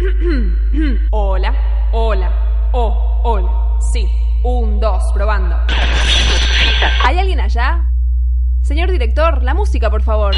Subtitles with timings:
[1.10, 1.54] Hola,
[1.92, 3.50] hola, oh, hola.
[3.92, 4.08] Sí,
[4.42, 5.56] un, dos, probando.
[7.04, 7.90] ¿Hay alguien allá?
[8.62, 10.34] Señor director, la música, por favor.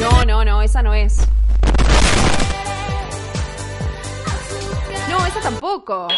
[0.00, 1.28] No, no, no, esa no es.
[5.08, 6.08] No, esa tampoco.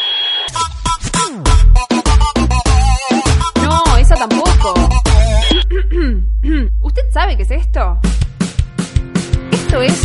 [3.62, 4.74] No, esa tampoco.
[6.80, 8.00] ¿Usted sabe qué es esto?
[9.68, 10.00] Esto es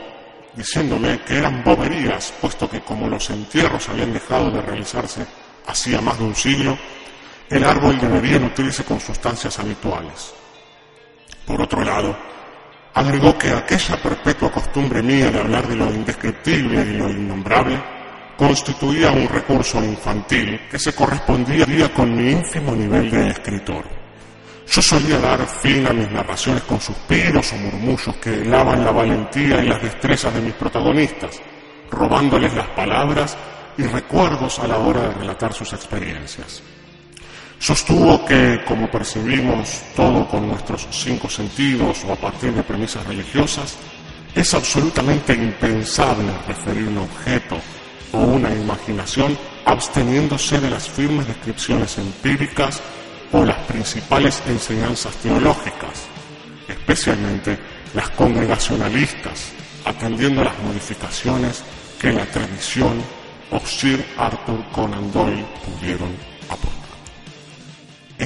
[0.55, 5.27] diciéndome que eran boberías, puesto que como los entierros habían dejado de realizarse
[5.67, 6.79] hacía más de un siglo,
[7.49, 10.35] el árbol debería nutrirse con sustancias habituales.
[11.45, 12.17] Por otro lado,
[12.97, 17.79] agregó que aquella perpetua costumbre mía de hablar de lo indescriptible y lo innombrable
[18.39, 23.85] constituía un recurso infantil que se correspondía con mi ínfimo nivel de escritor.
[24.67, 29.63] Yo solía dar fin a mis narraciones con suspiros o murmullos que helaban la valentía
[29.63, 31.39] y las destrezas de mis protagonistas,
[31.91, 33.37] robándoles las palabras
[33.77, 36.63] y recuerdos a la hora de relatar sus experiencias.
[37.59, 43.77] Sostuvo que, como percibimos todo con nuestros cinco sentidos o a partir de premisas religiosas,
[44.35, 47.57] es absolutamente impensable referir un objeto
[48.13, 52.81] o una imaginación absteniéndose de las firmes descripciones empíricas
[53.33, 56.07] o las principales enseñanzas teológicas,
[56.69, 57.59] especialmente
[57.95, 59.53] las congregacionalistas,
[59.85, 61.65] atendiendo las modificaciones
[61.99, 63.01] que la tradición
[63.51, 66.36] o Sir Arthur Conan Doyle pudieron.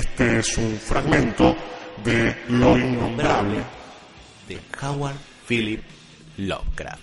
[0.00, 1.55] Este es un fragmento
[2.03, 3.59] de Lo Innombrable
[4.49, 5.16] de Howard
[5.47, 5.83] Philip
[6.38, 7.03] Lovecraft.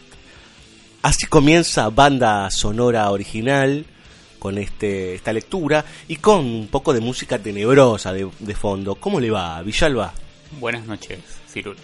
[1.03, 3.85] Así comienza banda sonora original
[4.39, 8.95] con este, esta lectura y con un poco de música tenebrosa de, de fondo.
[8.95, 10.11] ¿Cómo le va, Villalba?
[10.59, 11.77] Buenas noches, Cirulo.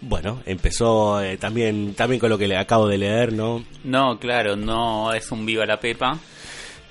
[0.00, 3.66] Bueno, empezó eh, también, también con lo que le acabo de leer, ¿no?
[3.84, 6.18] No, claro, no es un Viva la Pepa.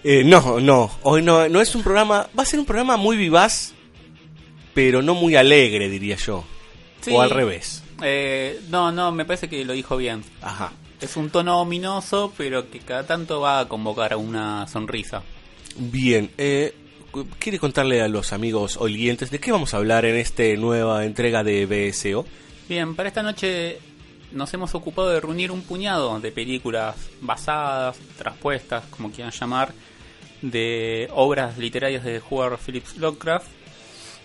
[0.09, 3.17] Eh, no, no, hoy no, no es un programa, va a ser un programa muy
[3.17, 3.73] vivaz,
[4.73, 6.45] pero no muy alegre, diría yo.
[7.01, 7.11] Sí.
[7.13, 7.83] O al revés.
[8.01, 10.23] Eh, no, no, me parece que lo dijo bien.
[10.41, 10.71] Ajá.
[11.01, 15.23] Es un tono ominoso, pero que cada tanto va a convocar a una sonrisa.
[15.75, 16.73] Bien, eh,
[17.37, 21.43] ¿quiere contarle a los amigos oyentes de qué vamos a hablar en esta nueva entrega
[21.43, 22.25] de BSO?
[22.69, 23.79] Bien, para esta noche
[24.31, 29.73] nos hemos ocupado de reunir un puñado de películas basadas, traspuestas, como quieran llamar,
[30.41, 33.47] de obras literarias de Howard Phillips Lovecraft.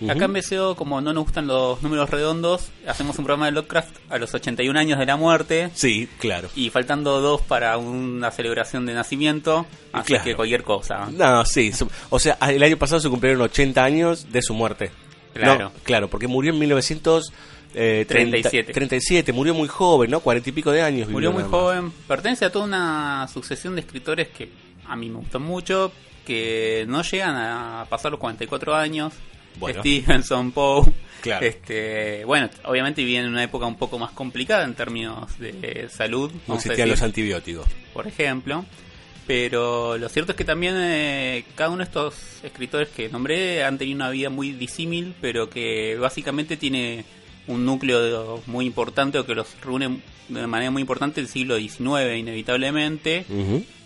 [0.08, 3.98] Acá en BCO, como no nos gustan los números redondos, hacemos un programa de Lovecraft
[4.10, 5.70] a los 81 años de la muerte.
[5.74, 6.48] Sí, claro.
[6.56, 10.24] Y faltando dos para una celebración de nacimiento, así Claro.
[10.24, 11.08] que cualquier cosa.
[11.12, 11.70] No, sí,
[12.10, 14.90] o sea, el año pasado se cumplieron 80 años de su muerte.
[15.34, 15.66] Claro.
[15.66, 18.04] No, claro, porque murió en 1937.
[18.04, 18.72] 37.
[18.72, 20.18] 37, murió muy joven, ¿no?
[20.20, 21.08] 40 y pico de años.
[21.08, 24.50] Murió muy joven, pertenece a toda una sucesión de escritores que
[24.92, 25.90] a mí me gustan mucho,
[26.26, 29.14] que no llegan a pasar los 44 años.
[29.58, 29.80] Bueno.
[29.80, 30.92] Stevenson, Poe.
[31.22, 31.46] Claro.
[31.46, 36.30] Este, bueno, obviamente viven en una época un poco más complicada en términos de salud.
[36.46, 37.66] No existían los antibióticos.
[37.94, 38.64] por ejemplo.
[39.26, 43.78] Pero lo cierto es que también eh, cada uno de estos escritores que nombré han
[43.78, 47.04] tenido una vida muy disímil, pero que básicamente tiene
[47.46, 52.16] un núcleo muy importante o que los reúne de manera muy importante el siglo XIX,
[52.16, 53.24] inevitablemente.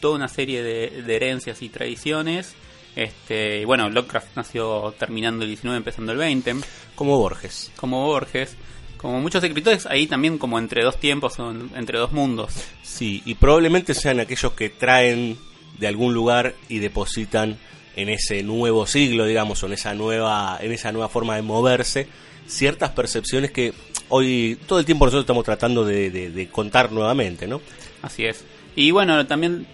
[0.01, 2.55] Toda una serie de, de herencias y tradiciones.
[2.95, 6.65] Este, y bueno, Lovecraft nació terminando el XIX, empezando el XX
[6.95, 7.71] Como Borges.
[7.77, 8.57] como Borges,
[8.97, 11.35] como muchos escritores, ahí también como entre dos tiempos
[11.75, 12.55] entre dos mundos.
[12.83, 15.37] Sí, y probablemente sean aquellos que traen
[15.79, 17.59] de algún lugar y depositan
[17.97, 22.09] en ese nuevo siglo, digamos, o en esa nueva, en esa nueva forma de moverse,
[22.47, 23.73] ciertas percepciones que
[24.09, 27.61] hoy todo el tiempo nosotros estamos tratando de, de- de contar nuevamente, ¿no?
[28.03, 28.45] Así es.
[28.77, 29.67] Y bueno, también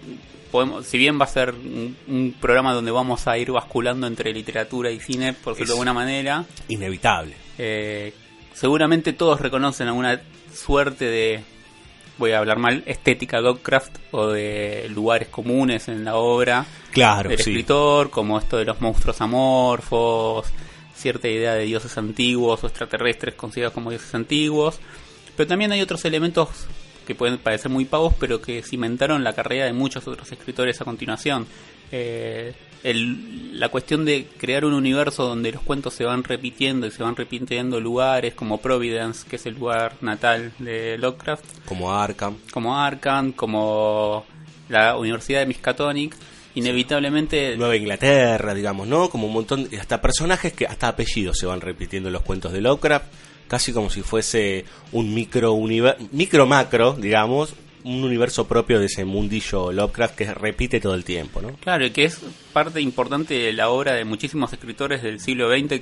[0.51, 4.31] podemos, si bien va a ser un, un programa donde vamos a ir basculando entre
[4.33, 7.35] literatura y cine, por decirlo de alguna manera, Inevitable.
[7.57, 8.13] eh,
[8.53, 10.21] seguramente todos reconocen alguna
[10.53, 11.41] suerte de,
[12.17, 16.65] voy a hablar mal, estética Lovecraft o de lugares comunes en la obra.
[16.91, 17.49] Claro, del sí.
[17.49, 20.45] escritor, como esto de los monstruos amorfos,
[20.95, 24.79] cierta idea de dioses antiguos o extraterrestres considerados como dioses antiguos.
[25.35, 26.49] Pero también hay otros elementos
[27.07, 30.85] que pueden parecer muy pavos, pero que cimentaron la carrera de muchos otros escritores a
[30.85, 31.45] continuación.
[31.91, 32.53] Eh,
[32.83, 37.03] el- la cuestión de crear un universo donde los cuentos se van repitiendo y se
[37.03, 42.37] van repitiendo lugares como Providence, que es el lugar natal de Lovecraft, Como Arkham.
[42.51, 44.25] como Arkham, como
[44.69, 46.15] la Universidad de Miskatonic,
[46.55, 49.09] inevitablemente Nueva Inglaterra, digamos, ¿no?
[49.09, 52.61] Como un montón, hasta personajes que hasta apellidos se van repitiendo en los cuentos de
[52.61, 53.05] Lovecraft,
[53.47, 55.55] casi como si fuese un micro
[56.11, 57.53] micro macro, digamos,
[57.83, 61.53] un universo propio de ese mundillo Lovecraft que repite todo el tiempo, ¿no?
[61.57, 62.21] Claro, y que es
[62.53, 65.81] parte importante de la obra de muchísimos escritores del siglo XX,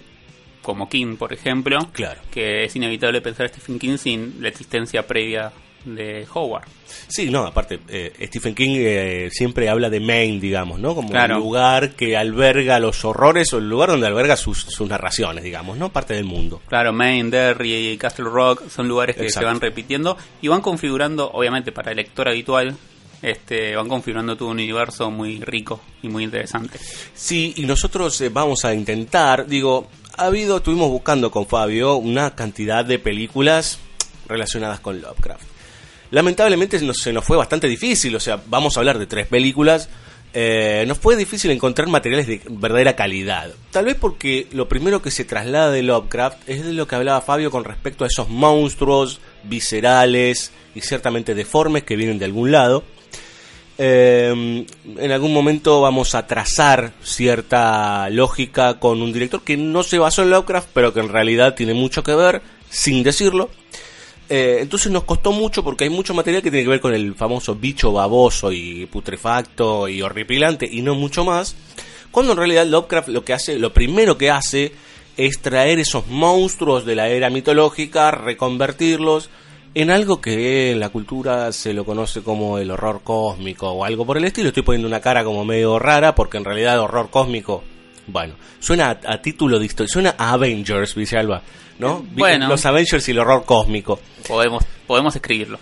[0.62, 1.89] como King, por ejemplo.
[1.91, 2.21] Claro.
[2.31, 5.51] Que es inevitable pensar a Stephen King sin la existencia previa
[5.86, 6.66] de Howard.
[7.07, 10.94] Sí, no, aparte, eh, Stephen King eh, siempre habla de Maine, digamos, ¿no?
[10.95, 11.36] Como Claro.
[11.38, 15.78] el lugar que alberga los horrores o el lugar donde alberga sus, sus narraciones, digamos,
[15.78, 15.89] ¿no?
[15.92, 16.62] Parte del mundo.
[16.68, 19.39] Claro, Maine, Derry y Castle Rock son lugares que Exacto.
[19.48, 22.75] se van repitiendo y van configurando, obviamente para el lector habitual,
[23.22, 26.80] este, van configurando todo un universo muy rico y muy interesante.
[27.13, 29.88] Sí, y nosotros eh, vamos a intentar, digo,
[30.18, 33.80] ha habido, estuvimos buscando con Fabio una cantidad de películas
[34.27, 35.50] relacionadas con Lovecraft.
[36.12, 39.90] Lamentablemente nos- se nos fue bastante difícil, o sea, vamos a hablar de tres películas.
[40.34, 43.52] eh, nos fue difícil encontrar materiales de verdadera calidad.
[43.72, 47.19] Tal vez porque lo primero que se traslada de Lovecraft es de lo que hablaba
[47.19, 52.86] Fabio con respecto a esos monstruos viscerales y ciertamente deformes que vienen de algún lado.
[53.78, 54.66] Eh,
[54.98, 60.22] en algún momento vamos a trazar cierta lógica con un director que no se basó
[60.24, 63.50] en Lovecraft, pero que en realidad tiene mucho que ver, sin decirlo.
[64.33, 67.16] Eh, entonces nos costó mucho porque hay mucho material que tiene que ver con el
[67.16, 71.54] famoso bicho baboso y putrefacto y horripilante y no mucho más.
[72.12, 74.72] Cuando en realidad Lovecraft lo que hace, lo primero que hace
[75.18, 79.30] es traer esos monstruos de la era mitológica, reconvertirlos
[79.74, 84.06] en algo que en la cultura se lo conoce como el horror cósmico o algo
[84.06, 84.48] por el estilo.
[84.48, 87.66] Estoy poniendo una cara como medio rara porque en realidad horror cósmico,
[88.07, 91.42] bueno, suena a, a título de historia, suena a Avengers, Villalba,
[91.80, 92.00] ¿no?
[92.01, 92.48] Vi- Bueno.
[92.48, 94.00] Los Avengers y el horror cósmico.
[94.27, 95.59] Podemos, podemos escribirlo.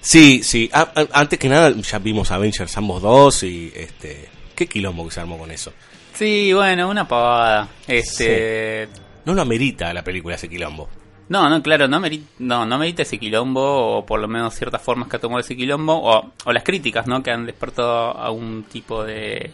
[0.00, 0.68] Sí, sí.
[0.72, 4.28] A- a- antes que nada, ya vimos Avengers ambos dos y este.
[4.54, 5.72] Qué quilombo que se armó con eso.
[6.14, 7.68] Sí, bueno, una pavada.
[7.88, 8.88] Este,
[9.24, 10.88] No lo amerita la película ese quilombo.
[11.28, 14.82] No, no, claro, no merita, no, no merita ese quilombo, o por lo menos ciertas
[14.82, 17.22] formas que ha tomado ese quilombo, o, o las críticas, ¿no?
[17.22, 19.50] Que han despertado a un tipo de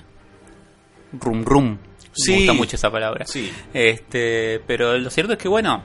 [1.13, 1.79] rum rum.
[2.19, 2.33] Sí.
[2.33, 3.25] Me gusta mucho esa palabra.
[3.27, 3.51] Sí.
[3.73, 5.83] Este, pero lo cierto es que, bueno,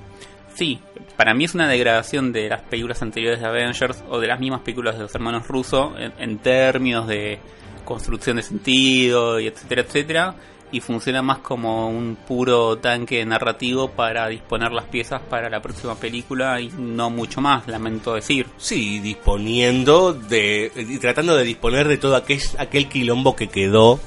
[0.55, 0.79] sí,
[1.15, 4.61] para mí es una degradación de las películas anteriores de Avengers o de las mismas
[4.61, 7.39] películas de los hermanos rusos en, en términos de
[7.83, 10.35] construcción de sentido y etcétera, etcétera.
[10.71, 15.93] Y funciona más como un puro tanque narrativo para disponer las piezas para la próxima
[15.93, 18.47] película y no mucho más, lamento decir.
[18.57, 20.71] Sí, disponiendo de.
[20.75, 23.99] y tratando de disponer de todo aquel, aquel quilombo que quedó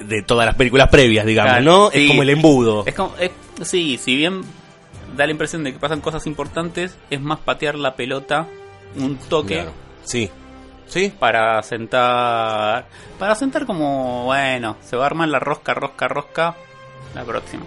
[0.00, 1.90] de todas las películas previas, digamos, Claro, ¿no?
[1.90, 2.02] sí.
[2.04, 2.84] Es como el embudo.
[2.86, 3.30] Es como, es-
[3.68, 4.42] sí, si bien
[5.16, 8.46] da la impresión de que pasan cosas importantes, es más patear la pelota
[8.96, 9.72] un toque Claro.
[10.04, 10.30] Sí.
[10.86, 11.12] Sí.
[11.18, 12.86] para sentar
[13.18, 16.54] para sentar como bueno se va a armar la rosca rosca rosca
[17.14, 17.64] la próxima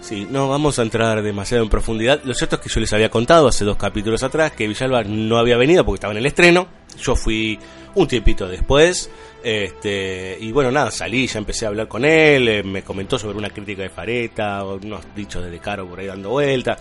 [0.00, 2.20] Sí, no vamos a entrar demasiado en profundidad.
[2.24, 5.36] Lo cierto es que yo les había contado hace dos capítulos atrás que Villalba no
[5.36, 6.66] había venido porque estaba en el estreno.
[7.00, 7.58] Yo fui
[7.94, 9.10] un tiempito después.
[9.42, 12.48] Este, y bueno, nada, salí, ya empecé a hablar con él.
[12.48, 16.30] eh, me comentó sobre una crítica de Fareta, unos dichos de Caro por ahí dando
[16.30, 16.78] vuelta.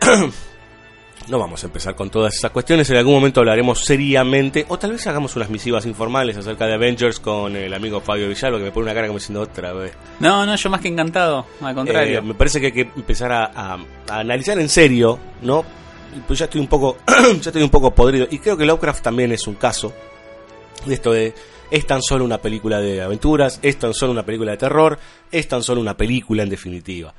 [1.28, 4.92] No vamos a empezar con todas esas cuestiones, en algún momento hablaremos seriamente, o tal
[4.92, 8.70] vez hagamos unas misivas informales acerca de Avengers con el amigo Fabio Villalba, que me
[8.72, 9.92] pone una cara como diciendo otra vez.
[10.20, 12.20] No, no, yo más que encantado, al contrario.
[12.20, 15.64] Eh, me parece que hay que empezar a, a- a analizar en serio, ¿no?
[16.26, 18.26] Pues ya estoy un poco, ya estoy un poco podrido.
[18.30, 19.92] Y creo que Lovecraft también es un caso
[20.86, 21.34] de esto de
[21.70, 24.98] es tan solo una película de aventuras, es tan solo una película de terror,
[25.30, 27.12] es tan solo una película en definitiva.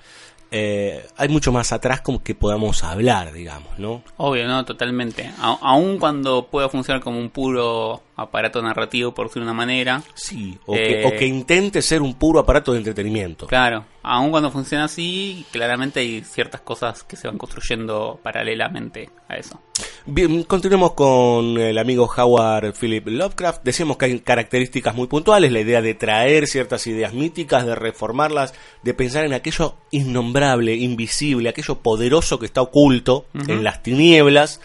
[0.51, 4.01] Eh, hay mucho más atrás como que podamos hablar, digamos, ¿no?
[4.17, 5.29] Obvio, no, totalmente.
[5.39, 10.57] A- aun cuando pueda funcionar como un puro aparato narrativo, por decir una manera, Sí,
[10.65, 13.45] o, Eh, que, o que intente ser un puro aparato de entretenimiento.
[13.47, 19.35] claro, aun cuando funciona así, claramente hay ciertas cosas que se van construyendo paralelamente a
[19.37, 19.61] eso.
[20.11, 23.61] Bien, continuemos con el amigo Howard Philip Lovecraft.
[23.63, 28.55] Decíamos que hay características muy puntuales, la idea de traer ciertas ideas míticas, de reformarlas,
[28.81, 34.61] de pensar en aquello innombrable, invisible, aquello poderoso que está oculto en las tinieblas,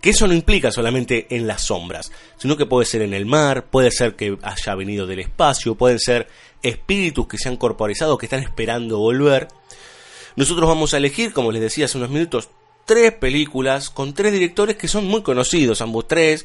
[0.00, 3.66] que eso no implica solamente en las sombras, sino que puede ser en el mar,
[3.66, 6.26] puede ser que haya venido del espacio, pueden ser
[6.62, 9.48] espíritus que se han corporizado, que están esperando volver.
[10.36, 12.48] Nosotros vamos a elegir, como les decía hace unos minutos,
[12.84, 16.44] tres películas con tres directores que son muy conocidos, ambos tres,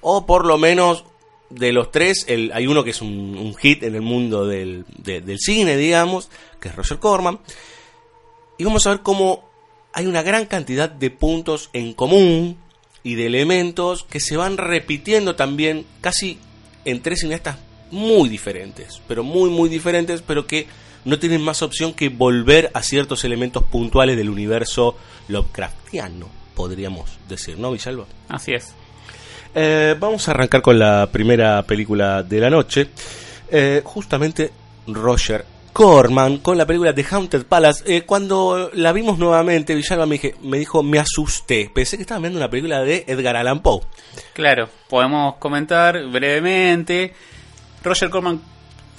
[0.00, 1.04] o por lo menos
[1.50, 4.84] de los tres, el- hay uno que es un, un hit en el mundo del,
[4.98, 6.28] de- del cine, digamos,
[6.60, 7.38] que es Roger Corman.
[8.58, 9.44] Y vamos a ver cómo
[9.92, 12.56] hay una gran cantidad de puntos en común
[13.02, 16.38] y de elementos que se van repitiendo también casi
[16.84, 17.58] en tres cineastas
[17.90, 20.66] muy diferentes, pero muy muy diferentes, pero que
[21.06, 24.96] no tienen más opción que volver a ciertos elementos puntuales del universo
[25.28, 28.04] Lovecraftiano, podríamos decir, ¿no, Villalba?
[28.28, 28.74] Así es.
[29.54, 32.88] Eh, vamos a arrancar con la primera película de la noche.
[33.50, 34.50] Eh, justamente
[34.88, 37.84] Roger Corman con la película The Haunted Palace.
[37.86, 41.70] Eh, cuando la vimos nuevamente, Villalba me, dije- me dijo, me asusté.
[41.74, 43.80] Pensé que estaba viendo una película de Edgar Allan Poe.
[44.34, 47.12] Claro, podemos comentar brevemente.
[47.82, 48.40] Roger Corman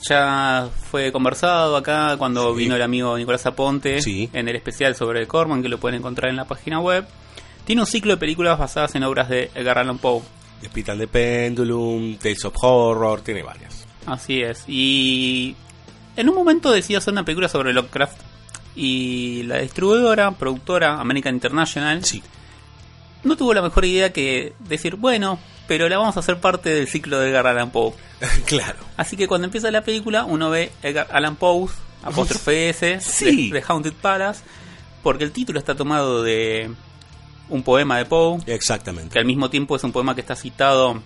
[0.01, 2.59] ya fue conversado acá cuando Sí.
[2.63, 4.29] vino el amigo Nicolás Aponte Sí.
[4.33, 7.05] en el especial sobre Corman que lo pueden encontrar en la página web.
[7.65, 10.21] Tiene un ciclo de películas basadas en obras de Edgar Allan Poe.
[10.61, 13.85] The Hospital de Pendulum, Tales of Horror, tiene varias.
[14.05, 14.63] Así es.
[14.67, 15.55] Y
[16.15, 18.19] en un momento decidió hacer una película sobre Lovecraft
[18.75, 22.21] y la distribuidora, productora American International Sí,
[23.23, 26.87] no tuvo la mejor idea que decir, bueno, pero la vamos a hacer parte del
[26.87, 27.93] ciclo de Edgar Allan Poe.
[28.45, 28.79] claro.
[28.95, 31.67] Así que cuando empieza la película, uno ve Edgar Allan Poe,
[32.03, 33.49] apóstrofe S, Sí.
[33.51, 34.43] de, de Haunted Palace,
[35.03, 36.71] porque el título está tomado de
[37.49, 39.17] un poema de Poe, que Exactamente.
[39.19, 41.01] al mismo tiempo es un poema que está citado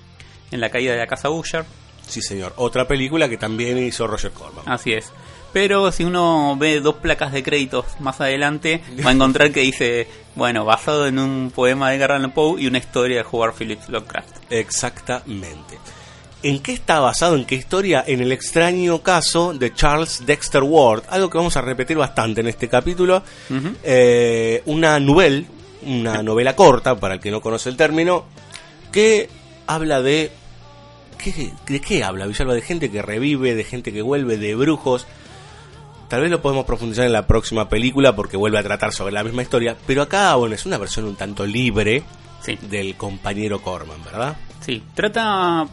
[0.52, 1.66] en la caída de la casa Usher.
[2.08, 2.54] Sí, señor.
[2.58, 4.66] Otra película que también hizo Roger Corman.
[4.68, 5.12] Así es.
[5.54, 10.08] Pero si uno ve dos placas de créditos más adelante, va a encontrar que dice,
[10.36, 13.90] bueno, basado en un poema de Edgar Allan Poe y una historia de Howard Phillips
[13.90, 14.38] Lovecraft.
[14.50, 15.78] Exactamente.
[16.44, 17.36] ¿En qué está basado?
[17.36, 18.04] ¿En qué historia?
[18.08, 22.48] En el extraño caso de Charles Dexter Ward, algo que vamos a repetir bastante en
[22.48, 23.22] este capítulo.
[23.84, 25.46] Eh, una novela,
[25.84, 28.26] una novela corta, para el que no conoce el término,
[28.92, 29.30] que
[29.68, 30.32] habla de...
[31.20, 32.26] ¿qué, ¿De qué habla?
[32.26, 35.06] Villalba de gente que revive, de gente que vuelve, de brujos.
[36.12, 39.24] Tal vez lo podemos profundizar en la próxima película porque vuelve a tratar sobre la
[39.24, 42.04] misma historia, pero acá, bueno, es una versión un tanto libre
[42.42, 42.58] Sí.
[42.64, 44.36] del compañero Corman, ¿verdad?
[44.60, 45.66] Sí, trata,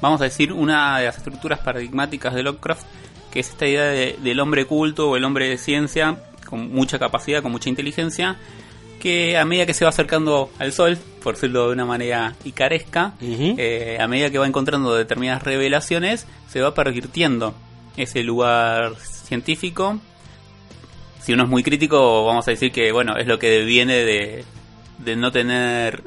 [0.00, 2.82] vamos a decir, una de las estructuras paradigmáticas de Lovecraft,
[3.30, 6.16] que es esta idea de- del hombre culto o el hombre de ciencia,
[6.48, 8.38] con mucha capacidad, con mucha inteligencia,
[8.98, 13.12] que a medida que se va acercando al sol, por decirlo de una manera icaresca,
[13.20, 17.54] eh, a medida que va encontrando determinadas revelaciones, se va pervirtiendo
[17.96, 18.94] ese lugar
[19.30, 20.00] científico.
[21.22, 24.44] Si uno es muy crítico, vamos a decir que, bueno, es lo que viene de,
[24.98, 26.02] de no tener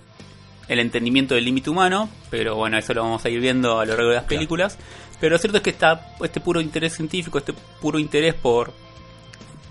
[0.68, 3.94] el entendimiento del límite humano, pero bueno, eso lo vamos a ir viendo a lo
[3.96, 4.40] largo de las Claro.
[4.40, 4.78] películas.
[5.22, 8.74] Pero lo cierto es que está este puro interés científico, este puro interés por,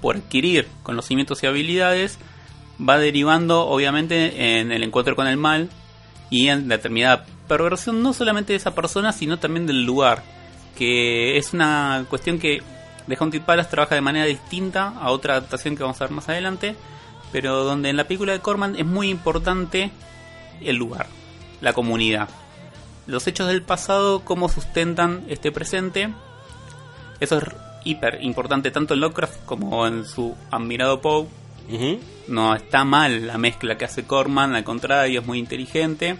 [0.01, 2.19] por adquirir conocimientos y habilidades,
[2.81, 5.69] va derivando obviamente en el encuentro con el mal
[6.31, 10.23] y en determinada perversión no solamente de esa persona, sino también del lugar,
[10.79, 12.63] que es una cuestión que
[13.09, 16.29] The Haunted Palace trabaja de manera distinta a otra adaptación que vamos a ver más
[16.29, 16.77] adelante,
[17.33, 19.91] pero donde en la película de Corman es muy importante
[20.61, 21.07] el lugar,
[21.61, 22.29] la comunidad.
[23.07, 26.13] Los hechos del pasado, cómo sustentan este presente.
[27.19, 27.45] Eso es
[27.85, 31.27] hiper importante tanto en Lovecraft como en su admirado Poe.
[32.29, 36.17] No está mal la mezcla que hace Corman, al contrario, es muy inteligente.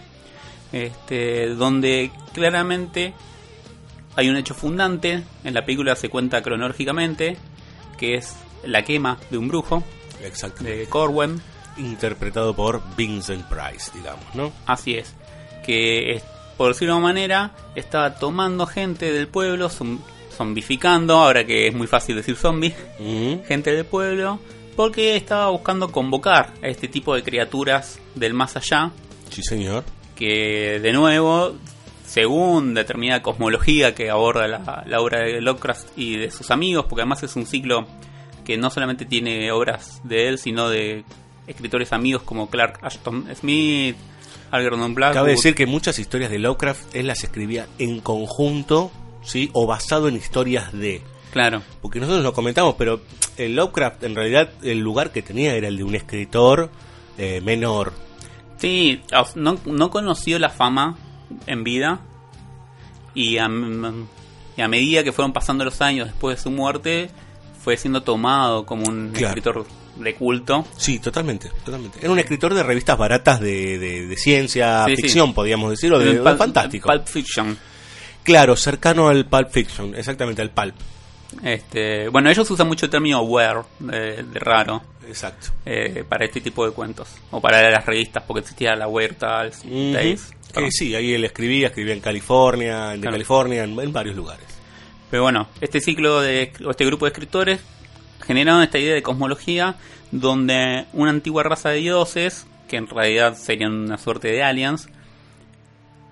[0.73, 3.13] Este, donde claramente
[4.15, 7.37] hay un hecho fundante, en la película se cuenta cronológicamente,
[7.97, 9.83] que es la quema de un brujo,
[10.59, 11.41] de Corwen.
[11.77, 14.51] interpretado por Vincent Price, digamos, ¿no?
[14.67, 15.13] Así es.
[15.65, 16.21] Que,
[16.57, 19.99] por decirlo de una manera, estaba tomando gente del pueblo, zom-
[20.37, 22.73] zombificando, ahora que es muy fácil decir zombie,
[23.47, 24.39] gente del pueblo,
[24.75, 28.91] porque estaba buscando convocar a este tipo de criaturas del más allá,
[29.29, 29.83] Sí, señor.
[30.15, 31.55] que de nuevo,
[32.13, 37.01] según determinada cosmología que aborda la, la obra de Lovecraft y de sus amigos, porque
[37.01, 37.87] además es un ciclo
[38.45, 41.05] que no solamente tiene obras de él, sino de
[41.47, 43.95] escritores amigos como Clark Ashton Smith,
[44.51, 45.21] Algernon Blackwood.
[45.21, 48.91] Cabe decir que muchas historias de Lovecraft él las escribía en conjunto,
[49.23, 49.49] ¿sí?
[49.53, 51.01] O basado en historias de.
[51.31, 53.01] Claro, Porque nosotros lo comentamos, pero
[53.37, 56.69] el Lovecraft en realidad el lugar que tenía era el de un escritor
[57.17, 57.91] eh, menor.
[58.57, 59.01] sí,
[59.33, 60.95] no, no conoció la fama
[61.47, 61.99] en vida
[63.13, 63.47] y a,
[64.57, 67.09] y a medida que fueron pasando los años después de su muerte,
[67.63, 69.27] fue siendo tomado como un Claro.
[69.27, 69.65] escritor
[69.97, 70.65] de culto.
[70.75, 71.99] Sí, totalmente, totalmente.
[72.01, 75.01] Era un escritor de revistas baratas de, de- de ciencia, Sí, sí.
[75.03, 76.89] ficción, podríamos decir, o de, fantástico.
[76.89, 77.57] Pulp Fiction.
[78.23, 80.75] Claro, cercano al Pulp Fiction, exactamente, al Pulp.
[81.43, 85.47] Este, bueno, ellos usan mucho el término where, de, de raro, Exacto.
[85.65, 87.09] eh, para este tipo de cuentos.
[87.31, 89.93] O para las revistas, porque existía la Huerta, Ujú.
[89.93, 90.31] Days.
[90.53, 93.11] Que sí, ahí él escribía, escribía en California, en de.
[93.11, 94.45] California, en, en varios lugares.
[95.09, 97.61] Pero bueno, este ciclo de o este grupo de escritores
[98.25, 99.75] generaron esta idea de cosmología
[100.11, 104.89] donde una antigua raza de dioses, que en realidad serían una suerte de aliens,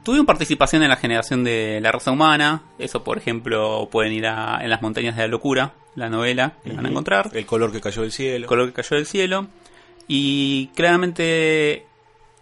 [0.03, 2.63] tuvieron participación en la generación de la raza humana.
[2.79, 6.73] Eso, por ejemplo, pueden ir a En las montañas de la locura, la novela que
[6.73, 7.29] van a encontrar.
[7.33, 8.37] El color que cayó del cielo.
[8.37, 9.47] el color que cayó del cielo.
[10.07, 11.85] Y claramente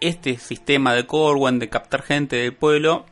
[0.00, 3.06] este sistema de Corwen de captar gente del pueblo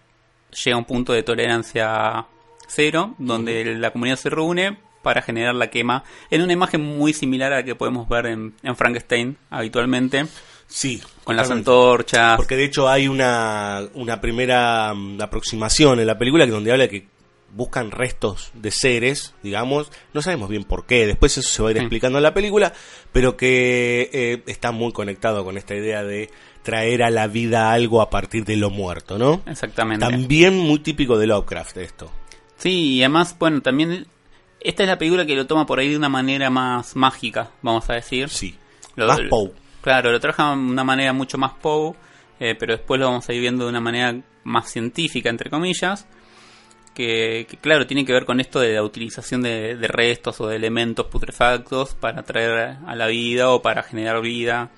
[0.64, 2.26] llega a un punto de tolerancia
[2.66, 7.52] cero, donde la comunidad se reúne para generar la quema en una imagen muy similar
[7.52, 10.26] a la que podemos ver en, en Frankenstein habitualmente,
[10.68, 12.37] Sí, con las antorchas.
[12.37, 16.85] Porque de hecho hay una, una primera mm, aproximación en la película que donde habla
[16.85, 17.07] de que
[17.54, 21.72] buscan restos de seres, digamos, no sabemos bien por qué, después eso se va a
[21.72, 22.74] ir explicando en la película,
[23.11, 26.31] pero que eh, está muy conectado con esta idea de
[26.62, 29.40] traer a la vida algo a partir de lo muerto, ¿no?
[29.47, 30.05] Exactamente.
[30.07, 32.11] También muy típico de Lovecraft esto.
[32.57, 34.07] Sí, y además, bueno, también
[34.61, 37.88] esta es la película que lo toma por ahí de una manera más mágica, vamos
[37.88, 38.29] a decir.
[38.29, 38.57] Sí.
[38.97, 39.53] Lo- Más Poe.
[39.81, 41.94] Claro, lo trabaja de una manera mucho más Poe,
[42.40, 46.07] eh, pero después lo vamos a ir viendo de una manera más científica, entre comillas.
[46.94, 50.49] Que, que, claro, tiene que ver con esto de la utilización de, de restos o
[50.49, 54.71] de elementos putrefactos para traer a la vida o para generar vida.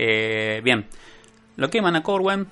[0.00, 0.86] Eh, bien,
[1.56, 2.46] lo queman a Corwen,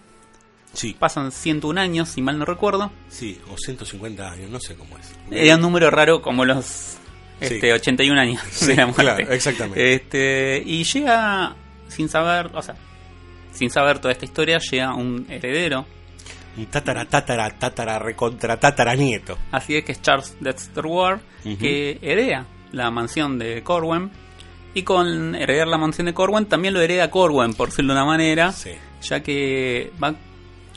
[0.72, 2.90] Sí, pasan 101 años, si mal no recuerdo.
[3.08, 5.14] sí, o 150 años, no sé cómo es.
[5.30, 6.96] Era un número raro como los
[7.40, 7.70] este, Sí.
[7.70, 9.02] 81 años Sí, de la muerte.
[9.02, 9.94] claro, exactamente.
[9.94, 11.54] Este, y llega
[11.88, 12.74] sin saber, o sea,
[13.52, 15.86] sin saber toda esta historia, llega un heredero.
[16.58, 19.38] Un tatara, tatara, tatara, recontra, tatara nieto.
[19.52, 21.20] Así es que es Charles Dexter Ward,
[21.58, 24.10] que hereda la mansión de Corwen.
[24.76, 28.06] Y con heredar la mansión de Corwen también lo hereda Corwen, por decirlo de una
[28.06, 28.72] manera, Sí.
[29.02, 30.08] ya que va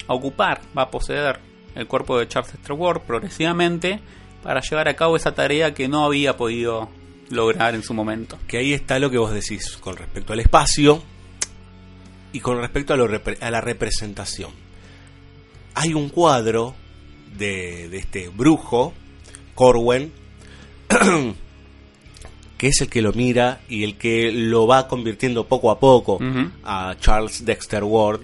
[0.08, 1.40] a ocupar, va a poseer
[1.76, 4.00] el cuerpo de Charles Dexter Ward progresivamente
[4.42, 6.88] para llevar a cabo esa tarea que no había podido
[7.30, 8.40] lograr en su momento.
[8.48, 11.04] Que ahí está lo que vos decís con respecto al espacio
[12.32, 14.52] y con respecto a, lo repre- a la representación.
[15.76, 16.74] Hay un cuadro
[17.38, 18.94] de, de este brujo,
[19.56, 20.14] Corwen,
[22.60, 26.20] que es el que lo mira y el que lo va convirtiendo poco a poco
[26.66, 28.20] a Charles Dexter Ward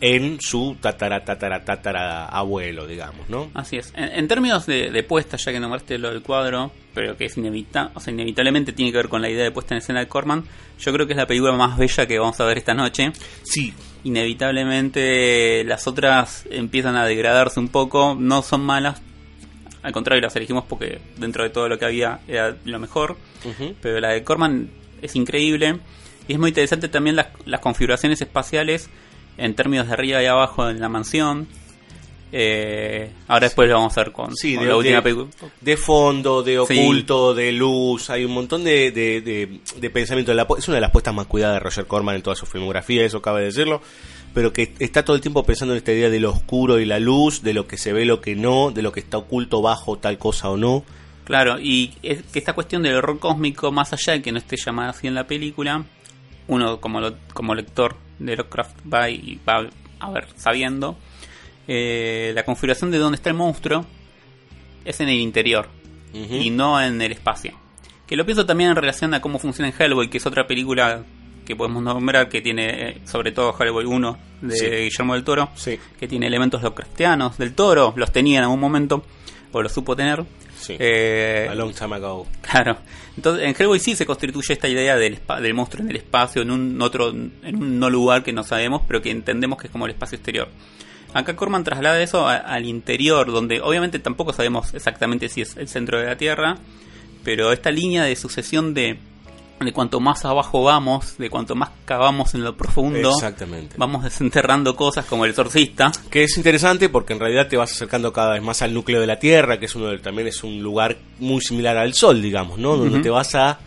[0.00, 3.50] en su tatara, tatara, tatara abuelo, digamos, ¿no?
[3.52, 3.92] Así es.
[3.94, 7.36] En, en términos de, de puesta, ya que nombraste lo del cuadro, pero que es
[7.36, 10.08] inevita o sea, inevitablemente tiene que ver con la idea de puesta en escena de
[10.08, 10.44] Corman,
[10.78, 13.12] yo creo que es la película más bella que vamos a ver esta noche.
[13.42, 19.02] Sí, Inevitablemente las otras empiezan a degradarse un poco, no son malas,
[19.82, 23.74] al contrario las elegimos porque dentro de todo lo que había era lo mejor, ujú,
[23.80, 24.70] pero la de Corman
[25.02, 25.78] es increíble
[26.28, 28.90] y es muy interesante también las, las configuraciones espaciales
[29.38, 31.48] en términos de arriba y abajo en la mansión.
[32.32, 35.28] Eh, ahora después lo vamos a ver con, Sí, con de- la última de- película.
[35.60, 36.78] de fondo, de Sí.
[36.78, 39.20] oculto, de luz, hay un montón de, de,
[39.80, 40.30] de- pensamiento.
[40.56, 43.20] Es una de las puestas más cuidadas de Roger Corman en toda su filmografía, eso
[43.20, 43.82] cabe decirlo,
[44.34, 46.98] pero que está todo el tiempo pensando en esta idea de lo oscuro y la
[47.00, 49.98] luz, de lo que se ve, lo que no, de lo que está oculto bajo
[49.98, 50.84] tal cosa o no.
[51.24, 54.56] Claro, y es que esta cuestión del horror cósmico, más allá de que no esté
[54.56, 55.84] llamada así en la película,
[56.48, 59.68] uno como, lo- como lector de Lovecraft va y va
[60.00, 60.96] a ver sabiendo,
[61.68, 63.84] eh, la configuración de dónde está el monstruo
[64.84, 65.68] es en el interior
[66.12, 67.52] y no en el espacio.
[68.08, 71.04] Que lo pienso también en relación a cómo funciona en Hellboy, que es otra película
[71.44, 74.66] que podemos nombrar, que tiene eh, sobre todo Hellboy 1 de Sí.
[74.66, 75.78] Guillermo del Toro, Sí.
[75.98, 79.04] que tiene elementos Lovecraftianos del Toro, los tenía en algún momento,
[79.52, 80.24] o los supo tener.
[80.58, 80.76] Sí.
[80.78, 82.26] Eh, A long time ago.
[82.42, 82.76] Claro.
[83.16, 86.50] Entonces, en Hellboy sí se constituye esta idea del, del monstruo en el espacio, en
[86.50, 89.86] un otro, en un no lugar que no sabemos, pero que entendemos que es como
[89.86, 90.48] el espacio exterior.
[91.12, 95.66] Acá Corman traslada eso a- al interior, donde obviamente tampoco sabemos exactamente si es el
[95.66, 96.58] centro de la Tierra,
[97.24, 98.98] pero esta línea de sucesión de,
[99.60, 103.76] de cuanto más abajo vamos, de cuanto más cavamos en lo profundo, Exactamente.
[103.78, 105.92] vamos desenterrando cosas como el exorcista.
[106.10, 109.06] Que es interesante porque en realidad te vas acercando cada vez más al núcleo de
[109.06, 112.58] la Tierra, que es uno de- también es un lugar muy similar al Sol, digamos,
[112.58, 112.76] ¿no?
[112.76, 113.58] Donde te vas a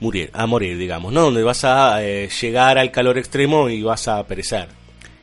[0.00, 1.22] morir, a morir, digamos, ¿no?
[1.22, 4.68] Donde vas a eh, llegar al calor extremo y vas a perecer.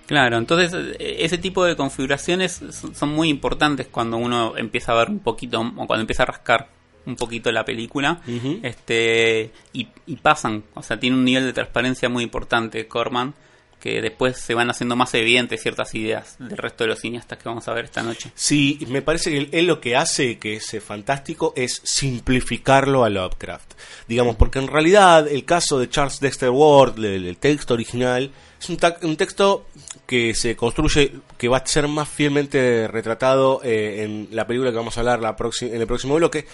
[0.06, 4.96] Claro, entonces eh, ese tipo de configuraciones son son muy importantes cuando uno empieza a
[4.96, 6.68] ver un poquito, o cuando empieza a rascar
[7.06, 8.22] un poquito la película,
[8.64, 13.34] este y, y pasan, o sea, tiene un nivel de transparencia muy importante Corman,
[13.80, 17.48] que después se van haciendo más evidentes ciertas ideas del resto de los cineastas que
[17.48, 18.30] vamos a ver esta noche.
[18.36, 23.10] Sí, me parece que él, lo que hace, que es eh, fantástico, es simplificarlo a
[23.10, 23.76] Lovecraft.
[24.06, 28.32] Digamos, porque en realidad el caso de Charles Dexter Ward, el, el texto original,
[28.62, 29.66] es un, un texto
[30.06, 34.78] que se construye, que va a ser más fielmente retratado eh, en la película que
[34.78, 36.46] vamos a hablar la próxima- en el próximo bloque.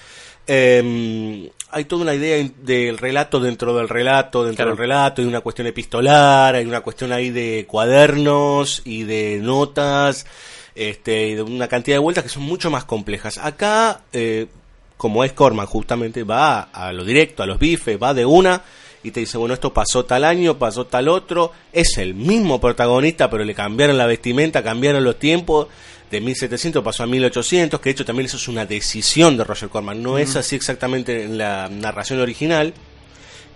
[0.47, 4.71] Eh, hay toda una idea del relato dentro del relato, dentro Claro.
[4.71, 10.25] del relato, hay una cuestión epistolar, hay una cuestión ahí de cuadernos y de notas,
[10.73, 13.37] este, y de una cantidad de vueltas que son mucho más complejas.
[13.39, 14.47] Acá, eh,
[14.95, 18.61] como es Corman, justamente va a lo directo, a los bifes, va de una
[19.03, 23.29] y te dice, bueno, esto pasó tal año, pasó tal otro, es el mismo protagonista,
[23.29, 25.67] pero le cambiaron la vestimenta, cambiaron los tiempos,
[26.11, 29.69] de 1700 pasó a 1800, que de hecho también eso es una decisión de Roger
[29.69, 32.73] Corman, no es así exactamente en la narración original,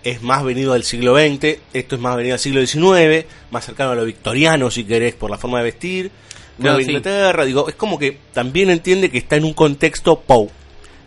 [0.02, 3.90] es más venido del siglo XX, esto es más venido del siglo XIX, más cercano
[3.92, 6.10] a lo victoriano si querés, por la forma de vestir,
[6.58, 6.82] Nueva.
[6.82, 10.48] Inglaterra, digo, es como que también entiende que está en un contexto Poe.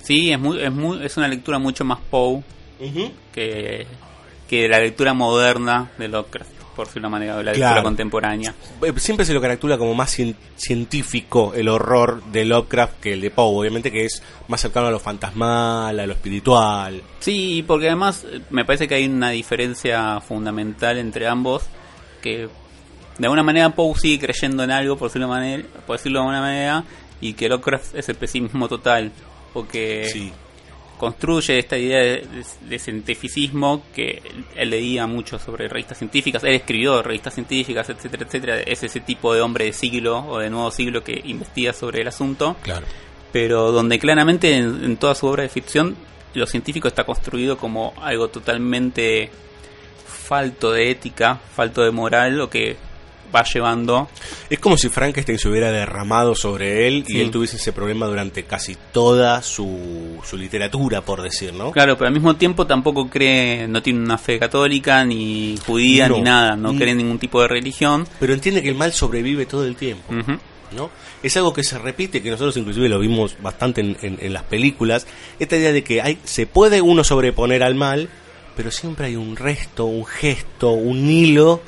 [0.02, 2.44] Sí, es muy, es muy, es una lectura mucho más Poe
[3.32, 3.86] que,
[4.50, 7.84] que la lectura moderna de Lovecraft, por decirlo de una manera, o la lectura Claro.
[7.84, 8.54] contemporánea.
[8.82, 13.22] Eh, Siempre se lo caracteriza como más cien- científico el horror de Lovecraft que el
[13.22, 17.02] de Poe, obviamente que es más cercano a lo fantasmal, a lo espiritual.
[17.20, 21.64] Sí, porque además eh, me parece que hay una diferencia fundamental entre ambos,
[22.22, 22.48] que
[23.18, 26.22] de alguna manera Poe sigue creyendo en algo, por decirlo, de manera, por decirlo de
[26.26, 26.84] alguna manera,
[27.22, 29.12] y que Lovecraft es el pesimismo total,
[29.54, 30.34] porque Sí.
[31.04, 34.22] Construye esta idea de, de- de cientificismo que
[34.56, 39.34] él leía mucho sobre revistas científicas, él escribió revistas científicas, etcétera, etcétera, es ese tipo
[39.34, 42.86] de hombre de siglo o de nuevo siglo que investiga sobre el asunto Claro.
[43.32, 45.96] pero donde claramente en, en toda su obra de ficción
[46.34, 49.30] lo científico está construido como algo totalmente
[50.06, 52.76] falto de ética, falto de moral, lo que
[53.34, 54.10] va llevando.
[54.50, 57.17] Es como si Frankenstein se hubiera derramado sobre él Sí.
[57.17, 61.72] y él tuviese ese problema durante casi toda su, su literatura, por decir, ¿no?
[61.72, 66.15] Claro, pero al mismo tiempo tampoco cree, no tiene una fe católica, ni judía, No.
[66.17, 66.78] ni nada, no Mm.
[66.78, 68.08] cree en ningún tipo de religión.
[68.19, 70.13] Pero entiende que el mal sobrevive todo el tiempo.
[70.76, 70.89] ¿no?
[71.22, 74.41] Es algo que se repite, que nosotros inclusive lo vimos bastante en, en- en las
[74.41, 75.06] películas,
[75.38, 78.10] esta idea de que hay, se puede uno sobreponer al mal,
[78.56, 81.62] pero siempre hay un resto, un gesto, un hilo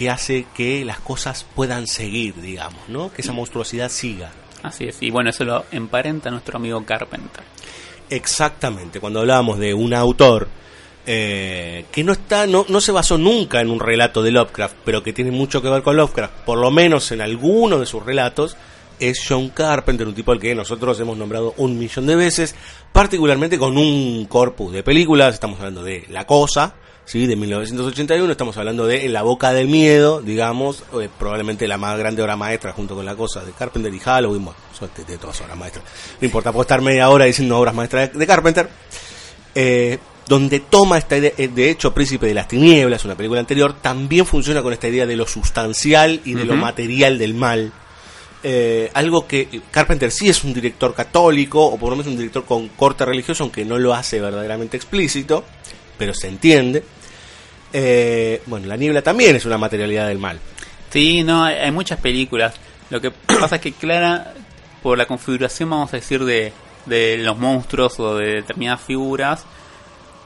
[0.00, 3.12] que hace que las cosas puedan seguir, digamos, ¿no?
[3.12, 4.30] Que esa monstruosidad siga.
[4.62, 7.44] Así es, y bueno, eso lo emparenta nuestro amigo Carpenter.
[8.08, 10.48] Exactamente, cuando hablábamos de un autor
[11.04, 15.02] eh, que no está, no, no se basó nunca en un relato de Lovecraft, pero
[15.02, 18.56] que tiene mucho que ver con Lovecraft, por lo menos en alguno de sus relatos,
[18.98, 22.54] es John Carpenter, un tipo al que nosotros hemos nombrado un millón de veces,
[22.90, 27.26] particularmente con un corpus de películas, estamos hablando de La Cosa, ¿sí?
[27.26, 31.98] de 1981, estamos hablando de En la boca del miedo, digamos, eh, probablemente la más
[31.98, 34.58] grande obra maestra junto con La Cosa de Carpenter y Halloween, bueno,
[34.96, 35.84] de, de todas obras maestras,
[36.20, 38.68] no importa, puedo estar media hora diciendo obras maestras de, de Carpenter,
[39.54, 39.98] eh,
[40.30, 44.24] donde toma esta idea, eh, de hecho Príncipe de las Tinieblas, una película anterior, también
[44.24, 47.72] funciona con esta idea de lo sustancial y de lo material del mal.
[48.44, 52.44] Eh, algo que Carpenter sí es un director católico, o por lo menos un director
[52.44, 55.44] con corte religioso, aunque no lo hace verdaderamente explícito,
[56.00, 56.82] pero se entiende.
[57.72, 60.40] Eh, bueno, La Niebla también es una materialidad del mal.
[60.90, 62.54] Sí, no, hay, hay muchas películas.
[62.88, 63.10] Lo que
[63.40, 64.32] pasa es que Clara,
[64.82, 66.52] por la configuración, vamos a decir, de,
[66.86, 69.44] de los monstruos o de determinadas figuras,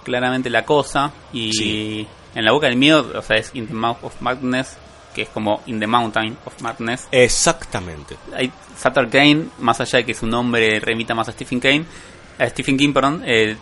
[0.04, 2.06] claramente la cosa, y Sí.
[2.34, 4.76] en la boca del miedo, o sea, es In the Mouth of Madness,
[5.14, 7.08] que es como In the Mountain of Madness.
[7.10, 8.16] Exactamente.
[8.34, 11.82] Hay Sutter Kane, más allá de que su nombre remita más a Stephen King,
[12.38, 13.56] a Stephen King, perdón, eh,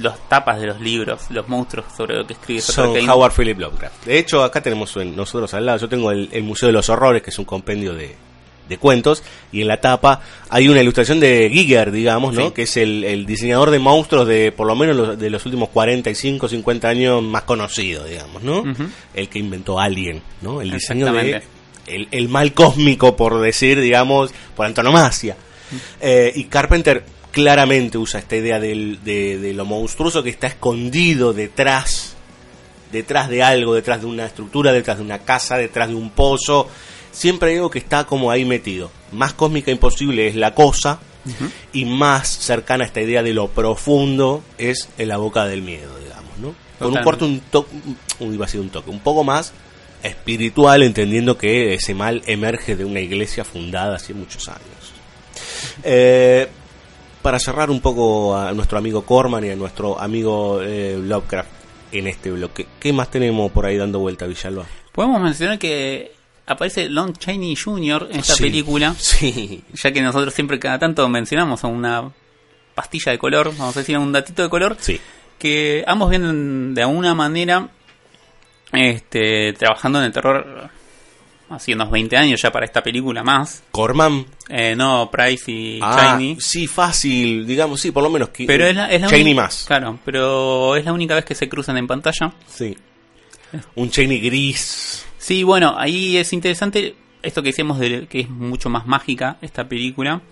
[0.00, 3.10] los tapas de los libros, los monstruos sobre lo que escribe Son Kane.
[3.10, 4.04] Howard Philip Lovecraft.
[4.06, 6.88] De hecho, acá tenemos en- nosotros al lado, yo tengo el, el Museo de los
[6.88, 8.14] Horrores, que es un compendio de,
[8.68, 12.48] de cuentos, y en la tapa hay una ilustración de Giger, digamos, ¿no?
[12.48, 12.52] Sí.
[12.52, 15.70] Que es el, el diseñador de monstruos de por lo menos los, de los últimos
[15.70, 18.62] 45, 50 años más conocido, digamos, ¿no?
[19.14, 20.60] El que inventó Alien, ¿no?
[20.60, 21.42] El diseño de
[22.10, 25.36] el mal cósmico, por decir, digamos, por antonomasia.
[26.00, 27.02] Eh, y Carpenter
[27.38, 32.16] claramente usa esta idea del- de, de lo monstruoso que está escondido detrás,
[32.90, 36.66] detrás de algo, detrás de una estructura, detrás de una casa, detrás de un pozo.
[37.12, 38.90] Siempre algo que está como ahí metido.
[39.12, 40.98] Más cósmica imposible es la cosa
[41.72, 45.96] y más cercana a esta idea de lo profundo es en la boca del miedo,
[45.98, 46.54] digamos, ¿no?
[46.78, 47.70] Con un corte, un toque,
[48.20, 49.52] iba a ser un toque, un poco más
[50.02, 54.62] espiritual, entendiendo que ese mal emerge de una iglesia fundada hace muchos años.
[55.82, 56.48] Eh,
[57.22, 61.48] para cerrar un poco a nuestro amigo Corman y a nuestro amigo eh, Lovecraft
[61.92, 64.64] en este bloque, ¿qué más tenemos por ahí dando vuelta, Villalba?
[64.92, 66.12] Podemos mencionar que
[66.46, 68.08] aparece Lon Chaney Jr.
[68.10, 72.10] en esta Sí, película, Sí, ya que nosotros siempre cada tanto mencionamos a una
[72.74, 75.00] pastilla de color, vamos a decir a un datito de color, sí.
[75.38, 77.68] que ambos vienen de alguna manera
[78.72, 80.70] este, trabajando en el terror
[81.50, 83.62] hace unos 20 años ya para esta película más.
[83.70, 84.26] Corman.
[84.48, 88.74] Eh, no, Price y Ah, sí, fácil, digamos, sí, por lo menos que Pero es
[88.74, 89.64] la, es la más.
[89.66, 92.32] Claro, pero es la única vez que se cruzan en pantalla.
[92.46, 92.76] Sí.
[93.74, 95.06] Un Cheney gris.
[95.16, 99.68] Sí, bueno, ahí es interesante esto que decíamos de que es mucho más mágica esta
[99.68, 100.22] película.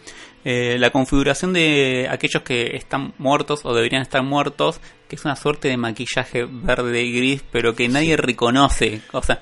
[0.45, 5.35] Eh, la configuración de aquellos que están muertos o deberían estar muertos, que es una
[5.35, 9.01] suerte de maquillaje verde y gris, pero que nadie reconoce.
[9.13, 9.41] O sea,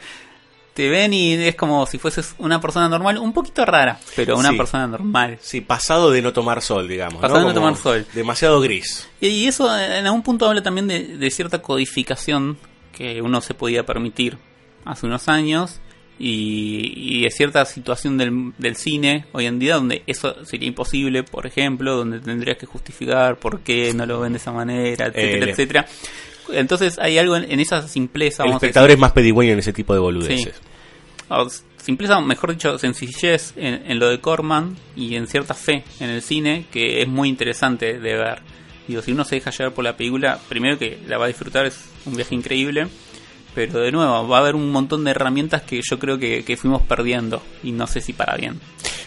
[0.74, 4.50] te ven y es como si fueses una persona normal, un poquito rara, pero una
[4.50, 4.56] Sí.
[4.56, 5.38] persona normal.
[5.40, 7.20] Sí, pasado de no tomar sol, digamos.
[7.22, 8.04] Pasado de no tomar sol.
[8.12, 9.08] Demasiado gris.
[9.20, 12.58] Y, y eso eh, en algún punto habla también de, de cierta codificación
[12.92, 14.36] que uno se podía permitir
[14.84, 15.80] hace unos años
[16.18, 21.22] y, y de cierta situación del, del cine hoy en día donde eso sería imposible,
[21.24, 25.46] por ejemplo, donde tendrías que justificar por qué no lo ven de esa manera, etcétera,
[25.46, 25.86] Eh, etcétera.
[26.52, 29.72] Entonces hay algo en, en esa simpleza, El vamos espectador es más pedigüeño en ese
[29.72, 30.60] tipo de boludeces.
[31.28, 36.10] o simpleza, mejor dicho, sencillez en, en lo de Corman y en cierta fe en
[36.10, 38.42] el cine que es muy interesante de ver.
[38.88, 41.66] Digo, si uno se deja llevar por la película, primero que la va a disfrutar,
[41.66, 42.86] es un viaje increíble,
[43.54, 46.56] pero de nuevo, va a haber un montón de herramientas que yo creo que, que
[46.56, 48.60] fuimos perdiendo y no sé si para bien.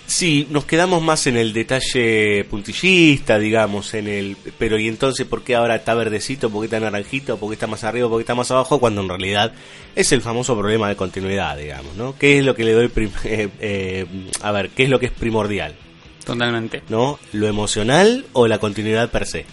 [0.07, 4.38] Sí, nos quedamos más en el detalle puntillista, digamos, en el...
[4.57, 7.67] Pero ¿y entonces por qué ahora está verdecito, por qué está naranjito, por qué está
[7.67, 8.79] más arriba, por qué está más abajo?
[8.79, 9.51] Cuando en realidad
[9.95, 12.15] es el famoso problema de continuidad, digamos, ¿no?
[12.17, 12.89] ¿Qué es lo que le doy...
[13.25, 14.05] eh, eh,
[14.41, 15.75] a ver, ¿qué es lo que es primordial?
[16.23, 16.83] Totalmente.
[16.88, 17.19] ¿No?
[17.33, 19.45] ¿Lo emocional o la continuidad per se?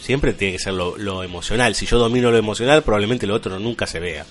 [0.00, 1.74] Siempre tiene que ser lo, lo emocional.
[1.74, 4.24] Si yo domino lo emocional, probablemente lo otro nunca se vea.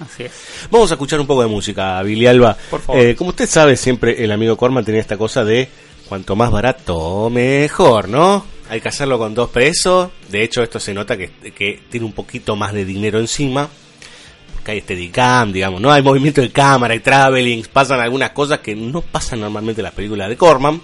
[0.00, 0.32] Así es.
[0.70, 2.56] Vamos a escuchar un poco de música, Billy Alba.
[2.70, 3.02] Por favor.
[3.02, 5.68] Eh, como usted sabe, siempre el amigo Corman tenía esta cosa de
[6.08, 8.44] cuanto más barato, mejor, ¿no?
[8.68, 10.10] Hay que hacerlo con dos pesos.
[10.28, 13.68] De hecho, esto se nota que, que tiene un poquito más de dinero encima.
[14.54, 15.92] Porque hay este DICAM, digamos, ¿no?
[15.92, 19.94] Hay movimiento de cámara, hay travelings, pasan algunas cosas que no pasan normalmente en las
[19.94, 20.80] películas de Corman.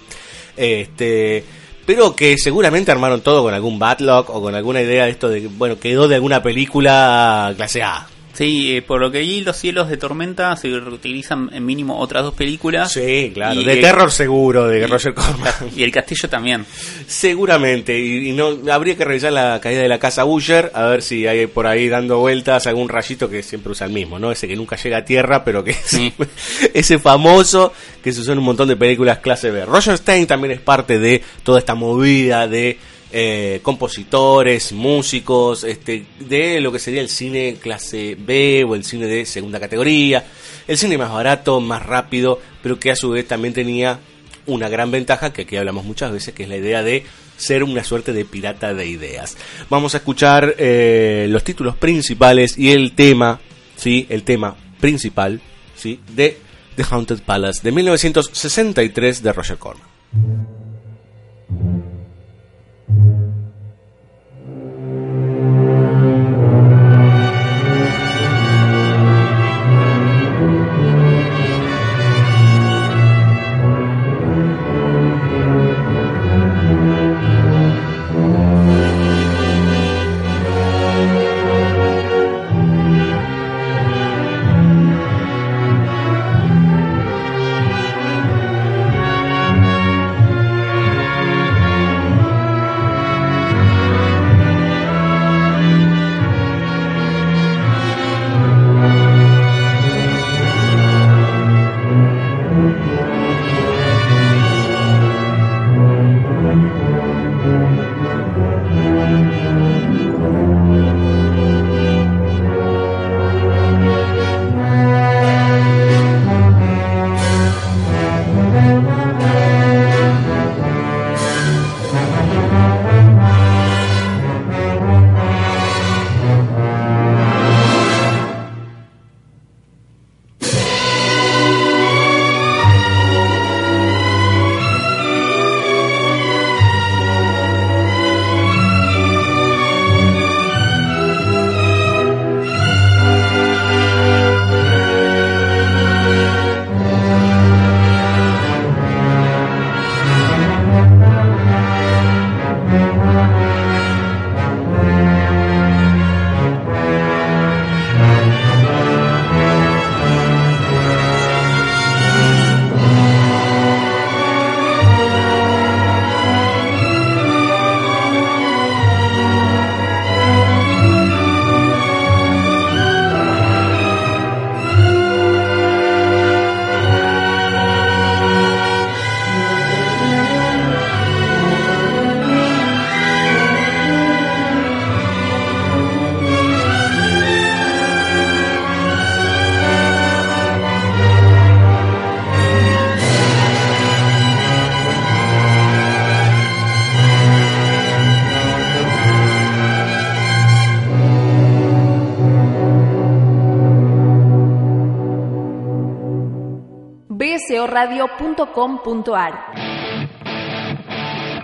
[0.55, 1.43] Este.
[1.85, 5.47] Pero que seguramente armaron todo con algún backlog o con alguna idea de esto de
[5.47, 8.07] bueno, quedó de alguna película clase A.
[8.33, 12.23] Sí, eh, por lo que vi, Los cielos de tormenta se reutilizan en mínimo otras
[12.23, 12.91] dos películas.
[12.91, 13.61] Sí, claro.
[13.61, 15.53] Y de terror seguro, de Roger Corman.
[15.75, 16.65] Y el castillo también.
[17.07, 17.99] Seguramente.
[17.99, 21.27] Y, y no habría que revisar la caída de la casa Usher, a ver si
[21.27, 24.31] hay por ahí dando vueltas algún rayito que siempre usa el mismo, ¿no?
[24.31, 26.13] Ese que nunca llega a tierra, pero que Sí.
[26.73, 27.71] ese famoso
[28.03, 29.65] que se usó en un montón de películas clase B.
[29.65, 32.77] Roger Stein también es parte de toda esta movida de
[33.15, 39.05] eh, compositores, músicos, este, de lo que sería el cine clase B o el cine
[39.05, 40.25] de segunda categoría,
[40.67, 43.99] el cine más barato, más rápido, pero que a su vez también tenía
[44.47, 47.05] una gran ventaja que aquí hablamos muchas veces, que es la idea de
[47.37, 49.37] ser una suerte de pirata de ideas.
[49.69, 53.39] Vamos a escuchar eh, los títulos principales y el tema,
[53.75, 55.39] sí, el tema principal,
[55.75, 56.39] sí, de
[56.75, 60.52] The Haunted Palace de 1963 de Roger Corman.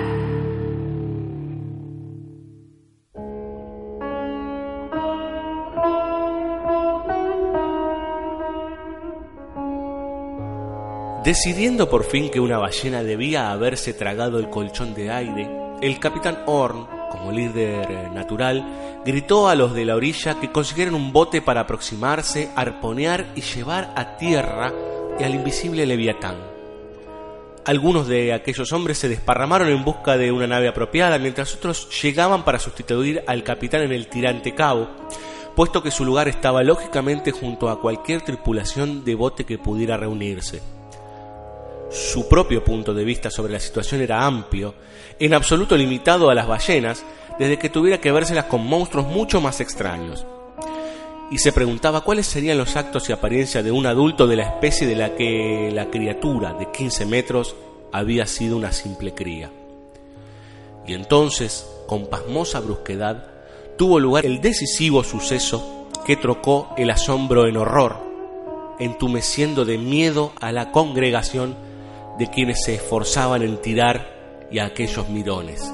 [11.24, 16.42] Decidiendo por fin que una ballena debía haberse tragado el colchón de aire, el capitán
[16.46, 21.42] Horn, como líder eh, natural, gritó a los de la orilla que consiguieran un bote
[21.42, 24.72] para aproximarse, arponear y llevar a tierra
[25.24, 26.36] al invisible Leviatán.
[27.64, 32.44] Algunos de aquellos hombres se desparramaron en busca de una nave apropiada, mientras otros llegaban
[32.44, 34.88] para sustituir al capitán en el tirante cabo,
[35.54, 40.79] puesto que su lugar estaba lógicamente junto a cualquier tripulación de bote que pudiera reunirse.
[42.12, 44.74] Su propio punto de vista sobre la situación era amplio,
[45.20, 47.04] en absoluto limitado a las ballenas,
[47.38, 50.26] desde que tuviera que vérselas con monstruos mucho más extraños.
[51.30, 54.88] Y se preguntaba cuáles serían los actos y apariencia de un adulto de la especie
[54.88, 57.54] de la que la criatura de 15 metros
[57.92, 59.52] había sido una simple cría.
[60.88, 63.30] Y entonces, con pasmosa brusquedad,
[63.78, 67.98] tuvo lugar el decisivo suceso que trocó el asombro en horror,
[68.80, 71.69] entumeciendo de miedo a la congregación
[72.20, 75.72] de quienes se esforzaban en tirar y a aquellos mirones.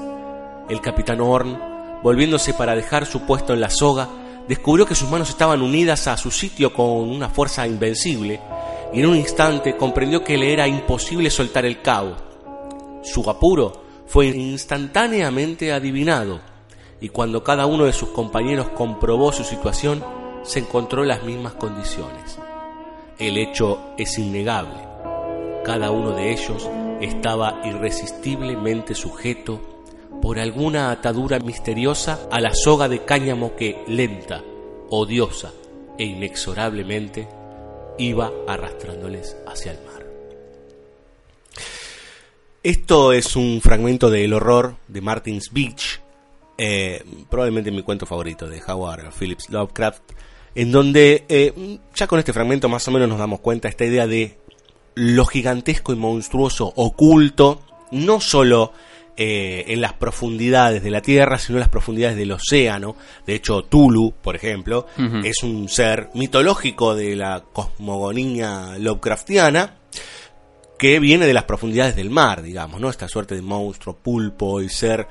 [0.69, 1.59] El capitán Horn,
[2.01, 4.07] volviéndose para dejar su puesto en la soga,
[4.47, 8.39] descubrió que sus manos estaban unidas a su sitio con una fuerza invencible
[8.93, 12.15] y en un instante comprendió que le era imposible soltar el cabo.
[13.03, 16.39] Su apuro fue instantáneamente adivinado
[17.01, 20.01] y cuando cada uno de sus compañeros comprobó su situación,
[20.43, 22.39] se encontró en las mismas condiciones.
[23.19, 24.86] El hecho es innegable.
[25.67, 26.69] Cada uno de ellos
[27.01, 29.59] estaba irresistiblemente sujeto
[30.21, 34.45] por alguna atadura misteriosa a la soga de cáñamo que lenta,
[34.89, 35.51] odiosa
[35.97, 37.27] e inexorablemente
[37.97, 40.05] iba arrastrándoles hacia el mar.
[42.63, 45.99] Esto es un fragmento de El horror de Martin's Beach,
[46.57, 50.13] eh, probablemente mi cuento favorito de Howard Phillips Lovecraft,
[50.55, 54.07] en donde eh, ya con este fragmento más o menos nos damos cuenta esta idea
[54.07, 54.37] de
[54.97, 58.73] lo gigantesco y monstruoso oculto, no solo
[59.15, 62.95] eh, en las profundidades de la Tierra, sino en las profundidades del océano.
[63.25, 64.87] De hecho, Tulu, por ejemplo,
[65.23, 69.75] es un ser mitológico de la cosmogonía Lovecraftiana
[70.79, 72.89] que viene de las profundidades del mar, digamos, ¿no?
[72.89, 75.07] Esta suerte de monstruo, pulpo y ser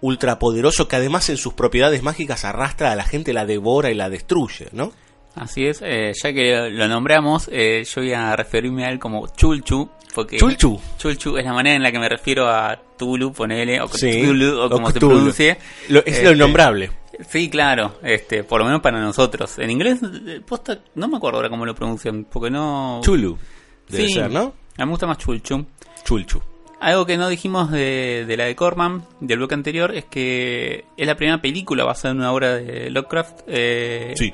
[0.00, 4.10] ultrapoderoso que además en sus propiedades mágicas arrastra a la gente, la devora y la
[4.10, 4.92] destruye, ¿no?
[5.34, 9.26] Así es, eh, ya que lo nombramos, eh, yo voy a referirme a él como
[9.34, 9.88] Chulchu.
[10.14, 10.80] Porque Chulchu.
[10.96, 14.70] Chulchu es la manera en la que me refiero a Tulu, ponele, o Tulu, o
[14.70, 15.50] como se pronuncie.
[15.50, 16.92] es lo este, innombrable.
[17.28, 19.58] Sí, claro, este, por lo menos para nosotros.
[19.58, 23.00] En inglés, eh, posta, no me acuerdo ahora cómo lo pronuncian, porque no...
[23.02, 23.36] Chulu,
[23.88, 24.54] debe ser, ¿no?
[24.76, 25.66] A mí me gusta más Chulchu.
[26.04, 26.40] Chulchu.
[26.80, 31.06] Algo que no dijimos de, de, la de Corman, del bloque anterior, es que es
[31.06, 33.40] la primera película basada en una obra de Lovecraft.
[33.48, 34.32] Eh, sí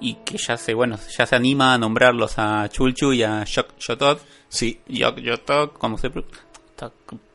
[0.00, 3.78] y que ya se bueno ya se anima a nombrarlos a Chulchu y a Shok
[3.78, 4.20] Yotot.
[4.48, 4.80] Sí.
[4.88, 6.10] Yok Yotot, como se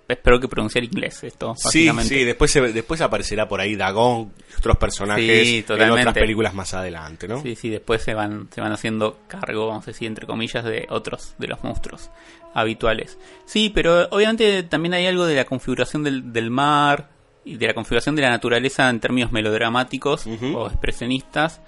[0.08, 4.78] espero que pronunciar inglés esto sí sí después después aparecerá por ahí Dagon y otros
[4.78, 9.20] personajes en otras películas más adelante no sí sí después se van se van haciendo
[9.28, 12.12] cargo vamos a decir entre comillas de otros de los monstruos
[12.54, 13.18] habituales.
[13.46, 17.10] Sí pero obviamente también hay algo de la configuración del, del mar
[17.46, 21.62] y de la configuración de la naturaleza en términos melodramáticos o expresionistas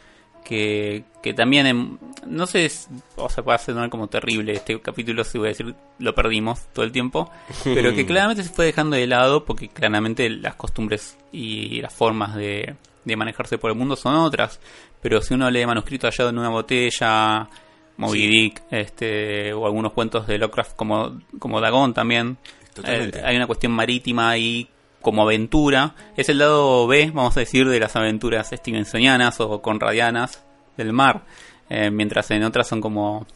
[0.46, 2.72] que, que también, no sé,
[3.18, 6.86] o sea, puede sonar como terrible este capítulo, si voy a decir, lo perdimos todo
[6.86, 7.30] el tiempo,
[7.64, 12.36] pero que claramente se fue dejando de lado porque claramente las costumbres y las formas
[12.36, 14.60] de, de manejarse por el mundo son otras,
[15.02, 17.50] pero si uno lee manuscrito hallado en una botella,
[17.98, 22.38] Moby Dick, este, o algunos cuentos de Lovecraft como, como Dagon también,
[22.84, 24.70] eh, hay una cuestión marítima ahí
[25.06, 25.94] como aventura.
[26.18, 30.42] Es el lado B, vamos a decir, de las aventuras stevensonianas o conradianas
[30.78, 31.22] del mar.
[31.70, 33.28] Eh, mientras en otras son como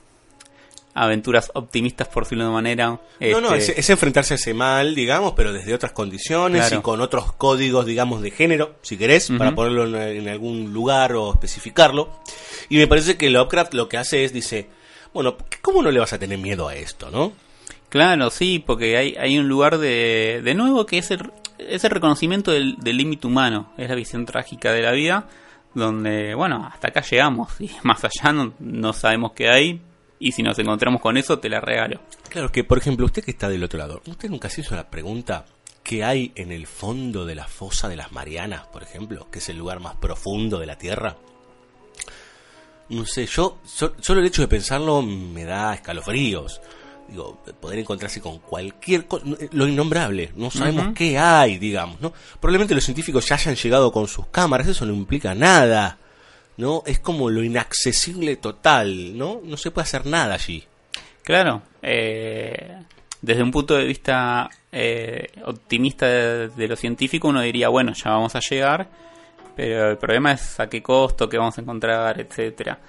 [0.96, 3.00] aventuras optimistas, por decirlo de una manera.
[3.20, 6.80] No, no, Este, es, es enfrentarse a ese mal, digamos, pero desde otras condiciones Claro.
[6.80, 11.14] y con otros códigos, digamos, de género, si querés, para ponerlo en, en algún lugar
[11.14, 12.10] o especificarlo.
[12.68, 14.68] Y me parece que Lovecraft lo que hace es, dice,
[15.14, 17.32] bueno, ¿cómo no le vas a tener miedo a esto, no?
[17.90, 21.90] Claro, sí, porque hay, hay un lugar de, de nuevo que es el, es el
[21.92, 25.28] reconocimiento del límite humano, es la visión trágica de la vida,
[25.74, 29.82] donde, bueno, hasta acá llegamos y más allá no, no sabemos qué hay
[30.20, 32.00] y si nos encontramos con eso te la regalo.
[32.30, 34.90] Claro que, por ejemplo, usted que está del otro lado, ¿usted nunca se hizo la
[34.90, 35.46] pregunta
[35.82, 39.50] qué hay en el fondo de la fosa de las Marianas, por ejemplo, que es
[39.50, 41.16] el lugar más profundo de la Tierra?
[42.90, 46.60] No sé, yo, so- solo el hecho de pensarlo me da escalofríos.
[47.10, 52.14] Digo, poder encontrarse con cualquier cosa, lo innombrable, no sabemos qué hay, digamos, ¿no?
[52.40, 55.98] Probablemente los científicos ya hayan llegado con sus cámaras, eso no implica nada,
[56.58, 56.84] ¿no?
[56.86, 59.42] Es como lo inaccesible total, ¿no?
[59.44, 60.64] No se puede hacer nada allí.
[61.24, 62.78] Claro, eh,
[63.22, 68.12] desde un punto de vista eh, optimista de, de lo científico uno diría, bueno, ya
[68.12, 68.88] vamos a llegar,
[69.56, 72.80] pero el problema es a qué costo, qué vamos a encontrar, etcétera.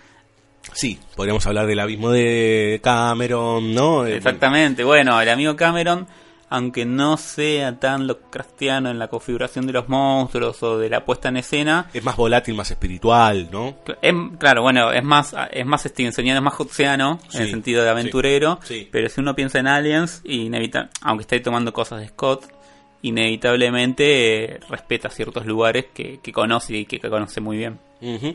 [0.73, 4.07] Sí, podríamos hablar del abismo de Cameron, ¿no?
[4.07, 6.07] Exactamente, bueno, el amigo Cameron,
[6.49, 11.29] aunque no sea tan Lovecraftiano en la configuración de los monstruos o de la puesta
[11.29, 13.77] en escena, Es más volátil, más espiritual, ¿no?
[14.03, 17.83] es- claro, bueno, es más es más Stevensoniano, es más Hobbesiano en el Sí, sentido
[17.83, 18.89] de aventurero, sí, sí.
[18.93, 22.47] pero si uno piensa en Aliens, inevita aunque esté tomando cosas de Scott,
[23.03, 27.79] inevitablemente eh, respeta ciertos lugares que, que conoce y que, que conoce muy bien.
[28.03, 28.35] Ujú.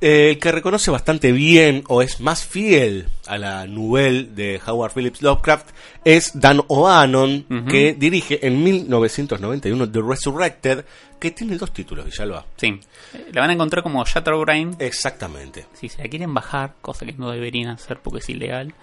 [0.00, 4.92] Eh, el que reconoce bastante bien o es más fiel a la nouvelle de Howard
[4.92, 5.70] Phillips Lovecraft
[6.04, 10.84] es Dan O'Bannon, que dirige en 1991 The Resurrected,
[11.18, 12.44] que tiene dos títulos, Villalba.
[12.56, 12.78] Sí,
[13.14, 15.64] Eh, la van a encontrar como Shatterbrain, Exactamente.
[15.72, 18.74] si se la quieren bajar, cosa que no deberían hacer porque es ilegal,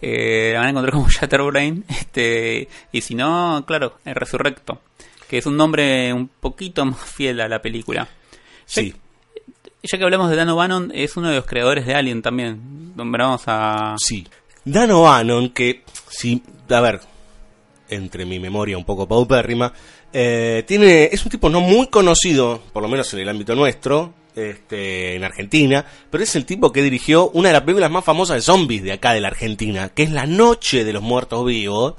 [0.00, 1.84] eh, la van a encontrar como Shatterbrain.
[1.88, 4.80] Este, y si no, claro, el Resurrecto,
[5.28, 8.08] que es un nombre un poquito más fiel a la película.
[8.64, 8.94] Sí.
[9.84, 12.94] Ya que hablamos de Dan O'Bannon, es uno de los creadores de Alien también.
[12.94, 13.96] Nombramos a.
[13.98, 14.24] Sí.
[14.64, 17.00] Dan O'Bannon, que, sí, a ver,
[17.88, 19.72] entre mi memoria un poco paupérrima,
[20.12, 24.14] eh, tiene, es un tipo no muy conocido, por lo menos en el ámbito nuestro,
[24.36, 28.36] este, en Argentina, pero es el tipo que dirigió una de las películas más famosas
[28.36, 31.94] de zombies de acá de la Argentina, que es La Noche de los Muertos Vivos,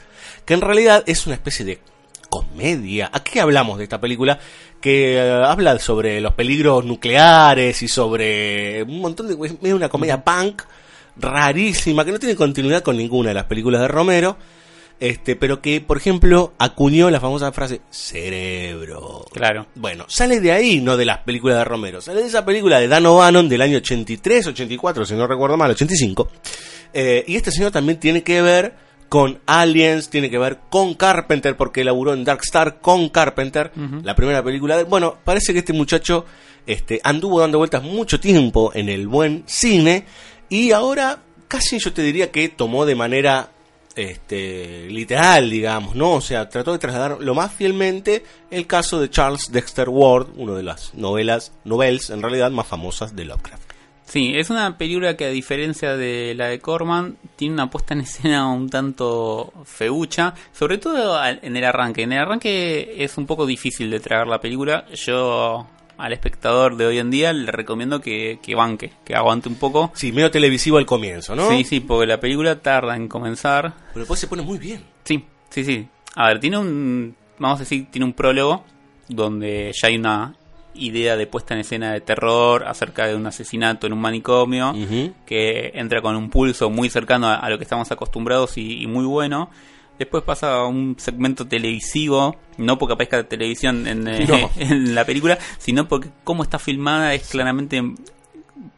[0.45, 1.79] que en realidad es una especie de
[2.29, 3.09] comedia.
[3.13, 4.39] ¿A qué hablamos de esta película?
[4.83, 9.33] Que eh, habla sobre los peligros nucleares y sobre un montón de...
[9.63, 10.63] Es una comedia punk
[11.15, 14.35] rarísima, que no tiene continuidad con ninguna de las películas de Romero,
[14.99, 19.25] este, pero que, por ejemplo, acuñó la famosa frase cerebro.
[19.31, 19.67] Claro.
[19.75, 22.87] Bueno, sale de ahí, no de las películas de Romero, sale de esa película de
[22.89, 26.29] Dan O'Bannon del año 83, 84, si no recuerdo mal, 85.
[26.93, 28.75] Eh, y este señor también tiene que ver
[29.13, 34.15] con Aliens, tiene que ver con Carpenter, porque laburó en Dark Star con Carpenter, la
[34.15, 34.85] primera película de...
[34.85, 36.25] Bueno, parece que este muchacho
[36.65, 40.05] este, anduvo dando vueltas mucho tiempo en el buen cine
[40.49, 43.51] y ahora casi yo te diría que tomó de manera
[43.95, 46.13] este, literal, digamos, ¿no?
[46.13, 50.53] O sea, trató de trasladar lo más fielmente el caso de Charles Dexter Ward, una
[50.53, 53.62] de las novelas, novels en realidad más famosas de Lovecraft.
[54.05, 58.01] Sí, es una película que a diferencia de la de Corman, tiene una puesta en
[58.01, 62.03] escena un tanto feucha, sobre todo en el arranque.
[62.03, 64.85] En el arranque es un poco difícil de tragar la película.
[64.93, 69.55] Yo al espectador de hoy en día le recomiendo que, que banque, que aguante un
[69.55, 69.91] poco.
[69.95, 71.49] Sí, medio televisivo al comienzo, ¿no?
[71.49, 73.73] Sí, sí, porque la película tarda en comenzar.
[73.93, 74.83] Pero después se pone muy bien.
[75.03, 75.87] Sí, sí, sí.
[76.15, 78.63] A ver, tiene un, vamos a decir, tiene un prólogo
[79.07, 80.35] donde ya hay una
[80.75, 84.73] idea de puesta en escena de terror acerca de un asesinato en un manicomio
[85.25, 88.87] que entra con un pulso muy cercano a, a lo que estamos acostumbrados y, y
[88.87, 89.49] muy bueno.
[89.99, 94.49] Después pasa a un segmento televisivo, no porque aparezca la televisión en, eh, No.
[94.57, 97.81] en la película, sino porque cómo está filmada es claramente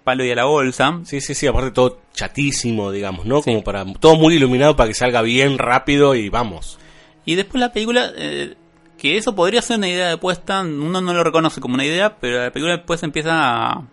[0.04, 1.00] palo y a la bolsa.
[1.06, 3.42] Sí, sí, sí, aparte todo chatísimo, digamos, ¿no?
[3.42, 6.78] Como para todo muy iluminado para que salga bien rápido y vamos.
[7.26, 8.56] Y después la película, eh,
[9.06, 12.16] que eso podría ser una idea de puesta, uno no lo reconoce como una idea,
[12.18, 13.32] pero la película después empieza
[13.72, 13.84] a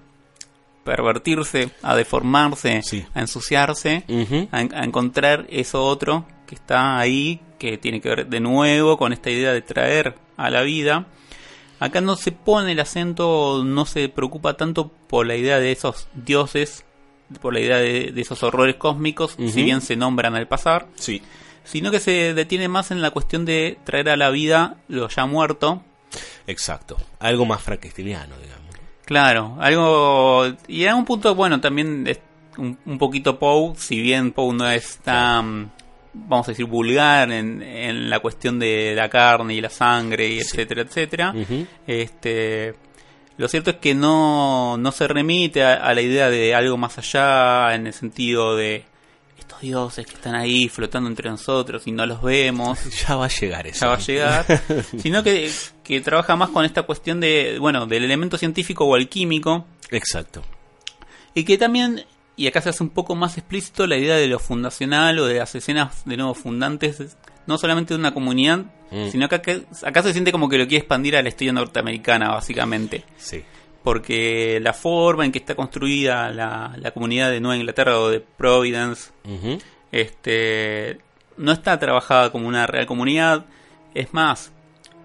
[0.85, 3.05] pervertirse, a deformarse, Sí.
[3.15, 4.05] a ensuciarse,
[4.51, 8.97] a, en- a encontrar eso otro que está ahí, que tiene que ver de nuevo
[8.97, 11.07] con esta idea de traer a la vida.
[11.79, 16.09] Acá no se pone el acento, no se preocupa tanto por la idea de esos
[16.15, 16.85] dioses,
[17.41, 21.23] por la idea de, de esos horrores cósmicos, si bien se nombran al pasar Sí.
[21.65, 25.27] Sino que se detiene más en la cuestión de traer a la vida lo ya
[25.27, 25.83] muerto.
[26.47, 26.97] Exacto.
[27.21, 28.63] Algo más frankensteiniano, digamos.
[29.05, 30.47] Claro, algo...
[30.69, 32.21] Y a un punto, bueno, también es-
[32.59, 35.73] un, un poquito Poe, si bien Poe no es tan,
[36.13, 40.39] vamos a decir, vulgar en, en la cuestión de la carne y la sangre, y
[40.41, 41.35] etcétera, etcétera.
[41.87, 42.75] Este,
[43.39, 46.99] lo cierto es que no, no se remite a, a la idea de algo más
[46.99, 48.85] allá, en el sentido de
[49.63, 53.67] dioses que están ahí flotando entre nosotros y no los vemos Ya va a llegar
[53.67, 53.81] eso.
[53.81, 54.63] ya va a llegar,
[54.99, 55.51] sino que,
[55.83, 60.43] que trabaja más con esta cuestión de, bueno, del elemento científico o alquímico, Exacto.
[61.35, 62.05] y que también,
[62.37, 65.39] y acá se hace un poco más explícito la idea de lo fundacional o de
[65.39, 69.09] las escenas de nuevo fundantes, no solamente de una comunidad, Mm.
[69.11, 69.53] sino que acá,
[69.85, 73.05] acá se siente como que lo quiere expandir a la historia norteamericana, básicamente.
[73.17, 73.43] Sí.
[73.83, 78.21] Porque la forma en que está construida la, la comunidad de Nueva Inglaterra o de
[78.21, 79.11] Providence
[79.91, 80.99] este
[81.37, 83.47] no está trabajada como una real comunidad.
[83.95, 84.53] Es más,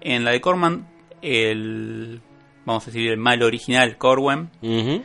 [0.00, 0.86] en la de Corman,
[1.22, 2.20] el
[2.64, 5.02] vamos a decir el mal original, Corwen, Ujú.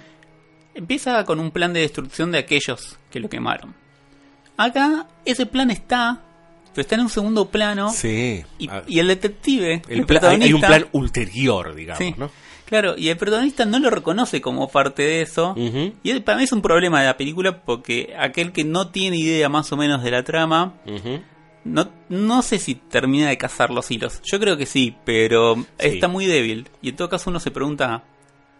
[0.75, 3.73] empieza con un plan de destrucción de aquellos que lo quemaron.
[4.57, 6.21] Acá ese plan está,
[6.73, 8.43] pero está en un segundo plano Sí.
[8.59, 12.29] y, y el detective, el el pla- hay- hay un plan ulterior, digamos, Sí, ¿no?
[12.65, 15.55] Claro, y el protagonista no lo reconoce como parte de eso.
[16.03, 19.49] Y para mí es un problema de la película porque aquel que no tiene idea
[19.49, 20.73] más o menos de la trama.
[21.65, 24.21] No, no sé si termina de cazar los hilos.
[24.29, 25.63] Yo creo que sí, pero Sí.
[25.79, 26.67] está muy débil.
[26.81, 28.03] Y en todo caso uno se pregunta,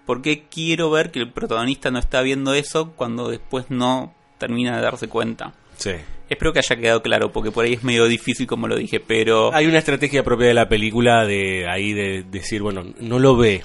[0.06, 4.76] ¿por qué quiero ver que el protagonista no está viendo eso cuando después no termina
[4.78, 5.54] de darse cuenta?
[5.76, 5.92] Sí.
[6.30, 9.54] Espero que haya quedado claro, porque por ahí es medio difícil como lo dije, pero...
[9.54, 13.64] Hay una estrategia propia de la película de ahí de decir, bueno, no lo ve.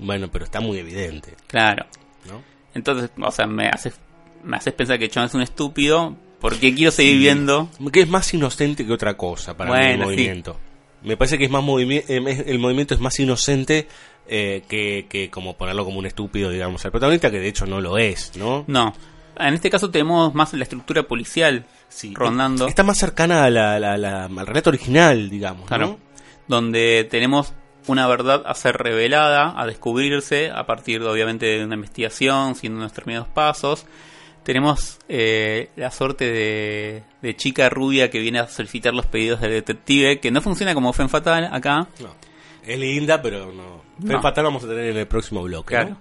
[0.00, 1.86] Bueno, pero está muy evidente, Claro.
[2.26, 2.42] ¿no?
[2.74, 3.94] Entonces, o sea, me haces,
[4.44, 7.68] me haces pensar que John es un estúpido, porque quiero seguir viendo...
[7.92, 10.04] Que es más inocente que otra cosa para mí el sí.
[10.04, 10.56] movimiento.
[11.02, 13.88] Me parece que es más eh, el movimiento es más inocente
[14.28, 17.80] eh, que, que como ponerlo como un estúpido, digamos, al protagonista, que de hecho no
[17.80, 18.64] lo es, ¿no?
[18.68, 18.94] No.
[19.38, 22.12] En este caso tenemos más la estructura policial Sí.
[22.14, 22.68] rondando.
[22.68, 25.86] Está más cercana a la, la- la- al relato original, digamos, Claro.
[25.86, 25.98] ¿no?
[26.46, 27.52] Donde tenemos
[27.86, 32.78] una verdad a ser revelada, a descubrirse, a partir de, obviamente de una investigación, siguiendo
[32.78, 33.86] unos determinados pasos.
[34.42, 39.50] Tenemos eh, la suerte de, de chica rubia que viene a solicitar los pedidos del
[39.50, 42.30] detective, que no funciona como Fen Fatal acá, No.
[42.66, 43.82] Es linda, pero no.
[43.98, 44.22] No.
[44.22, 45.90] fatal vamos a tener en el próximo bloque, claro.
[45.90, 46.00] ¿no?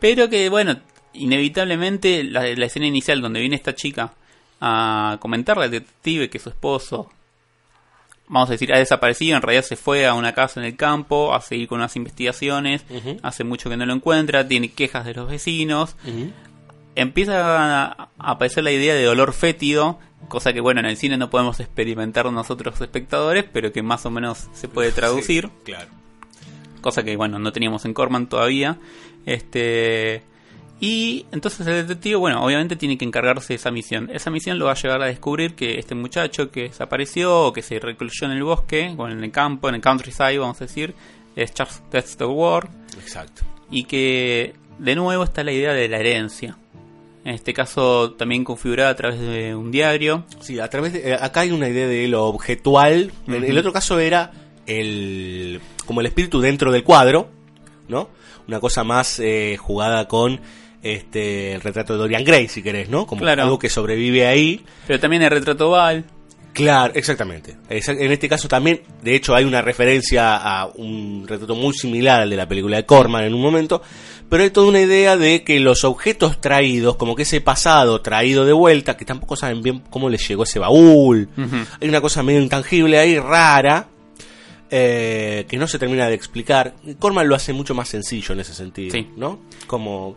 [0.00, 0.76] Pero que, bueno,
[1.12, 4.12] inevitablemente la, la escena inicial donde viene esta chica
[4.60, 7.10] a comentarle al detective que su esposo,
[8.28, 11.34] vamos a decir, ha desaparecido, en realidad se fue a una casa en el campo
[11.34, 12.84] a seguir con unas investigaciones,
[13.22, 15.96] hace mucho que no lo encuentra, tiene quejas de los vecinos,
[16.94, 19.98] empieza a aparecer la idea de dolor fétido,
[20.28, 24.10] cosa que bueno, en el cine no podemos experimentar nosotros espectadores, pero que más o
[24.10, 25.46] menos se puede traducir.
[25.46, 25.90] Sí, claro.
[26.80, 28.78] cosa que bueno no teníamos en Corman todavía.
[29.26, 30.22] Este
[30.80, 34.66] y entonces el detective bueno obviamente tiene que encargarse de esa misión esa misión lo
[34.66, 38.32] va a llevar a descubrir que este muchacho que desapareció o que se recluyó en
[38.32, 40.94] el bosque o en el campo en el countryside vamos a decir
[41.34, 42.68] es Charles Dexter Ward
[43.00, 43.42] Exacto.
[43.70, 46.56] y que de nuevo está la idea de la herencia
[47.24, 51.14] en este caso también configurada a través de un diario Sí, a través de, eh,
[51.20, 53.12] acá hay una idea de lo objetual.
[53.26, 54.32] En el otro caso era
[54.66, 57.28] el como el espíritu dentro del cuadro,
[57.88, 58.08] ¿no?
[58.46, 60.40] Una cosa más eh, jugada con
[60.82, 63.06] este el retrato de Dorian Gray, si querés, ¿no?
[63.06, 63.42] Como Claro.
[63.42, 64.64] algo que sobrevive ahí.
[64.86, 66.04] pero también el retrato Val
[66.54, 67.56] Claro, exactamente.
[67.70, 72.22] Exa- En este caso también, de hecho, hay una referencia a un retrato muy similar
[72.22, 73.80] al de la película de Corman en un momento,
[74.28, 78.44] pero hay toda una idea de que los objetos traídos, como que ese pasado traído
[78.44, 81.28] de vuelta, que tampoco saben bien cómo les llegó ese baúl,
[81.80, 83.86] hay una cosa medio intangible ahí, rara,
[84.70, 86.74] eh, que no se termina de explicar.
[86.98, 89.08] Corman lo hace mucho más sencillo en ese sentido, Sí.
[89.16, 89.40] ¿no?
[89.66, 90.16] Como,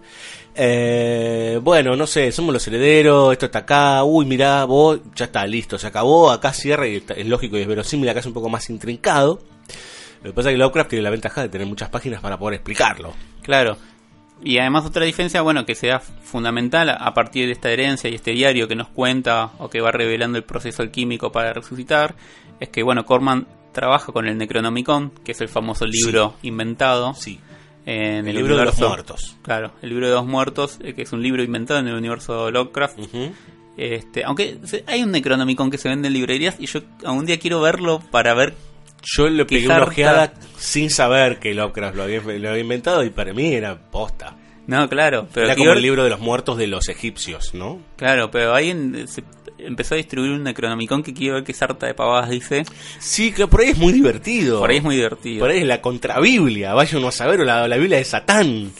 [0.55, 5.45] eh, bueno, no sé, somos los herederos, esto está acá, uy, mirá, vos, ya está,
[5.47, 8.33] listo, se acabó, acá cierra y está- es lógico y es verosímil, acá es un
[8.33, 9.41] poco más intrincado.
[10.23, 12.55] Lo que pasa es que Lovecraft tiene la ventaja de tener muchas páginas para poder
[12.55, 13.13] explicarlo.
[13.41, 13.77] Claro.
[14.43, 18.15] Y además otra diferencia, bueno, que sea fundamental a- a partir de esta herencia y
[18.15, 22.15] este diario que nos cuenta o que va revelando el proceso alquímico para resucitar,
[22.59, 27.39] es que, bueno, Corman trabaja con el Necronomicon, que es el famoso libro inventado Sí,
[27.85, 29.37] en el el, libro de los muertos.
[29.41, 32.51] Claro, el libro de los muertos, eh, que es un libro inventado en el universo
[32.51, 32.99] Lovecraft.
[32.99, 33.31] Ujú.
[33.77, 37.61] Este, aunque hay un Necronomicon que se vende en librerías y yo algún día quiero
[37.61, 38.53] verlo para ver
[39.01, 43.09] Yo le pegué una ojeada sin saber que Lovecraft lo había, lo había inventado y
[43.09, 44.35] para mí era posta.
[44.67, 47.79] No, claro, pero era como el libro de los muertos de los egipcios, ¿no?
[47.97, 49.23] Claro, pero alguien se
[49.65, 52.63] empezó a distribuir un Necronomicon que quiero ver qué sarta de pavadas dice.
[52.99, 54.59] Sí, que por ahí es muy divertido.
[54.59, 55.39] Por ahí es muy divertido.
[55.41, 58.71] Por ahí es la contrabiblia, vaya uno a saber, o la, la Biblia de Satán.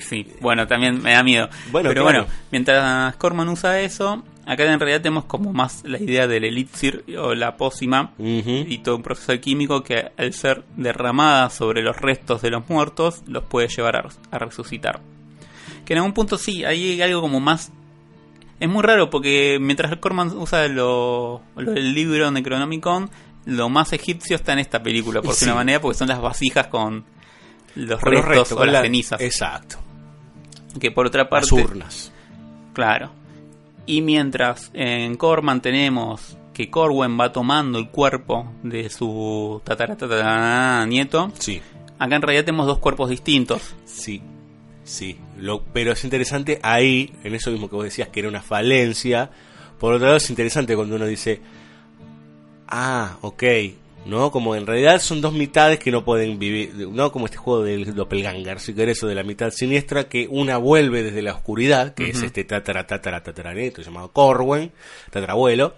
[0.00, 1.48] Sí, bueno, también me da miedo.
[1.72, 2.20] Bueno, Pero claro.
[2.24, 7.04] bueno, mientras Corman usa eso, acá en realidad tenemos como más la idea del elixir
[7.18, 12.42] o la pócima y todo un proceso químico que al ser derramada sobre los restos
[12.42, 15.00] de los muertos los puede llevar a, a resucitar.
[15.84, 17.72] Que en algún punto sí, hay algo como más...
[18.60, 23.08] Es muy raro porque mientras Corman usa lo, lo del libro Necronomicon,
[23.46, 25.44] lo más egipcio está en esta película, por Sí.
[25.44, 27.04] una manera, porque son las vasijas con
[27.76, 29.20] los Con restos restos, o con las la- cenizas.
[29.20, 29.76] Exacto.
[30.80, 31.54] Que por otra Las parte...
[31.54, 32.12] urnas.
[32.72, 33.10] Claro.
[33.86, 40.84] Y mientras en Corman tenemos que Corwen va tomando el cuerpo de su tatara, tatara,
[40.86, 41.62] nieto, Sí.
[41.98, 43.74] acá en realidad tenemos dos cuerpos distintos.
[43.84, 44.20] Sí,
[44.88, 45.18] sí.
[45.36, 49.30] Lo, pero es interesante ahí, en eso mismo que vos decías que era una falencia.
[49.78, 51.40] Por otro lado, es interesante cuando uno dice,
[52.66, 53.44] ah, ok,
[54.06, 54.30] ¿no?
[54.30, 57.12] Como en realidad son dos mitades que no pueden vivir, ¿no?
[57.12, 61.02] Como este juego del doppelganger, si querés, o de la mitad siniestra, que una vuelve
[61.02, 64.72] desde la oscuridad, que es este tatara, tatara, tataranieto llamado Corwen,
[65.10, 65.74] tatarabuelo,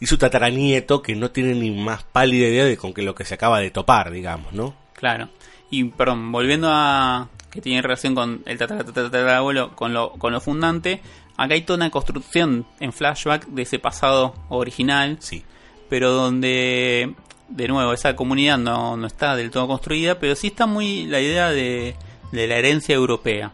[0.00, 3.24] y su tataranieto, que no tiene ni más pálida idea de con que lo que
[3.24, 4.74] se acaba de topar, digamos, ¿no?
[4.94, 5.28] Claro.
[5.70, 10.32] Y perdón, volviendo a que tiene relación con el tatara- tatara- tatarabuelo, con lo, con
[10.32, 11.00] lo fundante,
[11.36, 15.42] acá hay toda una construcción en flashback de ese pasado original, Sí.
[15.88, 17.14] pero donde
[17.48, 21.20] de nuevo esa comunidad no, no está del todo construida, pero sí está muy la
[21.20, 21.94] idea de,
[22.32, 23.52] de la herencia europea.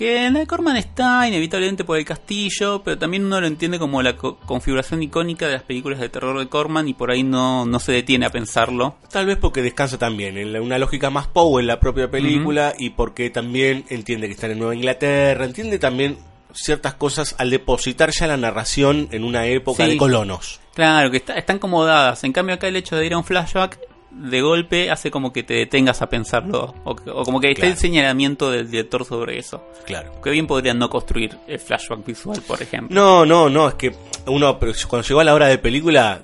[0.00, 3.78] Que en la de Corman está inevitablemente por el castillo, pero también uno lo entiende
[3.78, 7.22] como la co- configuración icónica de las películas de terror de Corman y por ahí
[7.22, 8.96] no, no se detiene a pensarlo.
[9.12, 12.72] Tal vez porque descansa también en la- una lógica más Poe en la propia película
[12.78, 16.16] y porque también entiende que están en Nueva Inglaterra, entiende también
[16.54, 19.90] ciertas cosas al depositar ya la narración en una época Sí.
[19.90, 20.60] de colonos.
[20.74, 22.24] Claro, que está- están como dadas.
[22.24, 23.78] En cambio acá el hecho de ir a un flashback
[24.10, 26.74] de golpe hace como que te detengas a pensarlo.
[26.84, 26.94] O,
[27.24, 27.72] como que está Claro.
[27.72, 29.62] el señalamiento del director sobre eso.
[29.86, 30.20] Claro.
[30.22, 32.94] Que bien podrían no construir el flashback visual, por ejemplo.
[32.94, 33.94] No, no, no, es que
[34.26, 34.58] uno
[34.88, 36.22] cuando llegó a la hora de película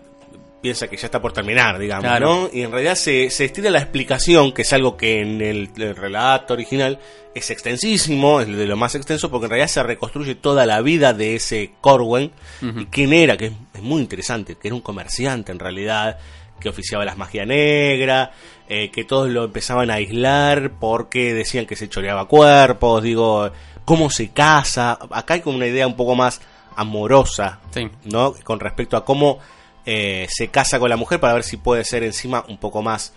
[0.61, 2.26] piensa que ya está por terminar, digamos, Claro.
[2.26, 2.51] ¿no?
[2.53, 5.95] Y en realidad se, se estira la explicación, que es algo que en el, el
[5.95, 6.99] relato original
[7.37, 11.12] es extensísimo, es de lo más extenso, porque en realidad se reconstruye toda la vida
[11.12, 12.32] de ese Corwen,
[12.62, 12.80] Ujú.
[12.80, 16.18] y quién era, que es, es muy interesante, que era un comerciante en realidad,
[16.61, 18.32] que oficiaba las magia negra,
[18.68, 23.50] eh, que todos lo empezaban a aislar porque decían que se choreaba cuerpos, digo,
[23.84, 26.40] cómo se casa, acá hay como una idea un poco más
[26.74, 27.88] amorosa, Sí.
[28.04, 28.34] ¿no?
[28.44, 29.38] Con respecto a cómo
[29.84, 33.14] eh, se casa con la mujer para ver si puede ser encima un poco más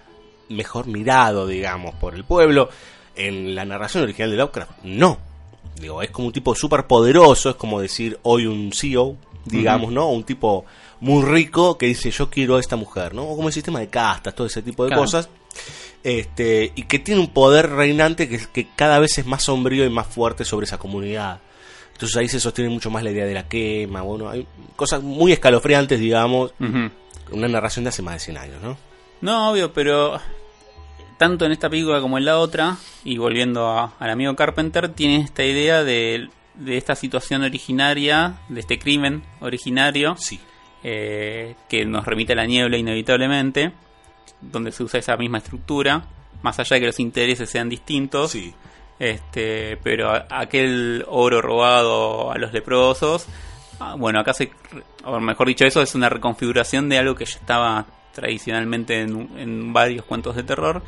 [0.50, 2.70] mejor mirado, digamos, por el pueblo.
[3.16, 5.18] En la narración original de Lovecraft, no.
[5.76, 9.16] Digo, es como un tipo súper poderoso, es como decir hoy un CEO,
[9.46, 10.10] digamos, ¿no?
[10.10, 10.66] Un tipo
[11.02, 13.24] muy rico que dice yo quiero a esta mujer, ¿no?
[13.24, 15.04] O como el sistema de castas, todo ese tipo de Claro.
[15.04, 15.30] cosas.
[16.04, 19.89] Este, y que tiene un poder reinante que, que cada vez es más sombrío y
[19.89, 21.39] más fuerte sobre esa comunidad.
[21.93, 24.47] Entonces ahí se sostiene mucho más la idea de la quema, bueno, hay
[24.78, 26.89] cosas muy escalofriantes, digamos, Ujú.
[27.32, 28.78] una narración de hace más de 100 años, ¿no?
[29.20, 30.18] No, obvio, pero
[31.18, 35.18] tanto en esta película como en la otra, y volviendo a- al amigo Carpenter, tiene
[35.20, 40.39] esta idea de, de esta situación originaria, de este crimen originario, Sí.
[40.84, 43.72] Eh, que nos remite a la niebla inevitablemente,
[44.42, 46.06] donde se usa esa misma estructura,
[46.42, 48.54] más allá de que los intereses sean distintos, Sí.
[49.00, 53.26] este, pero aquel oro robado a los leprosos,
[53.80, 54.52] ah, bueno, acá se,
[55.04, 59.74] o mejor dicho, eso es una reconfiguración de algo que ya estaba tradicionalmente en, en
[59.74, 60.82] varios cuentos de terror,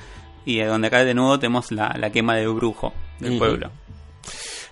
[0.45, 3.69] y donde acá de nuevo tenemos la, la quema del brujo del pueblo.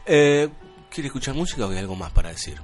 [0.06, 0.50] Eh,
[0.90, 2.58] ¿Quiere escuchar música o hay algo más para decir?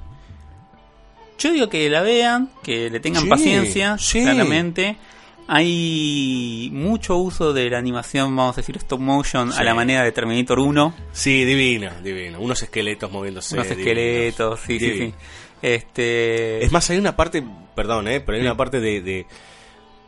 [1.37, 4.21] Yo digo que la vean, que le tengan Sí, paciencia, sí.
[4.21, 4.97] claramente.
[5.47, 9.59] Hay mucho uso de la animación, vamos a decir, stop motion Sí.
[9.59, 10.93] a la manera de Terminator 1.
[11.11, 12.39] Sí, divino, divino.
[12.39, 13.55] Unos esqueletos moviéndose.
[13.55, 15.05] Unos esqueletos, sí, sí, Divino.
[15.11, 15.13] sí.
[15.61, 17.43] Este, Es más, hay una parte,
[17.75, 19.25] perdón, eh, pero hay una parte de, de-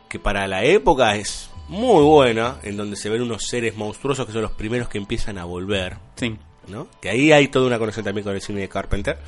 [0.08, 4.32] que para la época es muy buena, en donde se ven unos seres monstruosos que
[4.32, 6.36] son los primeros que empiezan a volver, sí.
[6.68, 6.88] ¿no?
[7.00, 9.18] Que ahí hay toda una conexión también con el cine de Carpenter.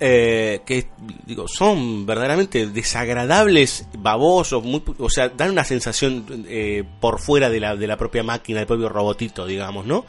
[0.00, 0.88] Eh, que
[1.24, 7.60] digo son verdaderamente desagradables, babosos, muy, o sea, dan una sensación eh, por fuera de
[7.60, 10.04] la, de la propia máquina, del propio robotito, digamos, ¿no?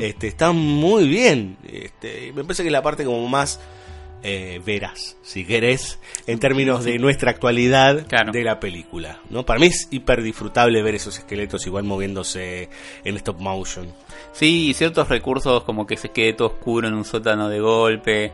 [0.00, 1.56] Este, están muy bien.
[1.64, 3.60] Este, me parece que la parte como más
[4.26, 8.32] eh, veraz, si querés, en términos de nuestra actualidad Claro.
[8.32, 9.20] de la película.
[9.30, 9.44] ¿no?
[9.44, 12.70] Para mí es hiper disfrutable ver esos esqueletos igual moviéndose
[13.04, 13.92] en stop motion.
[14.32, 18.32] Sí, y ciertos recursos como que se quede todo oscuro en un sótano de golpe,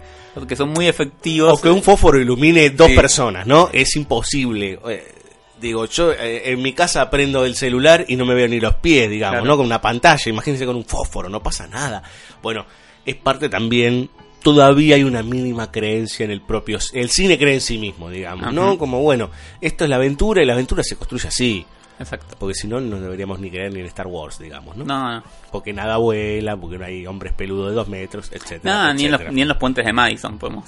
[0.48, 1.58] que son muy efectivos.
[1.58, 2.94] O que un fósforo ilumine dos Sí.
[2.94, 3.68] personas, ¿no?
[3.72, 4.78] Es imposible.
[4.88, 5.14] Eh,
[5.60, 8.76] Digo, yo eh, en mi casa prendo el celular y no me veo ni los
[8.76, 9.46] pies, digamos, Claro.
[9.46, 9.56] ¿no?
[9.58, 12.02] Con una pantalla, imagínense con un fósforo, no pasa nada.
[12.42, 12.64] Bueno,
[13.04, 14.08] es parte también,
[14.42, 18.52] todavía hay una mínima creencia en el propio, el cine cree en sí mismo, digamos,
[18.52, 18.78] ¿no?
[18.78, 19.30] Como, bueno,
[19.60, 21.66] esto es la aventura y la aventura se construye así.
[21.98, 22.34] Exacto.
[22.38, 24.84] Porque si no, no deberíamos ni creer ni en Star Wars, digamos, ¿no?
[24.84, 25.22] No, no.
[25.52, 28.74] Porque nada vuela, porque no hay hombres peludos de dos metros, etcétera.
[28.74, 29.34] Nada, ni en, los, etcétera.
[29.34, 30.64] ni en los puentes de Madison podemos.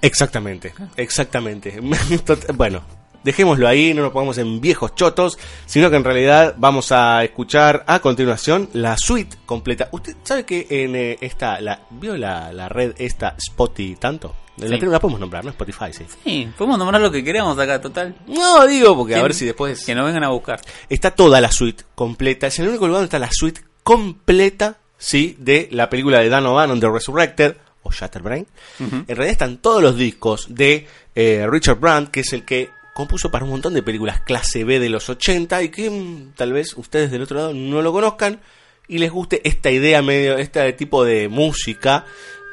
[0.00, 1.78] Exactamente, exactamente.
[2.54, 2.82] Bueno,
[3.24, 7.84] dejémoslo ahí, no nos pongamos en viejos chotos, sino que en realidad vamos a escuchar
[7.86, 9.88] a continuación la suite completa.
[9.92, 14.36] ¿Usted sabe que en eh, esta, la, vio la, la red esta Spotify tanto?
[14.58, 14.78] La, Sí.
[14.86, 15.50] la podemos nombrar, ¿no?
[15.50, 16.04] Spotify, sí.
[16.24, 18.14] Sí, podemos nombrar lo que queramos acá, total.
[18.26, 19.84] No, digo, porque a ver si después...
[19.84, 20.60] Que nos vengan a buscar.
[20.90, 22.48] Está toda la suite completa.
[22.48, 26.44] Es el único lugar donde está la suite completa, sí, de la película de Dan
[26.46, 28.46] O'Bannon, The Resurrected, o Shatterbrain.
[28.78, 28.96] Ujú.
[28.96, 33.30] En realidad están todos los discos de eh, Richard Brandt, que es el que compuso
[33.30, 36.74] para un montón de películas clase B de los 80 y que mm, tal vez
[36.76, 38.40] ustedes del otro lado no lo conozcan
[38.88, 42.04] y les guste esta idea medio, este tipo de música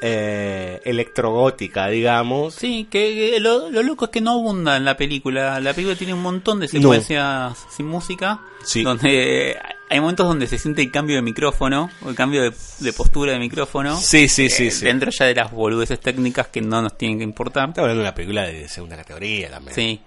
[0.02, 2.54] eh, electrogótica, digamos.
[2.56, 5.60] Sí, que que lo, lo loco es que no abunda en la película.
[5.60, 6.72] La película tiene un montón de No.
[6.72, 8.40] secuencias sin música.
[8.64, 8.84] Sí.
[8.84, 9.58] Donde
[9.90, 13.34] hay momentos donde se siente el cambio de micrófono, o el cambio de, de postura
[13.34, 13.98] de micrófono.
[13.98, 14.86] Sí, sí, sí, eh, sí.
[14.86, 17.70] Dentro ya de las boludeces técnicas que no nos tienen que importar.
[17.70, 19.76] Estamos hablando de una película de segunda categoría también.
[19.76, 20.00] Sí.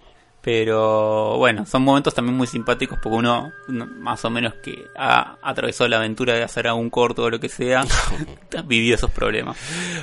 [0.43, 5.37] Pero bueno, son momentos también muy simpáticos porque uno, no- más o menos que ha
[5.41, 7.85] atravesado la aventura de hacer algún corto o lo que sea,
[8.59, 9.57] ha vivido esos problemas.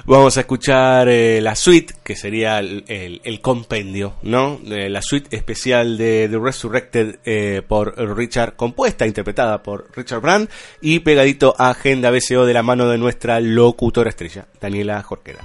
[0.06, 4.60] Vamos a escuchar eh, la suite, que sería el, el- el compendio, ¿no?
[4.66, 10.50] Eh, la suite especial de The Resurrected eh, por Richard, compuesta, interpretada por Richard Brand,
[10.82, 15.40] y pegadito a Agenda BCO de la mano de nuestra locutora estrella, Daniela Jorquera.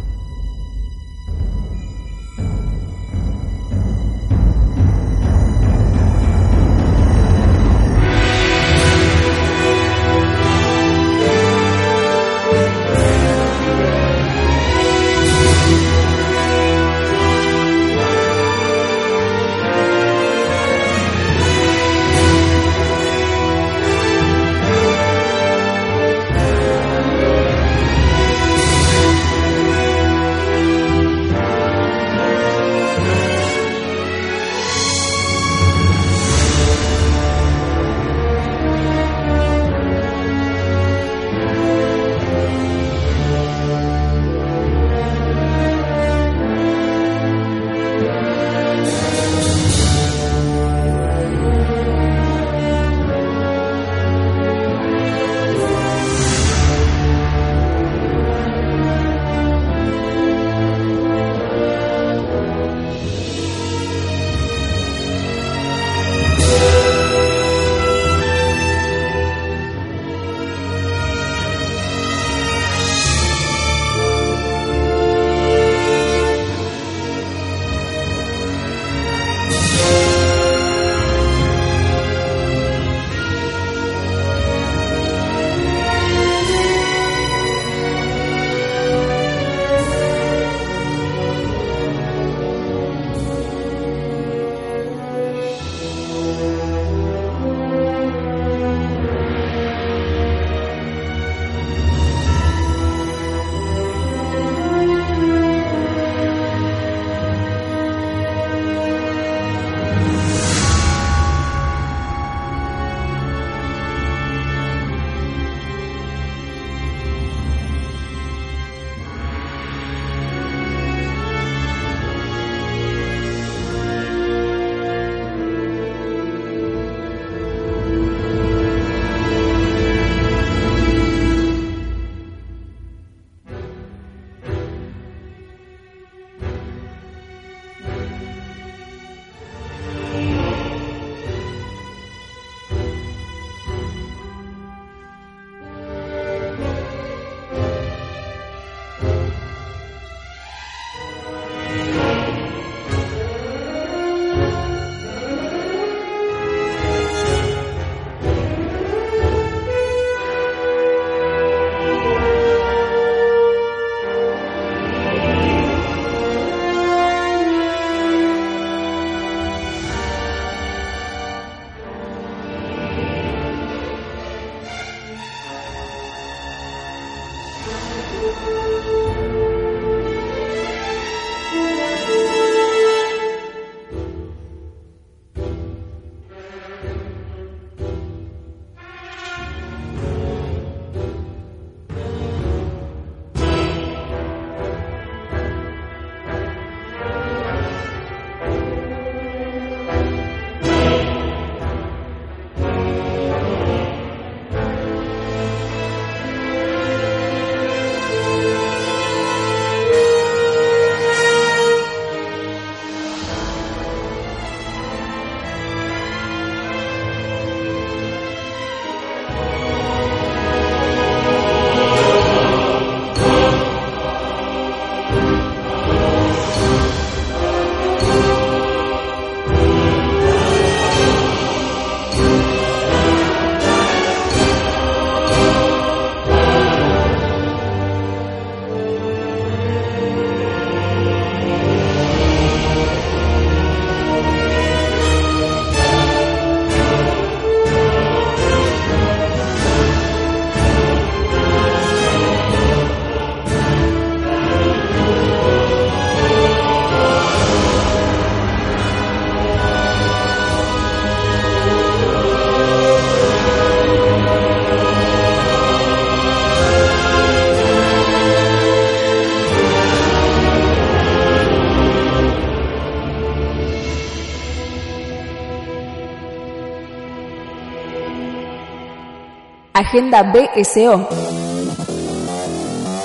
[279.95, 281.07] Agenda BSO.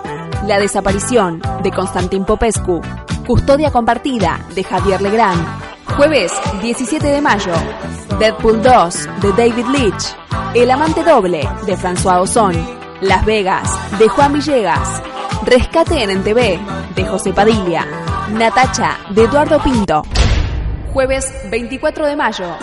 [0.49, 2.81] La desaparición de Constantín Popescu.
[3.27, 5.47] Custodia compartida de Javier Legrand.
[5.95, 6.33] Jueves
[6.63, 7.53] 17 de mayo.
[8.19, 10.17] Deadpool 2 de David Leitch.
[10.55, 12.55] El amante doble de François Ozon.
[13.03, 15.03] Las Vegas de Juan Villegas.
[15.45, 16.59] Rescate en NTV
[16.95, 17.87] de José Padilla.
[18.33, 20.03] Natacha de Eduardo Pinto.
[20.95, 22.57] Jueves 24 de mayo.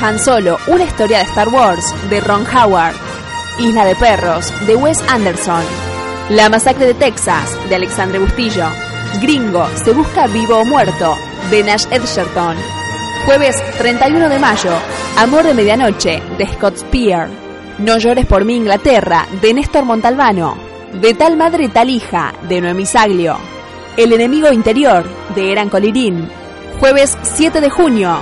[0.00, 3.03] Han Solo, una historia de Star Wars de Ron Howard.
[3.58, 5.62] Isla de Perros de Wes Anderson.
[6.30, 8.66] La masacre de Texas de Alexandre Bustillo.
[9.20, 11.14] Gringo, se busca vivo o muerto
[11.50, 12.56] de Nash Edgerton.
[13.26, 14.72] Jueves 31 de mayo,
[15.16, 17.28] Amor de Medianoche de Scott Spear.
[17.78, 20.56] No llores por mí Inglaterra de Néstor Montalbano.
[21.00, 23.36] De tal madre tal hija de Noemí Saglio.
[23.96, 26.28] El enemigo interior de Eran Colirín.
[26.80, 28.20] Jueves 7 de junio,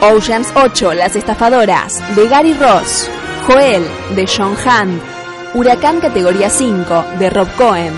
[0.00, 3.10] Oceans 8, Las Estafadoras, de Gary Ross.
[3.46, 5.02] Joel, de John Hunt.
[5.54, 7.94] Huracán categoría 5, de Rob Cohen.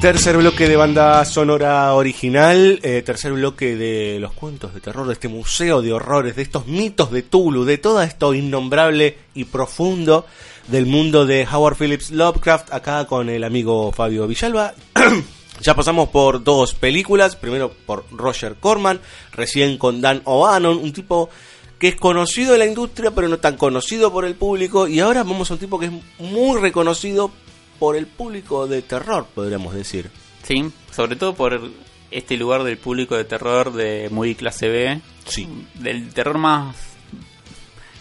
[0.01, 5.15] Tercer bloque de banda sonora original, eh, tercer bloque de los cuentos de terror, de
[5.15, 10.25] este museo de horrores, de estos mitos de Tulu, de todo esto innombrable y profundo
[10.69, 14.73] del mundo de Howard Phillips Lovecraft, acá con el amigo Fabio Villalba.
[15.61, 19.01] ya pasamos por dos películas, primero por Roger Corman,
[19.33, 21.29] recién con Dan O'Bannon, un tipo
[21.81, 25.25] que es conocido en la industria pero no tan conocido por el público, y ahora
[25.25, 27.33] vamos a un tipo que es muy reconocido
[27.79, 30.11] por el público de terror, podríamos decir.
[30.43, 31.71] Sí, sobre todo por
[32.11, 35.01] este lugar del público de terror de muy clase B.
[35.27, 35.49] Sí.
[35.75, 36.77] Del terror más...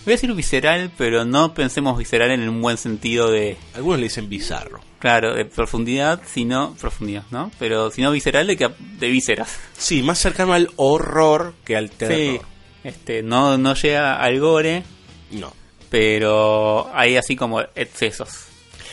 [0.05, 3.57] Voy a decir visceral, pero no pensemos visceral en un buen sentido de...
[3.73, 4.79] Algunos le dicen bizarro.
[4.99, 6.73] Claro, de profundidad, sino...
[6.75, 7.51] Profundidad, ¿no?
[7.59, 9.59] Pero sino visceral de, que, de vísceras.
[9.77, 12.15] Sí, más cercano al horror que al terror.
[12.17, 12.39] Sí,
[12.85, 14.83] este, no, no llega al gore,
[15.31, 15.51] No.
[15.89, 18.46] pero hay así como excesos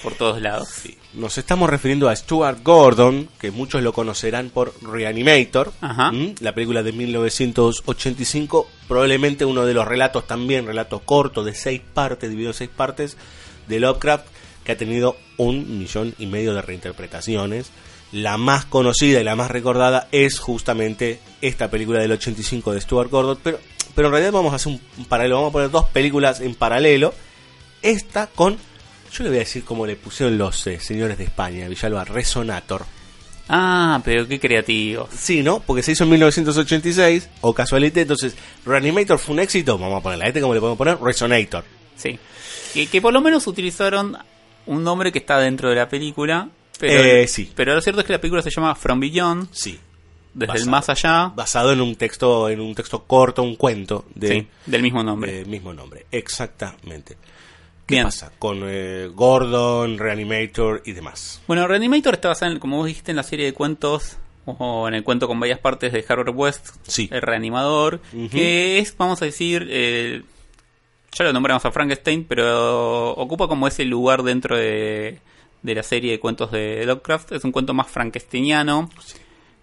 [0.05, 0.69] por todos lados.
[0.69, 0.99] Sí.
[1.15, 6.13] Nos estamos refiriendo a Stuart Gordon, que muchos lo conocerán por Reanimator, Ajá.
[6.41, 12.29] la película de 1985, probablemente uno de los relatos también, relatos cortos de seis partes,
[12.29, 13.17] dividido en seis partes,
[13.67, 14.27] de Lovecraft,
[14.63, 17.71] que ha tenido un millón y medio de reinterpretaciones.
[18.13, 23.11] La más conocida y la más recordada es justamente esta película del 85 de Stuart
[23.11, 23.59] Gordon, pero,
[23.95, 27.15] pero en realidad vamos a hacer un paralelo, vamos a poner dos películas en paralelo.
[27.83, 28.59] Esta con
[29.15, 32.85] yo le voy a decir como le pusieron los eh, señores de España, Villalba, Resonator.
[33.49, 35.09] Ah, pero qué creativo.
[35.17, 35.61] Sí, ¿no?
[35.61, 38.35] Porque se hizo en 1986, o casualidad, entonces
[38.65, 41.63] Reanimator fue un éxito, vamos a ponerla, este como le podemos poner, Resonator.
[41.97, 42.19] Sí.
[42.73, 44.17] Que, que por lo menos utilizaron
[44.67, 46.49] un nombre que está dentro de la película.
[46.79, 47.53] Pero, Eh, sí.
[47.55, 49.79] pero lo cierto es que la película se llama From Beyond, Sí.
[50.33, 54.29] desde el más allá, Basado en un texto, en un texto corto, un cuento de
[54.29, 55.43] sí, del mismo nombre.
[55.43, 56.07] eh, mismo nombre.
[56.11, 57.17] Exactamente.
[57.87, 58.05] ¿Qué Bien.
[58.07, 58.33] pasa?
[58.39, 61.43] Con eh, Gordon, Reanimator y demás.
[61.47, 64.17] Bueno, Reanimator está basada, en, como vos dijiste, en la serie de cuentos,
[64.47, 67.09] o en el cuento con varias partes de Harold West, Sí.
[67.13, 70.23] el reanimador, que es, vamos a decir, eh,
[71.13, 75.19] ya lo nombramos a Frankenstein, pero ocupa como ese lugar dentro de,
[75.63, 77.33] de la serie de cuentos de Lovecraft.
[77.33, 78.91] Es un cuento más frankensteiniano,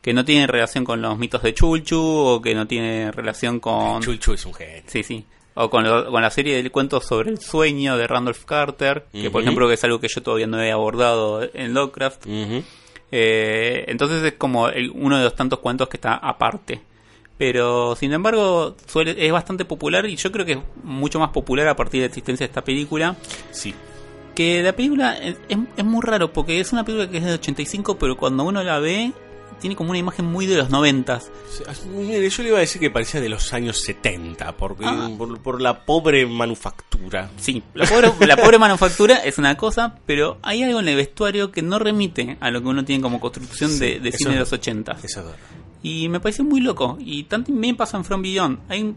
[0.02, 4.02] que no tiene relación con los mitos de Chulchu, o que no tiene relación con...
[4.02, 4.84] Chulchu es un genio.
[4.88, 5.26] Sí, sí.
[5.54, 9.30] O con, lo- con la serie de cuentos sobre el sueño de Randolph Carter, que
[9.30, 12.26] por ejemplo que es algo que yo todavía no he abordado en Lovecraft.
[13.12, 16.82] Eh, entonces es como el- uno de los tantos cuentos que está aparte.
[17.38, 21.68] Pero sin embargo suele, es bastante popular y yo creo que es mucho más popular
[21.68, 23.16] a partir de la existencia de esta película.
[23.52, 23.74] Sí.
[24.36, 27.34] Que la película es, es- es muy raro porque es una película que es de
[27.34, 29.12] 85, pero cuando uno la ve
[29.62, 31.22] tiene como una imagen muy de los 90.
[31.96, 35.10] Mire, yo le iba a decir que parecía de los años 70, porque, Ah.
[35.18, 37.30] por, por la pobre manufactura.
[37.38, 41.52] Sí, la pobre, la pobre manufactura es una cosa, pero hay algo en el vestuario
[41.52, 44.34] que no remite a lo que uno tiene como construcción Sí, de, de eso cine
[44.34, 44.98] de los 80.
[45.04, 45.32] Eso.
[45.84, 46.98] Y me pareció muy loco.
[47.00, 48.60] Y también pasa en From Beyond.
[48.70, 48.94] Hay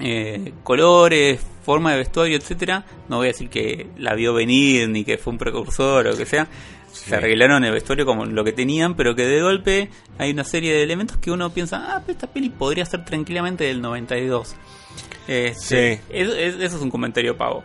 [0.00, 2.84] eh, colores, forma de vestuario, etcétera.
[3.08, 6.16] No voy a decir que la vio venir ni que fue un precursor o lo
[6.16, 6.48] que sea.
[6.92, 7.10] Sí.
[7.10, 10.72] Se arreglaron el vestuario como lo que tenían, pero que de golpe hay una serie
[10.74, 14.56] de elementos que uno piensa, ah, esta peli podría ser tranquilamente del 92.
[15.28, 16.02] Este, Sí.
[16.10, 17.62] eso, es- eso es un comentario pavo.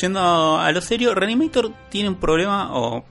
[0.00, 3.04] Yendo a lo serio, Reanimator tiene un problema, o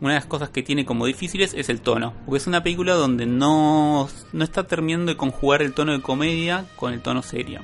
[0.00, 2.12] una de las cosas que tiene como difíciles es el tono.
[2.26, 6.64] Porque es una película donde no, no está terminando de conjugar el tono de comedia
[6.76, 7.60] con el tono serio.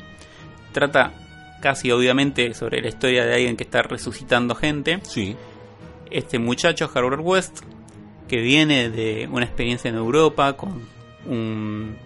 [0.72, 1.12] Trata
[1.60, 5.00] casi obviamente sobre la historia de alguien que está resucitando gente.
[5.02, 5.36] Sí.
[6.10, 7.60] Este muchacho, Harvard West,
[8.28, 10.82] que viene de una experiencia en Europa con
[11.26, 11.96] un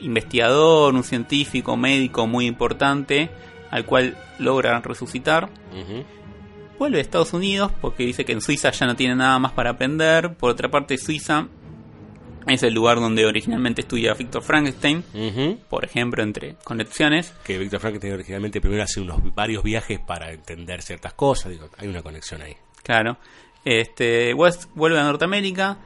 [0.00, 3.30] investigador, un científico, médico muy importante,
[3.70, 5.48] al cual logra resucitar.
[6.78, 9.70] Vuelve a Estados Unidos porque dice que en Suiza ya no tiene nada más para
[9.70, 10.34] aprender.
[10.34, 11.46] Por otra parte, Suiza
[12.46, 15.02] es el lugar donde originalmente estudia Victor Frankenstein,
[15.70, 17.32] por ejemplo, entre conexiones.
[17.44, 21.52] Que Víctor Frankenstein originalmente primero hace unos varios viajes para entender ciertas cosas.
[21.52, 22.54] Digo, hay una conexión ahí.
[22.84, 23.16] Claro.
[23.64, 25.78] Este, West vuelve a Norteamérica,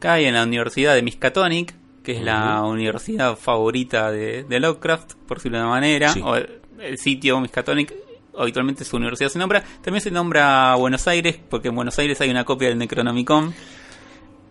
[0.00, 5.36] cae en la Universidad de Miskatonic, que es la universidad favorita de, de Lovecraft, por
[5.36, 6.08] decirlo de una manera.
[6.08, 6.20] Sí.
[6.24, 7.94] O el, el sitio Miskatonic,
[8.36, 9.62] habitualmente su universidad se nombra.
[9.82, 13.54] También se nombra Buenos Aires, porque en Buenos Aires hay una copia del Necronomicon.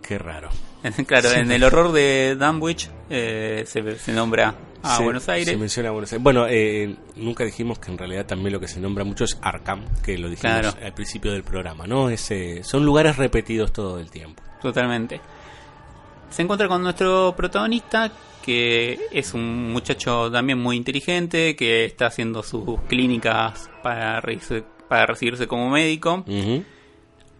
[0.01, 0.49] Qué raro.
[1.07, 5.47] claro, en el horror de Dunwich eh, se, se nombra a Se- Buenos Aires.
[5.49, 6.23] Se menciona Buenos Aires.
[6.23, 9.85] Bueno, eh, nunca dijimos que en realidad también lo que se nombra mucho es Arkham,
[10.03, 10.73] que lo dijimos Claro.
[10.83, 12.09] al principio del programa, ¿no?
[12.09, 14.41] Ese, son lugares repetidos todo el tiempo.
[14.61, 15.21] Totalmente.
[16.29, 18.11] Se encuentra con nuestro protagonista,
[18.43, 25.69] que es un muchacho también muy inteligente, que está haciendo sus clínicas para, recibirse como
[25.69, 26.23] médico.
[26.27, 26.63] Ujú.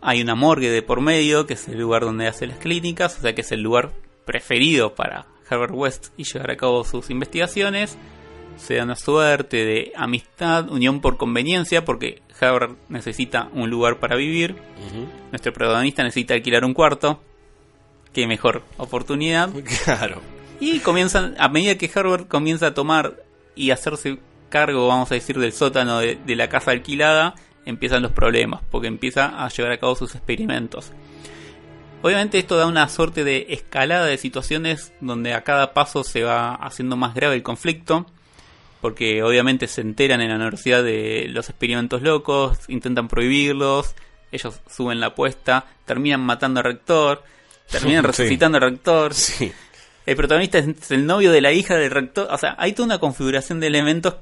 [0.02, 3.22] Hay una morgue de por medio, que es el lugar donde hace las clínicas, o
[3.22, 3.92] sea que es el lugar
[4.26, 7.98] preferido para Herbert West y llevar a cabo sus investigaciones.
[8.58, 14.16] Se da una suerte de amistad, unión por conveniencia, porque Herbert necesita un lugar para
[14.16, 14.56] vivir.
[15.32, 17.22] Nuestro protagonista necesita alquilar un cuarto.
[18.14, 19.50] Qué mejor oportunidad.
[19.84, 20.22] Claro.
[20.60, 23.24] Y comienzan, a medida que Herbert comienza a tomar
[23.56, 27.34] y hacerse cargo, vamos a decir, del sótano de, de la casa alquilada,
[27.66, 30.92] empiezan los problemas, porque empieza a llevar a cabo sus experimentos.
[32.04, 36.56] Obviamente esto da una suerte de escalada de situaciones donde a cada paso se va
[36.56, 38.08] haciendo más grave el conflicto,
[38.82, 43.94] porque obviamente se enteran en la universidad de los experimentos locos, intentan prohibirlos,
[44.32, 47.24] ellos suben la apuesta, terminan matando al rector,
[47.70, 48.08] terminan Sí.
[48.08, 49.52] resucitando al rector, Sí.
[50.08, 52.28] el protagonista es el novio de la hija del rector.
[52.32, 54.16] O sea, hay toda una configuración de elementos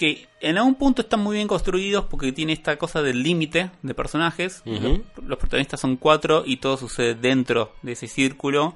[0.00, 3.92] que en algún punto están muy bien construidos porque tiene esta cosa del límite de
[3.92, 4.62] personajes.
[4.64, 8.74] Los, los protagonistas son cuatro y todo sucede dentro de ese círculo.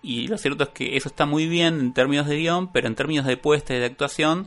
[0.00, 2.94] Y lo cierto es que eso está muy bien en términos de guion, pero en
[2.94, 4.46] términos de puesta y de actuación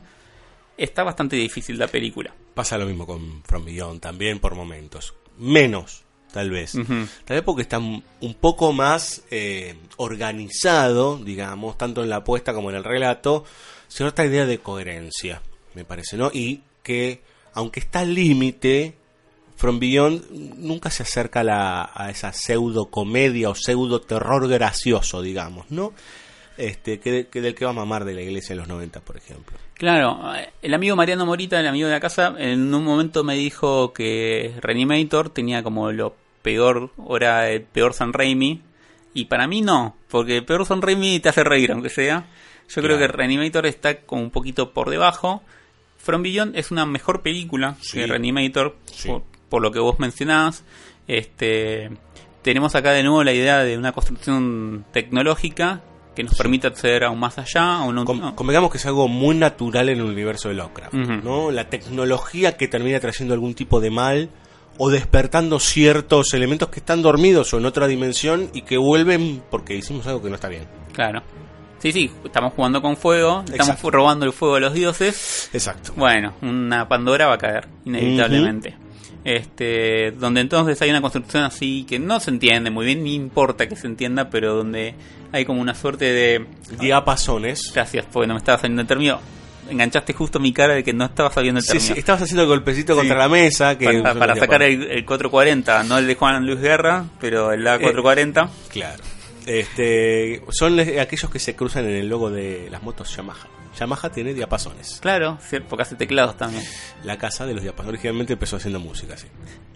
[0.78, 2.34] está bastante difícil la película.
[2.54, 5.12] Pasa lo mismo con From Beyond también por momentos.
[5.36, 6.72] Menos, tal vez.
[6.72, 12.54] Tal vez porque está un un poco más eh, organizado, digamos, tanto en la apuesta
[12.54, 13.44] como en el relato,
[13.88, 15.42] cierta idea de coherencia,
[15.74, 16.30] me parece, ¿no?
[16.32, 17.22] Y que,
[17.54, 18.94] aunque está al límite,
[19.56, 25.22] From Beyond nunca se acerca a, la- a esa pseudo comedia o pseudo terror gracioso,
[25.22, 25.92] digamos, ¿no?
[26.56, 29.16] Este, que, que del que va a mamar de la iglesia en los 90, por
[29.16, 29.56] ejemplo.
[29.74, 30.20] Claro,
[30.62, 34.54] el amigo Mariano Morita, el amigo de la casa, en un momento me dijo que
[34.60, 38.62] Reanimator tenía como lo peor, era el peor San Raimi,
[39.14, 42.26] y para mí no, porque el peor San Raimi te hace reír, aunque sea.
[42.68, 43.08] Yo creo que.
[43.08, 45.42] Reanimator está como un poquito por debajo.
[46.04, 47.98] From Beyond es una mejor película Sí.
[47.98, 49.08] que Reanimator, Sí.
[49.08, 50.62] por, por lo que vos mencionabas.
[51.08, 51.90] Este,
[52.42, 55.80] tenemos acá de nuevo la idea de una construcción tecnológica
[56.14, 57.78] que nos permite acceder aún más allá.
[57.78, 60.94] A un, convengamos que es algo muy natural en el universo de Lovecraft.
[60.94, 61.50] ¿no?
[61.50, 64.28] La tecnología que termina trayendo algún tipo de mal
[64.78, 69.74] o despertando ciertos elementos que están dormidos o en otra dimensión y que vuelven porque
[69.76, 70.66] hicimos algo que no está bien.
[70.92, 71.22] Claro.
[71.84, 73.90] Sí, sí, estamos jugando con fuego, estamos Exacto.
[73.90, 75.50] robando el fuego a los dioses.
[75.52, 75.92] Exacto.
[75.96, 78.74] Bueno, una Pandora va a caer, inevitablemente.
[79.22, 83.68] Este, donde entonces hay una construcción así que no se entiende muy bien, ni importa
[83.68, 84.94] que se entienda, pero donde
[85.30, 86.46] hay como una suerte de
[86.80, 87.70] Diapasones.
[87.74, 89.20] gracias, porque no me estaba saliendo el término,
[89.68, 91.84] enganchaste justo mi cara de que no estaba sabiendo el término.
[91.84, 93.76] sí, estabas haciendo el golpecito contra la mesa.
[93.76, 97.66] Que para, para sacar el, el 440, no el de Juan Luis Guerra, pero el
[97.66, 98.48] A440.
[98.70, 99.02] Claro.
[99.46, 103.48] Este, son aquellos que se cruzan en el logo de las motos Yamaha.
[103.78, 104.98] Yamaha tiene diapasones.
[105.00, 105.38] Claro,
[105.68, 106.62] porque hace teclados también.
[107.02, 109.26] La casa de los diapasones originalmente empezó haciendo música, sí.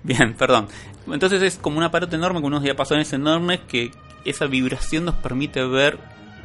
[0.03, 0.69] Bien, perdón.
[1.11, 3.91] Entonces es como un aparato enorme con unos diapasones enormes que
[4.25, 5.99] esa vibración nos permite ver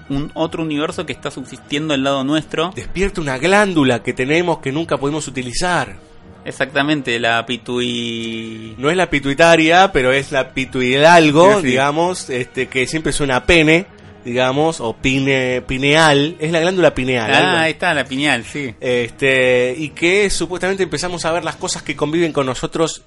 [0.10, 2.72] un otro universo que está subsistiendo al lado nuestro.
[2.76, 5.98] Despierta una glándula que tenemos que nunca pudimos utilizar.
[6.46, 8.76] Exactamente, la pitui...
[8.78, 13.46] No es la pituitaria, pero es la pituidalgo, Sí, digamos, este, que siempre suena a
[13.46, 13.86] pene,
[14.26, 16.36] digamos, o pine, pineal.
[16.40, 17.32] Es la glándula pineal.
[17.34, 17.58] Ah, algo.
[17.62, 18.76] ahí está, la piñal, sí.
[18.80, 23.04] Este, y que supuestamente empezamos a ver las cosas que conviven con nosotros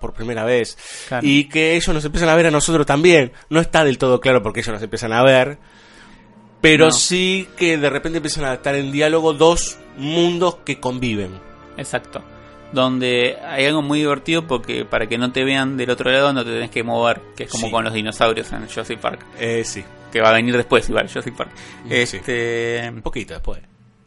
[0.00, 0.76] por primera vez.
[1.08, 1.26] Claro.
[1.26, 3.32] Y que ellos nos empiezan a ver a nosotros también.
[3.50, 5.58] No está del todo claro porque ellos nos empiezan a ver.
[6.60, 6.92] Pero No.
[6.92, 11.30] sí que de repente empiezan a estar en diálogo dos mundos que conviven.
[11.76, 12.22] Exacto.
[12.72, 16.44] Donde hay algo muy divertido porque para que no te vean del otro lado no
[16.44, 17.72] te tenés que mover, que es como Sí.
[17.72, 19.82] con los dinosaurios en Jurassic Park, Eh, sí,
[20.12, 21.50] que va a venir después igual Jurassic Park.
[21.56, 21.94] Sí.
[21.94, 23.60] Este, un poquito después.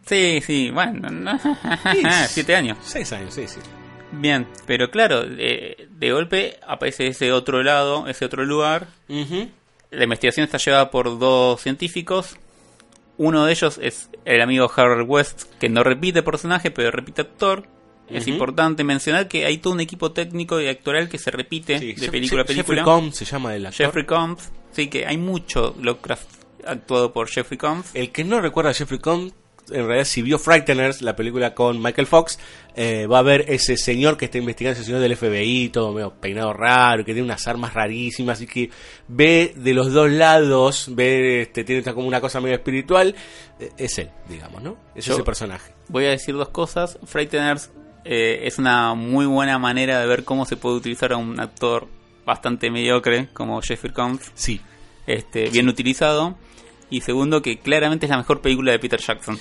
[0.05, 1.39] sí, sí, bueno, no-
[2.27, 2.77] siete años.
[2.81, 3.59] Seis años, sí, sí.
[4.11, 8.87] Bien, pero claro, de, de golpe aparece ese otro lado, ese otro lugar.
[9.09, 9.47] Ujú.
[9.89, 12.35] La investigación está llevada por dos científicos.
[13.17, 17.63] Uno de ellos es el amigo Harold West, que no repite personaje, pero repite actor.
[18.13, 21.93] Es importante mencionar que hay todo un equipo técnico y actoral que se repite Sí,
[21.93, 22.77] de película a película.
[22.79, 23.85] Jeffrey Combs se llama el actor.
[23.85, 24.51] Jeffrey Combs.
[24.71, 26.27] Sí, que hay mucho Lovecraft
[26.65, 27.91] actuado por Jeffrey Combs.
[27.93, 29.33] El que no recuerda a Jeffrey Combs,
[29.69, 32.39] en realidad si vio Frighteners, la película con Michael Fox,
[32.75, 36.13] eh, va a ver ese señor que está investigando, ese señor del FBI, todo medio
[36.13, 38.69] peinado raro, que tiene unas armas rarísimas y que
[39.07, 43.15] ve de los dos lados, ve, este, tiene como una cosa medio espiritual,
[43.59, 44.77] eh, es él, digamos, ¿no?
[44.95, 45.73] Es Yo- ese personaje.
[45.89, 46.97] Voy a decir dos cosas.
[47.05, 47.71] Frighteners
[48.05, 51.87] eh, es una muy buena manera de ver cómo se puede utilizar a un actor
[52.25, 54.31] bastante mediocre como Jeffrey Combs.
[54.33, 54.61] Sí.
[55.07, 56.35] este, bien utilizado.
[56.89, 59.39] Y segundo, que claramente es la mejor película de Peter Jackson.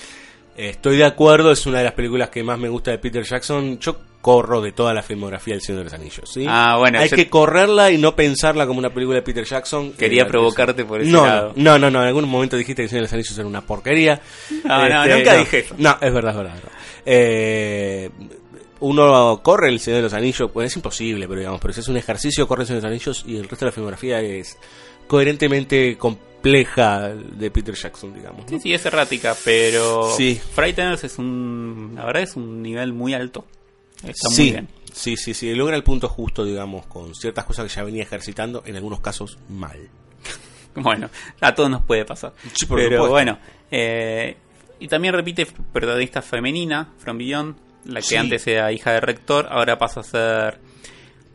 [0.57, 3.79] Estoy de acuerdo, es una de las películas que más me gusta de Peter Jackson.
[3.79, 6.45] Yo corro de toda la filmografía del Señor de los Anillos, ¿sí?
[6.47, 9.93] Ah, bueno, Hay yo- que correrla y no pensarla como una película de Peter Jackson.
[9.93, 11.53] Quería Eh, provocarte por ese no, lado.
[11.55, 13.61] No, no, no, en algún momento dijiste que el Señor de los Anillos era una
[13.61, 14.13] porquería.
[14.49, 15.75] Este, No, no, nunca dije eso.
[15.77, 16.55] No, es verdad, es verdad.
[16.55, 16.77] es verdad.
[17.05, 18.09] Eh,
[18.81, 21.87] uno corre el Señor de los Anillos, pues es imposible, pero digamos, pero si es
[21.87, 24.57] un ejercicio, corre el Señor de los Anillos y el resto de la filmografía es
[25.07, 28.43] coherentemente compleja de Peter Jackson, digamos.
[28.43, 28.49] ¿no?
[28.49, 30.39] Sí, sí, es errática, pero Sí.
[30.53, 33.45] Frighteners es un, la verdad es un nivel muy alto.
[34.03, 34.67] Está sí, muy bien.
[34.93, 38.63] Sí, sí, sí, logra el punto justo, digamos, con ciertas cosas que ya venía ejercitando,
[38.65, 39.77] en algunos casos mal.
[40.73, 41.09] Bueno,
[41.41, 42.33] a todos nos puede pasar.
[42.53, 43.09] Sí, pero supuesto.
[43.09, 43.37] bueno,
[43.69, 44.37] eh,
[44.79, 47.55] y también repite protagonista femenina, From Beyond,
[47.85, 48.15] la que Sí.
[48.15, 50.59] antes era hija de rector, ahora pasa a ser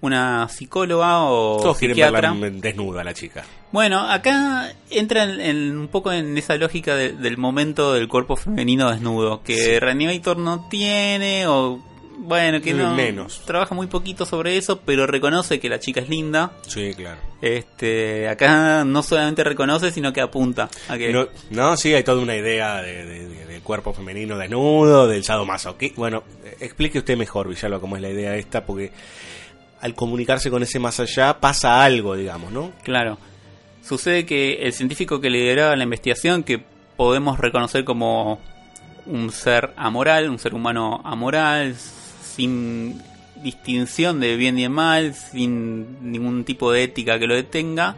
[0.01, 2.33] una psicóloga o Todos quieren psiquiatra.
[2.33, 3.45] verla desnuda la chica.
[3.73, 8.37] Bueno, acá entra en, en un poco en esa lógica de- del momento del cuerpo
[8.37, 9.79] femenino desnudo, que Sí.
[9.79, 11.83] Reanimator no tiene, o
[12.19, 13.43] bueno, que no Menos.
[13.45, 16.53] trabaja muy poquito sobre eso, pero reconoce que la chica es linda.
[16.67, 17.19] Sí, claro.
[17.43, 22.21] Este, acá no solamente reconoce, sino que apunta a que No, no, sí, hay toda
[22.23, 25.97] una idea de, de- de- del cuerpo femenino desnudo, del sadomasoquismo.
[25.99, 26.25] Bueno,
[26.61, 28.93] explique usted mejor, Villalba, cómo es la idea esta, porque
[29.81, 32.73] al comunicarse con ese más allá pasa algo, digamos, ¿no?
[32.83, 33.19] Claro.
[33.83, 36.61] Sucede que el científico que lideraba la investigación, que
[36.97, 38.41] podemos reconocer como
[39.05, 41.77] un ser amoral, un ser humano amoral,
[42.37, 43.01] sin
[43.43, 47.97] distinción de bien y de mal, sin ningún tipo de ética que lo detenga,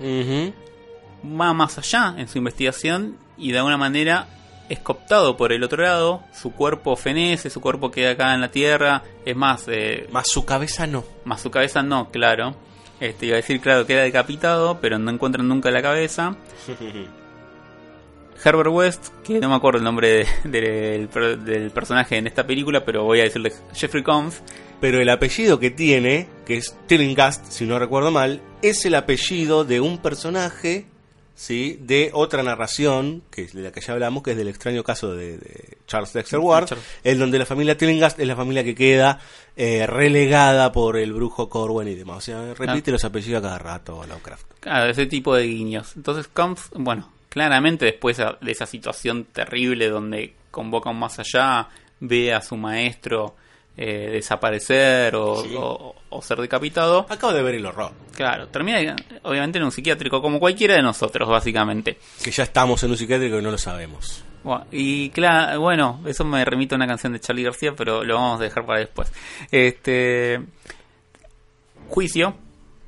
[1.40, 4.26] va más allá en su investigación y de alguna manera
[4.68, 8.50] es cooptado por el otro lado, su cuerpo fenece, su cuerpo queda acá en la
[8.50, 11.04] tierra, es más, eh, Más su cabeza no.
[11.24, 12.54] más su cabeza no, claro.
[13.00, 16.36] Este, iba a decir, claro, queda decapitado, pero no encuentran nunca la cabeza.
[18.44, 22.46] Herbert West, que no me acuerdo el nombre de- del, per- del personaje en esta
[22.46, 24.42] película, pero voy a decirle Jeffrey Combs.
[24.80, 29.64] Pero el apellido que tiene, que es Tillinghast, si no recuerdo mal, es el apellido
[29.64, 30.86] de un personaje,
[31.34, 31.80] ¿sí?
[31.82, 35.16] De otra narración, que es de la que ya hablamos, que es del extraño caso
[35.16, 36.68] de, de Charles Dexter Ward,
[37.02, 39.18] en donde la familia Tillinghast es la familia que queda
[39.56, 42.18] eh, relegada por el brujo Corwin y demás.
[42.18, 42.92] O sea, repite Ah.
[42.92, 44.46] los apellidos a cada rato, Lovecraft.
[44.60, 45.96] Claro, ese tipo de guiños.
[45.96, 51.68] Entonces Combs, bueno, claramente después de esa situación terrible donde convoca un más allá,
[52.00, 53.34] ve a su maestro
[53.80, 55.54] eh, desaparecer o, Sí.
[55.56, 57.06] o- o ser decapitado.
[57.08, 57.92] Acabo de ver el horror.
[58.16, 61.96] Claro, termina obviamente en un psiquiátrico como cualquiera de nosotros, básicamente.
[62.24, 64.24] Que ya estamos en un psiquiátrico y no lo sabemos.
[64.42, 68.14] Bueno, y claro, bueno, eso me remite a una canción de Charlie García, pero lo
[68.16, 69.12] vamos a dejar para después.
[69.52, 70.40] Este
[71.88, 72.34] juicio,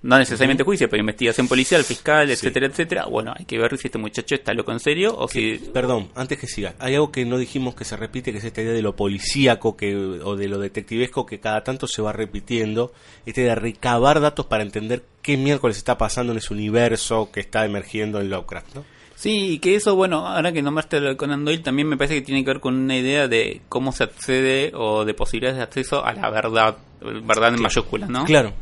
[0.02, 2.32] no necesariamente juicio, pero investigación policial, fiscal, Sí.
[2.32, 3.04] etcétera, etcétera.
[3.06, 6.38] Bueno, hay que ver si este muchacho está loco en serio o si Perdón, antes
[6.38, 8.82] que siga, hay algo que no dijimos que se repite, que es esta idea de
[8.82, 12.92] lo policíaco que, o de lo detectivesco que cada tanto se va repitiendo,
[13.26, 17.40] esta idea de recabar datos para entender qué miércoles está pasando en ese universo que
[17.40, 18.84] está emergiendo en Lovecraft, ¿no?
[19.16, 22.14] Sí, y que eso, bueno, ahora que nombraste lo de Conan Doyle, también me parece
[22.14, 25.62] que tiene que ver con una idea de cómo se accede o de posibilidades de
[25.62, 26.78] acceso a la verdad,
[27.26, 28.24] verdad en mayúsculas, ¿no?
[28.24, 28.54] Claro,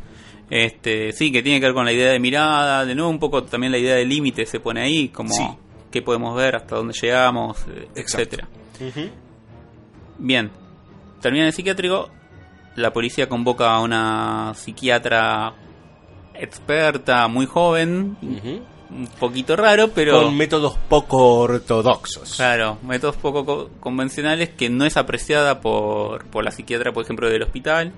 [0.50, 3.42] Este, sí, que tiene que ver con la idea de mirada, de nuevo un poco
[3.44, 5.46] también la idea de límite se pone ahí, como Sí.
[5.90, 8.48] qué podemos ver, hasta dónde llegamos, eh, etcétera.
[10.18, 10.50] Bien,
[11.20, 12.08] termina el psiquiátrico,
[12.76, 15.52] la policía convoca a una psiquiatra
[16.34, 18.16] experta, muy joven,
[18.90, 20.22] un poquito raro, pero...
[20.22, 22.34] con métodos poco ortodoxos.
[22.36, 27.28] Claro, métodos poco co- convencionales que no es apreciada por, por la psiquiatra, por ejemplo,
[27.28, 27.92] del hospital.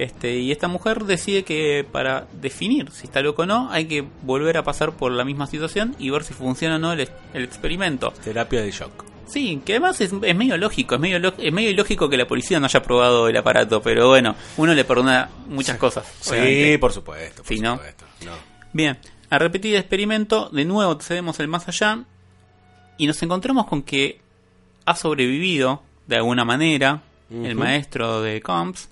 [0.00, 4.02] Este, y esta mujer decide que para definir si está loco o no, hay que
[4.22, 7.44] volver a pasar por la misma situación y ver si funciona o no el, el
[7.44, 8.10] experimento.
[8.24, 9.04] Terapia de shock.
[9.26, 12.58] Sí, que además es, es medio lógico, es medio, es medio ilógico que la policía
[12.58, 16.06] no haya probado el aparato, pero bueno, uno le perdona muchas cosas.
[16.20, 16.78] Sí, obviamente.
[16.78, 17.42] por supuesto.
[17.42, 17.74] Por Sí, ¿no?
[17.74, 18.04] supuesto.
[18.24, 18.32] No.
[18.72, 18.98] Bien,
[19.28, 22.04] a repetir el experimento, de nuevo accedemos al más allá
[22.96, 24.18] y nos encontramos con que
[24.86, 28.88] ha sobrevivido de alguna manera el maestro de Combs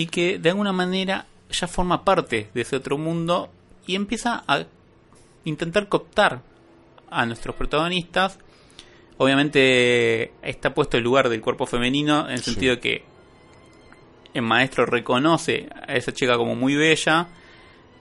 [0.00, 3.50] y que de alguna manera ya forma parte de ese otro mundo
[3.86, 4.64] y empieza a
[5.44, 6.40] intentar cooptar
[7.10, 8.38] a nuestros protagonistas.
[9.18, 12.52] Obviamente está puesto el lugar del cuerpo femenino en el Sí.
[12.52, 13.04] sentido que
[14.32, 17.28] el maestro reconoce a esa chica como muy bella.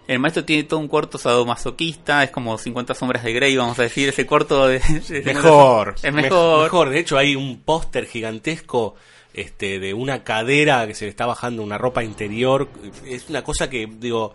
[0.08, 3.84] El maestro tiene todo un cuarto sadomasoquista, es como 50 sombras de Grey, vamos a
[3.84, 4.80] decir, ese cuarto de...
[5.10, 5.96] de- Mejor.
[6.02, 6.64] Es me- mejor.
[6.64, 6.90] mejor.
[6.90, 8.96] De hecho, hay un póster gigantesco
[9.40, 12.68] este, de una cadera que se le está bajando una ropa interior.
[13.06, 14.34] Es una cosa que, digo,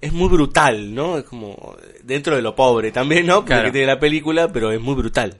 [0.00, 1.18] es muy brutal, ¿no?
[1.18, 3.36] Es como dentro de lo pobre también, ¿no?
[3.36, 3.72] Porque Claro.
[3.72, 5.38] tiene la película, pero es muy brutal.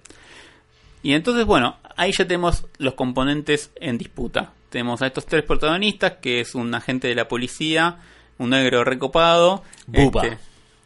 [1.02, 4.52] Y entonces, bueno, ahí ya tenemos los componentes en disputa.
[4.70, 7.98] Tenemos a estos tres protagonistas, que es un agente de la policía,
[8.38, 9.62] un negro recopado.
[9.86, 10.24] Bubba.
[10.24, 10.38] este,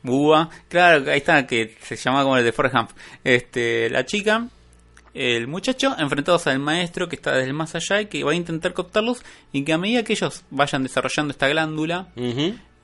[0.02, 0.50] Bubba.
[0.68, 2.90] Claro, ahí está, que se llama como el de Forrest.
[3.24, 4.48] Este, la chica,
[5.20, 8.34] el muchacho, enfrentados al maestro que está desde el más allá y que va a
[8.34, 9.22] intentar cooptarlos
[9.52, 12.08] y que a medida que ellos vayan desarrollando esta glándula,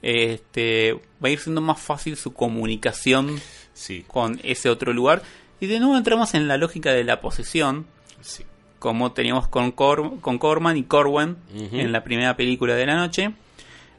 [0.02, 3.40] este, va a ir siendo más fácil su comunicación
[3.72, 5.22] Sí, con ese otro lugar.
[5.60, 7.86] Y de nuevo entramos en la lógica de la posesión,
[8.20, 8.44] sí.
[8.78, 11.76] como teníamos con, Cor- con Corman y Corwen Ujú.
[11.76, 13.32] en la primera película de la noche.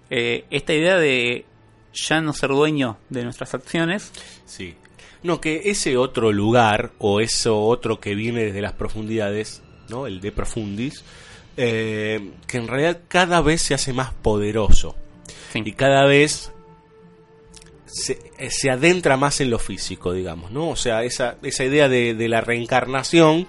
[0.10, 1.46] Eh, esta idea de
[1.94, 4.12] ya no ser dueño de nuestras acciones.
[4.46, 4.76] Sí.
[5.26, 10.06] No, que ese otro lugar, o eso otro que viene desde las profundidades, ¿no?
[10.06, 11.04] El de profundis,
[11.58, 14.96] eh, que en realidad cada vez se hace más poderoso.
[15.52, 15.64] Sí.
[15.66, 16.52] Y cada vez
[17.88, 20.70] se, eh, se adentra más en lo físico, digamos, ¿no?
[20.70, 23.48] O sea, esa, esa idea de, de la reencarnación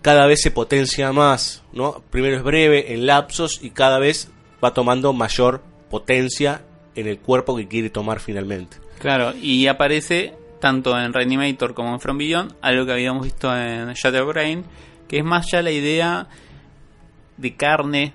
[0.00, 2.02] cada vez se potencia más, ¿no?
[2.08, 4.28] Primero es breve, en lapsos, y cada vez
[4.64, 6.62] va tomando mayor potencia
[6.94, 8.78] en el cuerpo que quiere tomar finalmente.
[8.98, 13.92] Claro, y aparece tanto en Reanimator como en From Beyond, algo que habíamos visto en
[13.94, 14.64] Shatterbrain,
[15.08, 16.28] que es más ya la idea
[17.36, 18.12] de carne,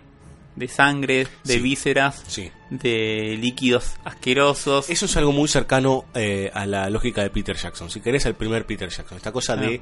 [0.56, 1.60] de sangre, de Sí.
[1.60, 2.50] vísceras, Sí.
[2.70, 4.90] de líquidos asquerosos.
[4.90, 7.90] Eso es algo muy cercano eh, a la lógica de Peter Jackson.
[7.90, 9.18] Si querés, al primer Peter Jackson.
[9.18, 9.58] Esta cosa Ah.
[9.58, 9.82] de eh,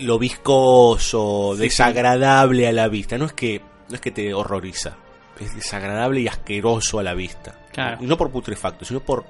[0.00, 3.16] lo viscoso, Sí, desagradable a la vista.
[3.16, 4.96] No es que no es que te horroriza.
[5.38, 7.60] Es desagradable y asqueroso a la vista.
[7.72, 7.98] Claro.
[8.02, 9.24] Y no por putrefacto, sino por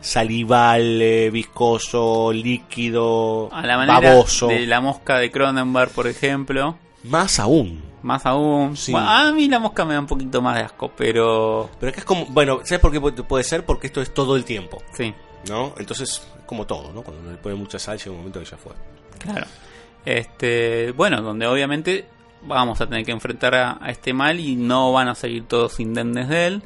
[0.00, 4.48] salival, eh, viscoso, líquido, A la manera baboso.
[4.48, 6.76] de la mosca de Cronenberg, por ejemplo.
[7.04, 7.82] Más aún.
[8.02, 8.76] Más aún.
[8.76, 8.92] Sí.
[8.92, 11.70] Bueno, a mí la mosca me da un poquito más de asco, pero.
[11.80, 13.64] Pero acá es como, bueno, ¿sabes por qué pu- puede ser?
[13.64, 15.12] Porque esto es todo el tiempo, Sí,
[15.48, 15.74] ¿no?
[15.78, 17.02] Entonces, como todo, ¿no?
[17.02, 18.72] Cuando le pone mucha sal, llega un momento que ya fue.
[19.18, 19.46] claro.
[20.04, 22.06] Este, bueno, donde obviamente
[22.42, 25.80] vamos a tener que enfrentar a, a este mal y no van a salir todos
[25.80, 26.62] indemnes de él.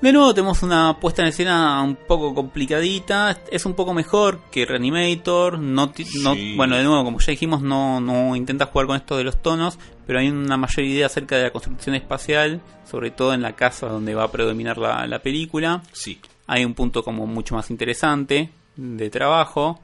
[0.00, 4.64] De nuevo tenemos una puesta en escena un poco complicadita, es un poco mejor que
[4.64, 6.54] Reanimator, no, ti- no- Sí.
[6.56, 9.76] bueno, de nuevo, como ya dijimos, no, no intenta jugar con esto de los tonos,
[10.06, 13.88] pero hay una mayor idea acerca de la construcción espacial, sobre todo en la casa
[13.88, 15.82] donde va a predominar la, la película.
[15.92, 16.20] Sí.
[16.46, 19.80] Hay un punto como mucho más interesante de trabajo,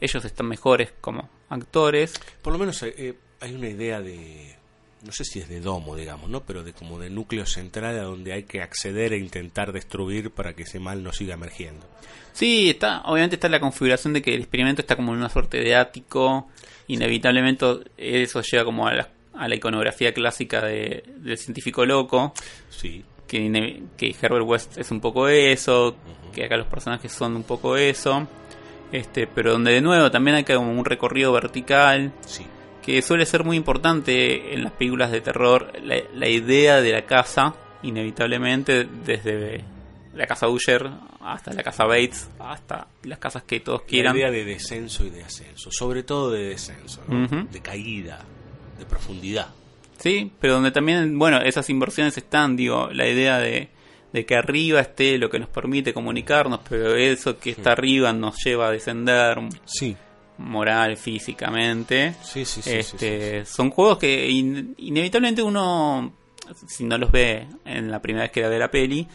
[0.00, 4.56] ellos están mejores como actores, Por lo menos eh, eh, hay una idea de,
[5.02, 6.42] no sé si es de domo, digamos, ¿no?
[6.42, 10.54] Pero de como de núcleo central a donde hay que acceder e intentar destruir para
[10.54, 11.86] que ese mal no siga emergiendo.
[12.32, 15.58] Sí, está, obviamente está la configuración de que el experimento está como en una suerte
[15.58, 16.48] de ático.
[16.88, 17.66] Inevitablemente
[17.96, 22.34] eso lleva como a la, a la iconografía clásica de, del científico loco.
[22.68, 23.04] Sí.
[23.26, 25.96] Que, que Herbert West es un poco eso,
[26.34, 28.26] que acá los personajes son un poco eso.
[28.92, 32.44] Este, pero donde de nuevo también hay como un recorrido vertical Sí.
[32.82, 37.02] Que suele ser muy importante en las películas de terror, la, la idea de la
[37.06, 39.62] casa, inevitablemente, desde
[40.14, 40.90] la casa Usher
[41.20, 44.16] hasta la casa Bates, hasta las casas que todos La quieran.
[44.16, 48.24] idea de descenso y de ascenso, sobre todo de descenso, de caída,
[48.78, 49.48] de profundidad.
[49.98, 53.68] Sí, pero donde también, bueno, esas inversiones están, digo, la idea de,
[54.14, 58.36] de que arriba esté lo que nos permite comunicarnos, pero eso que está arriba nos
[58.42, 59.38] lleva a descender.
[59.66, 59.94] Sí,
[60.40, 62.14] moral, físicamente.
[62.22, 62.70] sí, sí, sí.
[62.70, 66.12] este, Son juegos que in- inevitablemente uno,
[66.66, 69.06] si no los ve en la primera vez que ve la peli,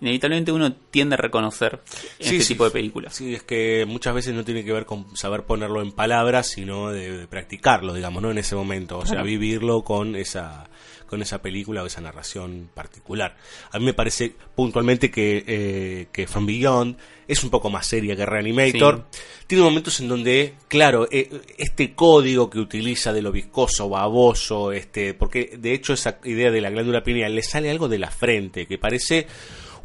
[0.00, 1.80] inevitablemente uno tiende a reconocer
[2.18, 2.54] en Sí, este sí.
[2.54, 3.14] tipo de películas.
[3.14, 6.90] Sí, es que muchas veces no tiene que ver con saber ponerlo en palabras, sino
[6.90, 8.30] de, de practicarlo, digamos, ¿no?
[8.30, 10.68] En ese momento, o sea, vivirlo con esa
[11.08, 13.34] con esa película o esa narración particular.
[13.72, 18.14] A mí me parece puntualmente que, eh, que From Beyond es un poco más seria
[18.14, 19.06] que Reanimator.
[19.46, 25.14] Tiene momentos en donde, claro, eh, este código que utiliza de lo viscoso, baboso, este,
[25.14, 28.66] porque de hecho esa idea de la glándula pineal le sale algo de la frente,
[28.66, 29.26] que parece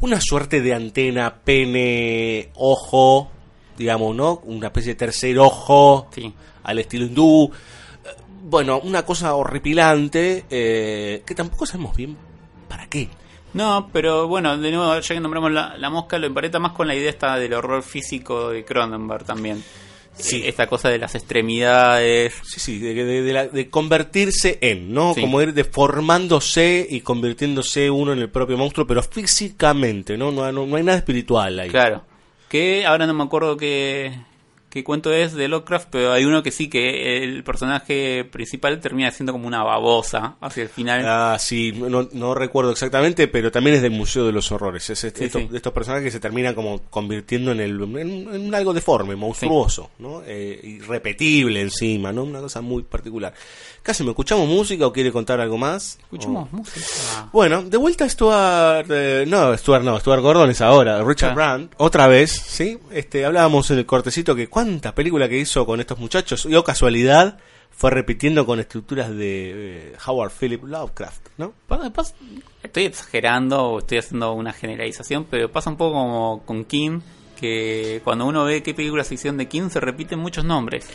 [0.04, 3.30] una suerte de antena, pene, ojo,
[3.76, 4.40] digamos, ¿no?
[4.44, 6.32] Una especie de tercer ojo Sí.
[6.62, 7.50] al estilo hindú.
[8.04, 8.08] Eh,
[8.42, 12.16] Bueno, una cosa horripilante eh, que tampoco sabemos bien
[12.68, 13.08] para qué.
[13.54, 16.88] No, pero bueno, de nuevo, ya que nombramos la, la mosca, lo empareta más con
[16.88, 19.62] la idea esta del horror físico de Cronenberg también.
[20.16, 20.42] Sí.
[20.46, 22.34] Esta cosa de las extremidades.
[22.44, 25.14] Sí, sí, de, de- de la- de convertirse en, ¿no?
[25.14, 25.20] Sí.
[25.20, 30.30] Como ir deformándose y convirtiéndose uno en el propio monstruo, pero físicamente, ¿no?
[30.30, 31.70] No, no, no hay nada espiritual ahí.
[31.70, 32.02] Claro.
[32.48, 34.12] Que ahora no me acuerdo qué,
[34.74, 39.10] qué cuento es de Lovecraft, pero hay uno que sí que el personaje principal termina
[39.12, 41.04] siendo como una babosa hacia el final.
[41.06, 44.90] Ah, sí, no, no recuerdo exactamente, pero también es del Museo de los Horrores.
[44.90, 45.48] Es este- Sí, estos- sí.
[45.48, 49.90] de estos personajes que se terminan como convirtiendo en, el, en, en algo deforme, monstruoso,
[50.00, 50.22] ¿no?
[50.26, 52.24] Eh, irrepetible encima, ¿no?
[52.24, 53.32] Una cosa muy particular.
[53.82, 55.98] Casi, ¿me escuchamos música o quiere contar algo más?
[56.02, 57.28] Escuchemos O- música.
[57.32, 61.34] Bueno, de vuelta a Stuart, eh, no, Stuart no, Stuart Gordon es ahora, Richard Ah.
[61.34, 62.78] Brand, otra vez, ¿sí?
[62.90, 66.64] Este, hablábamos en el cortecito que cuánta película que hizo con estos muchachos, y o
[66.64, 67.38] casualidad,
[67.70, 71.52] fue repitiendo con estructuras de eh, Howard Philip Lovecraft, ¿no?
[72.62, 77.00] Estoy exagerando o estoy haciendo una generalización, pero pasa un poco como con King,
[77.38, 80.88] que cuando uno ve qué películas se hicieron de King se repiten muchos nombres.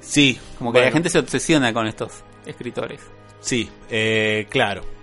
[0.00, 3.00] Sí, Como que bueno, la gente se obsesiona con estos escritores.
[3.40, 4.97] Sí, eh, claro.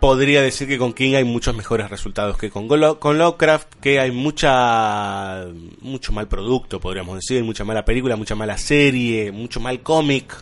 [0.00, 3.98] Podría decir que con King hay muchos mejores resultados que con, Golo- con Lovecraft, que
[3.98, 5.46] hay mucha
[5.80, 10.34] mucho mal producto, podríamos decir, mucha mala película, mucha mala serie, mucho mal cómic.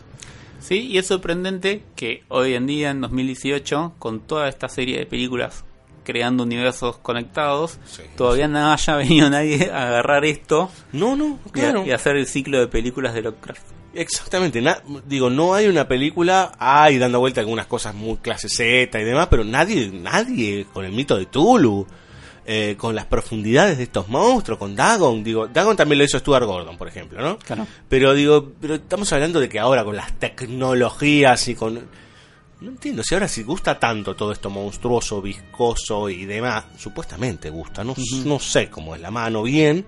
[0.59, 5.05] Sí, y es sorprendente que hoy en día, en 2018, con toda esta serie de
[5.05, 5.63] películas
[6.03, 8.03] creando universos conectados, Sí.
[8.15, 11.85] todavía no haya venido nadie a agarrar esto No, no, y a- claro.
[11.85, 13.63] y, hacer el ciclo de películas de Lovecraft.
[13.99, 18.99] Exactamente, na- digo, no hay una película, hay dando vuelta algunas cosas muy clase Z
[18.99, 21.87] y demás, pero nadie, nadie con el mito de Tulu,
[22.45, 26.45] eh, con las profundidades de estos monstruos, con Dagon, digo, Dagon también lo hizo Stuart
[26.45, 27.39] Gordon, por ejemplo, ¿no?
[27.39, 27.65] Claro.
[27.89, 31.89] Pero digo, pero estamos hablando de que ahora con las tecnologías y con...
[32.61, 37.83] No entiendo, si ahora si gusta tanto todo esto monstruoso, viscoso y demás, supuestamente gusta,
[37.83, 37.95] no,
[38.25, 39.85] no sé cómo es la mano bien,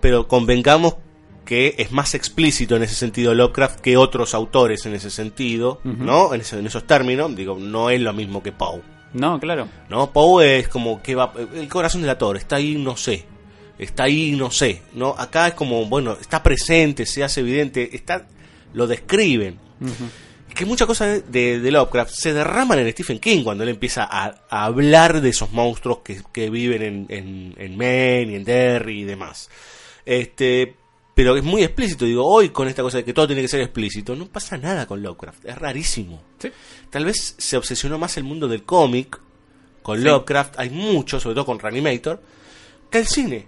[0.00, 0.96] pero convengamos
[1.44, 5.80] que es más explícito en ese sentido Lovecraft que otros autores en ese sentido.
[5.84, 6.32] ¿no?
[6.34, 8.80] En, ese- en esos términos, digo, no es lo mismo que Poe,
[9.12, 9.68] No, claro.
[9.90, 10.10] ¿no?
[10.12, 13.24] Poe es como que va, el corazón del autor, está ahí, no sé,
[13.78, 15.14] está ahí, no sé, ¿no?
[15.18, 18.26] Acá es como, bueno, está presente, se hace evidente, está,
[18.72, 19.58] lo describen.
[20.54, 24.46] Que muchas cosas de, de Lovecraft se derraman en Stephen King cuando él empieza a,
[24.48, 29.00] a hablar de esos monstruos que, que viven en, en, en Maine y en Derry
[29.00, 29.50] y demás.
[30.06, 30.76] Este,
[31.14, 33.60] pero es muy explícito, digo, hoy con esta cosa de que todo tiene que ser
[33.60, 36.22] explícito, no pasa nada con Lovecraft, es rarísimo.
[36.38, 36.50] Sí.
[36.90, 39.20] Tal vez se obsesionó más el mundo del cómic
[39.82, 40.04] con Sí.
[40.04, 42.20] Lovecraft, hay mucho, sobre todo con Reanimator,
[42.90, 43.46] que el cine.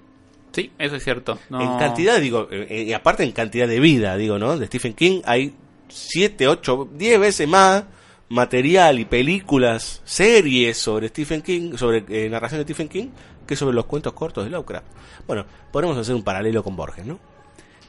[0.52, 1.38] Sí, eso es cierto.
[1.50, 4.56] No- En cantidad, digo, eh, y aparte en cantidad de vida, digo, ¿no?
[4.58, 5.54] De Stephen King hay
[5.88, 7.84] 7, 8, 10 veces más
[8.28, 13.08] material y películas, series sobre Stephen King, sobre eh, narración de Stephen King,
[13.46, 14.86] que sobre los cuentos cortos de Lovecraft.
[15.26, 17.18] Bueno, podemos hacer un paralelo con Borges, ¿no?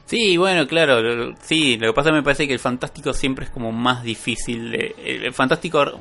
[0.08, 3.72] Sí, bueno, claro, sí, lo que pasa me parece que el fantástico siempre es como
[3.72, 4.70] más difícil.
[4.70, 5.94] de- el, fantástico ar-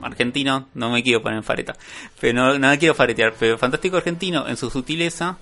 [0.00, 1.74] argentino, no me quiero poner en fareta,
[2.20, 5.38] pero no, no me quiero faretear, pero el fantástico argentino en su sutileza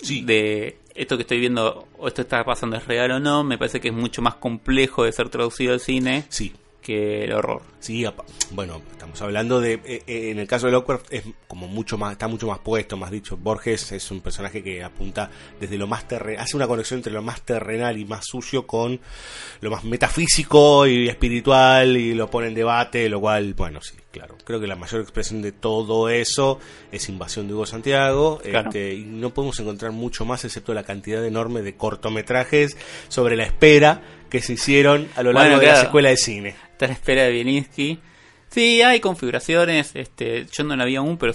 [0.00, 0.22] Sí.
[0.22, 3.80] de esto que estoy viendo o esto está pasando es real o no, me parece
[3.82, 7.62] que es mucho más complejo de ser traducido al cine Sí, que el horror.
[7.78, 8.04] Sí,
[8.50, 12.12] bueno, estamos hablando de, eh, eh, en el caso de Lovecraft es como mucho más,
[12.12, 13.36] está mucho más puesto, más dicho.
[13.36, 17.22] Borges es un personaje que apunta desde lo más terrenal, hace una conexión entre lo
[17.22, 19.00] más terrenal y más sucio con
[19.60, 24.36] lo más metafísico y espiritual y lo pone en debate, lo cual, bueno, sí, claro.
[24.44, 26.58] Creo que la mayor expresión de todo eso
[26.92, 28.68] es Invasión de Hugo Santiago, Claro.
[28.68, 32.76] este, y no podemos encontrar mucho más excepto la cantidad enorme de cortometrajes
[33.08, 36.69] sobre la espera que se hicieron a lo largo Bueno, de la escuela de cine.
[36.80, 37.98] Está a la espera de Bielinski.
[38.48, 41.34] Sí, hay configuraciones, este, yo no la vi aún, pero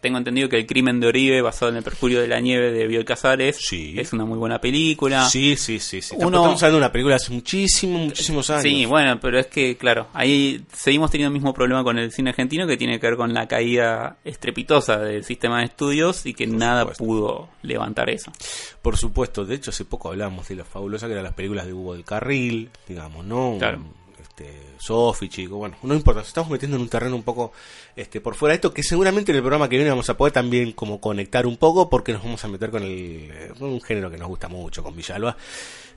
[0.00, 2.86] tengo entendido que El crimen de Oribe, basado en el Percurio de la Nieve de
[2.86, 3.94] Bioy Casares, Sí.
[3.98, 5.28] es una muy buena película.
[5.28, 6.00] Sí, sí, sí.
[6.00, 6.14] sí.
[6.16, 8.62] Uno- Estamos hablando de una película hace muchísimos, muchísimos años.
[8.62, 12.30] Sí, bueno, pero es que, claro, ahí seguimos teniendo el mismo problema con el cine
[12.30, 16.46] argentino que tiene que ver con la caída estrepitosa del sistema de estudios y que
[16.46, 17.04] nada supuesto.
[17.04, 18.32] pudo levantar eso.
[18.80, 21.74] Por supuesto, de hecho hace poco hablábamos de la fabulosa que eran las películas de
[21.74, 23.56] Hugo del Carril, digamos, ¿no?
[23.58, 23.80] Claro.
[24.20, 24.46] Este,
[24.78, 27.52] Sofi, chico, bueno, no importa, nos estamos metiendo en un terreno un poco
[27.96, 30.32] este por fuera de esto, que seguramente en el programa que viene vamos a poder
[30.32, 33.80] también como conectar un poco, porque nos vamos a meter con, el, eh, con un
[33.80, 35.36] género que nos gusta mucho, con Villalba,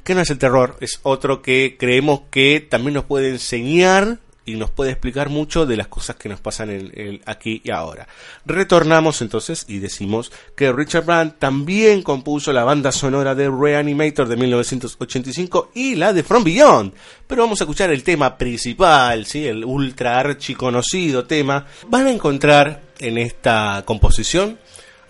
[0.03, 4.17] que no es el terror, es otro que creemos que también nos puede enseñar
[4.51, 6.91] y nos puede explicar mucho de las cosas que nos pasan
[7.25, 8.07] aquí y ahora.
[8.45, 14.35] Retornamos entonces y decimos que Richard Brand también compuso la banda sonora de Reanimator de
[14.35, 16.93] 1985 y la de From Beyond.
[17.27, 19.47] Pero vamos a escuchar el tema principal, ¿sí?
[19.47, 21.65] el ultra archiconocido tema.
[21.87, 24.59] Van a encontrar en esta composición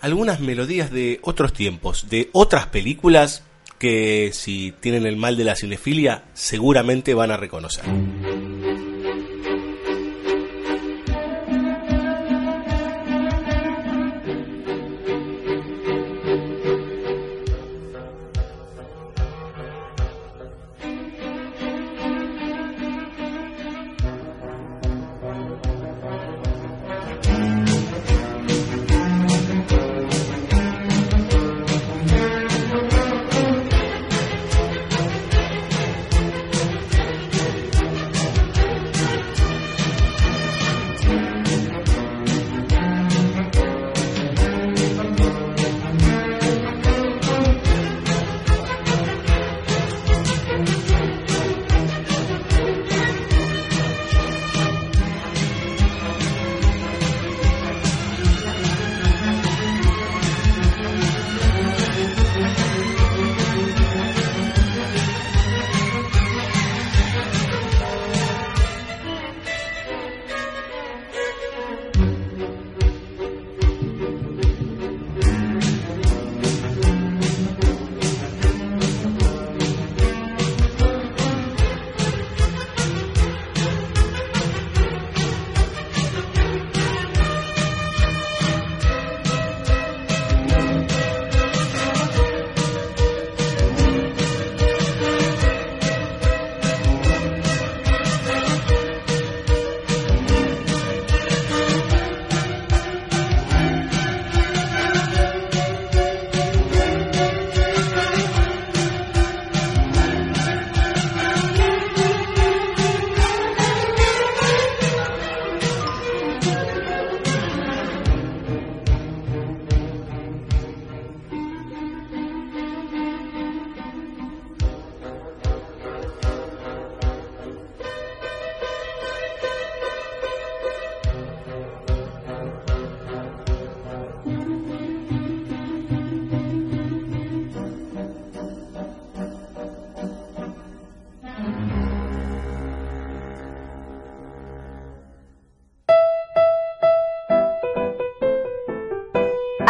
[0.00, 3.42] algunas melodías de otros tiempos, de otras películas
[3.82, 7.84] que si tienen el mal de la cinefilia seguramente van a reconocer.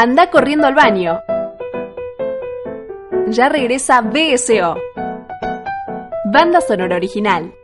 [0.02, 1.20] Anda corriendo al baño.
[3.28, 4.76] Ya regresa BSO.
[6.24, 7.54] Banda sonora original.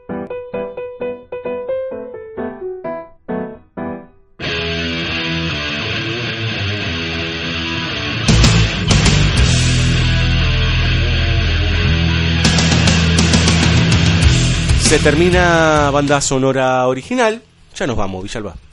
[14.82, 17.42] Se termina banda sonora original.
[17.74, 18.67] Ya nos vamos, Villalba.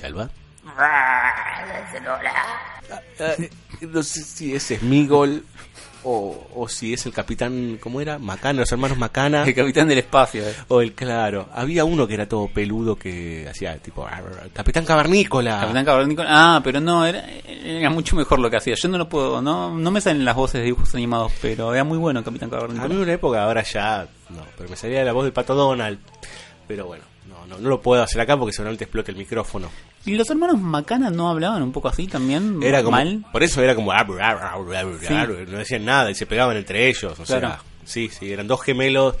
[0.00, 0.30] Villalba.
[3.80, 5.44] no sé si es Smigol
[6.04, 8.18] o, o si es el capitán, ¿cómo era?
[8.18, 9.42] Macana, los hermanos Macana.
[9.44, 10.46] El capitán del espacio.
[10.48, 10.54] eh.
[10.68, 15.60] O el claro, había uno que era todo peludo que hacía tipo "Arr, Capitán Cavernícola.
[15.60, 16.28] Capitán Cavernícola.
[16.30, 18.74] Ah, pero no, era, era mucho mejor lo que hacía.
[18.76, 21.82] Yo no lo puedo, no, no me salen las voces de dibujos animados, pero era
[21.84, 22.94] muy bueno Capitán A mí Cavernícola.
[23.02, 25.98] una época, ahora ya no, pero me salía la voz del pato Donald.
[26.68, 29.70] Pero bueno, no, no, no lo puedo hacer acá porque seguramente explote el micrófono.
[30.04, 32.62] ¿Y los hermanos Macana no hablaban un poco así también?
[32.62, 33.24] Era como, mal.
[33.32, 33.92] por eso era como,
[35.46, 37.18] no decían nada y se pegaban entre ellos.
[37.18, 37.48] O Claro.
[37.48, 39.14] sea, sí, sí, eran dos gemelos.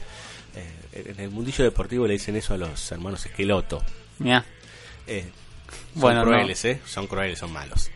[0.56, 3.82] Eh, en el mundillo deportivo le dicen eso a los hermanos Esqueloto.
[4.18, 4.44] Mirá.
[5.06, 5.26] Eh,
[5.92, 6.30] son Bueno, no.
[6.30, 6.80] crueles, ¿eh?
[6.86, 7.90] Son crueles, son malos.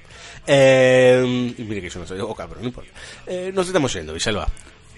[0.47, 2.90] Eh, mire que yo no soy de boca, pero no importa.
[3.26, 4.47] Eh, nos estamos yendo, Villalba.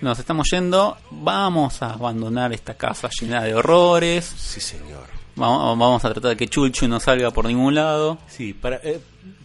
[0.01, 0.97] Nos estamos yendo.
[1.11, 4.25] Vamos a abandonar esta casa llena de horrores.
[4.37, 5.05] Sí, señor.
[5.37, 8.19] Vamos, vamos a tratar de que Chulchu no salga por ningún lado.
[8.29, 9.01] Sí, para, eh,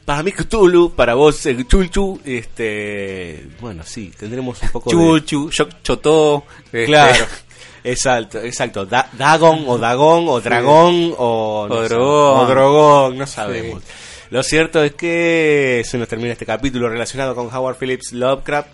[0.05, 4.95] para mí Cthulhu, para vos eh, Chulchu, este, bueno, sí, tendremos un poco de...
[5.25, 5.49] Chulchu,
[5.81, 6.43] Chotó.
[6.65, 7.25] este, Claro,
[7.83, 8.85] exacto, exacto.
[8.85, 11.67] Da- Dagon o Dagón o Dragón o...
[11.69, 12.39] no O Drogón.
[12.39, 13.81] o Drogón, no sabemos.
[14.29, 18.69] Lo cierto es que se nos termina este capítulo relacionado con Howard Phillips Lovecraft.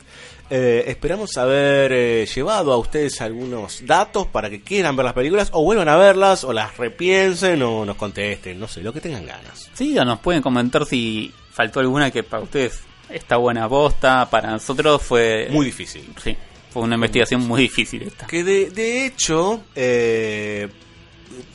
[0.49, 5.49] Eh, esperamos haber eh, llevado a ustedes algunos datos para que quieran ver las películas
[5.51, 9.26] o vuelvan a verlas o las repiensen o nos contesten, no sé, lo que tengan
[9.26, 9.72] ganas.
[9.73, 14.30] Sí, o nos pueden comentar si faltó alguna que para ustedes está buena posta.
[14.30, 15.47] Para nosotros fue.
[15.49, 16.07] Muy difícil.
[16.23, 16.38] Sí,
[16.69, 18.27] fue una investigación muy difícil esta.
[18.27, 20.67] Que de, de hecho, eh,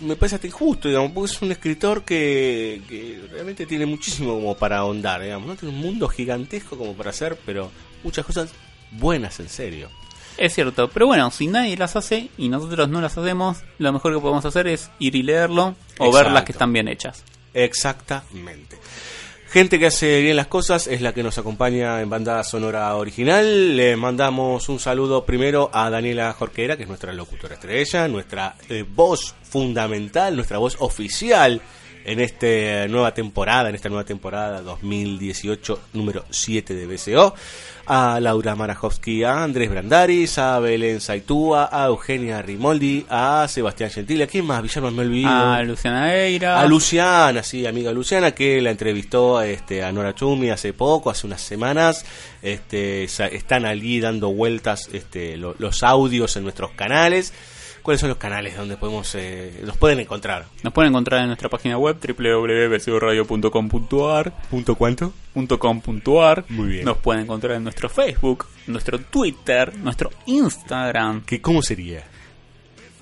[0.01, 4.57] me parece hasta injusto, digamos, porque es un escritor que, que realmente tiene muchísimo como
[4.57, 5.55] para ahondar, digamos, ¿no?
[5.55, 7.71] Tiene un mundo gigantesco como para hacer, pero
[8.03, 8.51] muchas cosas
[8.93, 9.89] buenas en serio.
[10.37, 14.15] Es cierto, pero bueno, si nadie las hace y nosotros no las hacemos, lo mejor
[14.15, 16.31] que podemos hacer es ir y leerlo o ver Exacto.
[16.31, 17.25] las que están bien hechas.
[17.53, 18.79] Exactamente.
[19.51, 23.77] Gente que hace bien las cosas es la que nos acompaña en banda sonora original.
[23.77, 28.85] Le mandamos un saludo primero a Daniela Jorquera, que es nuestra locutora estrella, nuestra eh,
[28.89, 31.61] voz fundamental, nuestra voz oficial
[32.05, 37.35] en esta nueva temporada, en esta nueva temporada 2018, número 7 de BCO.
[37.93, 44.25] A Laura Marajowski, a Andrés Brandaris, a Belén Saitúa, a Eugenia Rimoldi, a Sebastián Gentile.
[44.25, 44.63] ¿A quién más?
[44.63, 45.29] Villarman me olvido.
[45.29, 46.61] A Luciana Eira.
[46.61, 51.27] A Luciana, sí, amiga Luciana, que la entrevistó este, a Nora Chumi hace poco, hace
[51.27, 52.05] unas semanas.
[52.43, 57.33] Este, están allí dando vueltas este, lo- los audios en nuestros canales.
[57.83, 60.47] ¿Cuáles son los canales donde podemos eh, los pueden encontrar?
[60.63, 65.13] Nos pueden encontrar en nuestra página web www.bcoradio.com.ar ¿Punto cuánto?
[65.59, 66.85] .com.ar Muy bien.
[66.85, 72.05] Nos pueden encontrar en nuestro Facebook, nuestro Twitter, nuestro Instagram, ¿Qué, ¿Cómo sería?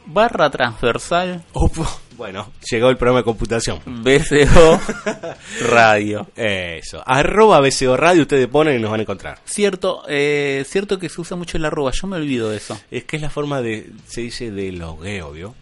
[0.06, 1.86] barra transversal Opo,
[2.18, 3.80] bueno, llegó el programa de computación.
[3.86, 4.80] BCO
[5.70, 6.26] Radio.
[6.36, 9.38] Eso, arroba BCO Radio, ustedes ponen y nos van a encontrar.
[9.46, 12.78] Cierto, eh, cierto que se usa mucho el arroba, yo me olvido de eso.
[12.90, 15.54] Es que es la forma de, se dice de logueo, ¿vio?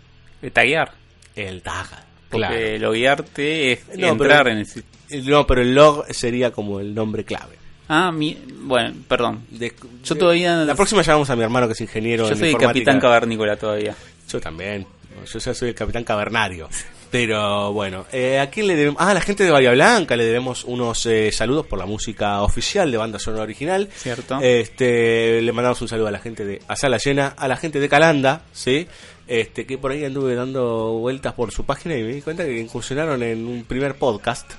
[0.42, 0.92] De taguear.
[1.36, 1.86] El tag.
[2.30, 4.90] Porque loguearte es No, entrar pero- en el sitio.
[5.24, 7.54] No, pero el log sería como el nombre clave.
[7.88, 9.44] Ah, mi, bueno, perdón.
[9.50, 9.72] De-
[10.02, 12.52] Yo todavía- La próxima llamamos a mi hermano que es ingeniero Yo en soy el
[12.54, 12.84] informática.
[12.86, 13.94] capitán cavernícola todavía.
[14.28, 14.84] Yo también.
[15.24, 16.68] Yo ya soy el capitán cavernario.
[17.10, 19.00] Pero bueno, eh, ¿a quién le debemos?
[19.00, 22.42] Ah, a la gente de Bahía Blanca le debemos unos eh, saludos por la música
[22.42, 23.88] oficial de banda sonora original.
[23.94, 24.38] Cierto.
[24.40, 27.80] Este, le mandamos un saludo a la gente de A Sala Llena, a la gente
[27.80, 28.86] de Calanda, ¿sí?
[29.28, 32.58] Este, que por ahí anduve dando vueltas por su página y me di cuenta que
[32.58, 34.52] incursionaron en un primer podcast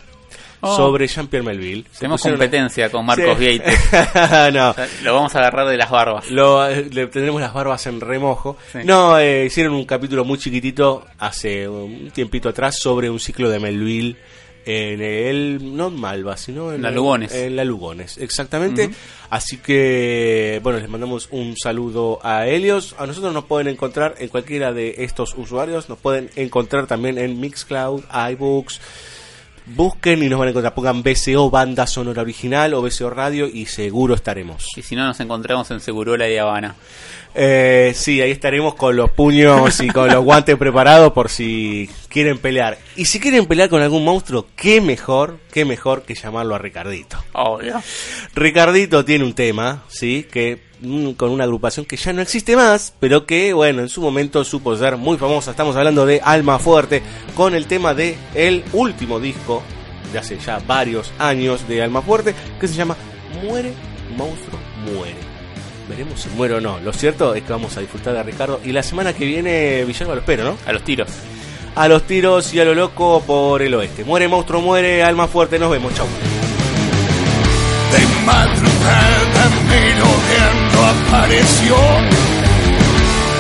[0.62, 0.76] Oh.
[0.76, 1.86] sobre Jean-Pierre Melville.
[1.98, 3.62] Tenemos competencia con Marcos Sí.
[4.54, 6.32] No, O sea, Lo vamos a agarrar de las barbas.
[6.32, 8.58] lo, le tendremos las barbas en remojo.
[8.72, 8.80] Sí.
[8.84, 13.60] No, eh, hicieron un capítulo muy chiquitito hace un tiempito atrás sobre un ciclo de
[13.60, 14.18] Melville
[14.66, 17.34] en el, no en Malva, sino en La Lugones.
[17.34, 18.90] En la Lugones, exactamente.
[19.30, 22.94] Así que, bueno, les mandamos un saludo a Helios.
[22.98, 25.88] A nosotros nos pueden encontrar en cualquiera de estos usuarios.
[25.88, 28.82] Nos pueden encontrar también en Mixcloud, iBooks.
[29.76, 30.74] Busquen y nos van a encontrar.
[30.74, 34.70] Pongan BCO Banda Sonora Original o BCO Radio y seguro estaremos.
[34.78, 36.76] Y si no, nos encontramos en Segurola y Habana.
[37.36, 42.40] Eh, sí, ahí estaremos con los puños y con los guantes preparados por si quieren
[42.40, 42.78] pelear.
[42.96, 47.18] Y si quieren pelear con algún monstruo, qué mejor, qué mejor que llamarlo a Ricardito.
[47.34, 47.82] Obvio.
[48.34, 52.94] Ricardito tiene un tema, sí, que mm, con una agrupación que ya no existe más,
[53.00, 55.52] pero que, bueno, en su momento supo ser muy famosa.
[55.52, 57.04] Estamos hablando de Alma Fuerte,
[57.36, 59.62] con el tema de el último disco
[60.12, 62.96] de hace ya varios años de Alma Fuerte, que se llama
[63.44, 63.74] Muere,
[64.16, 65.27] monstruo, muere.
[65.88, 66.80] Veremos si muere o no.
[66.80, 68.60] Lo cierto es que vamos a disfrutar de Ricardo.
[68.64, 70.58] Y la semana que viene, Villalba lo espero, ¿no?
[70.66, 71.10] A los tiros.
[71.76, 74.04] A los tiros y a lo loco por el oeste.
[74.04, 75.58] Muere, monstruo, muere, alma fuerte.
[75.60, 75.94] Nos vemos.
[75.96, 76.08] Chau.
[77.92, 81.76] De madrugada merodeando apareció.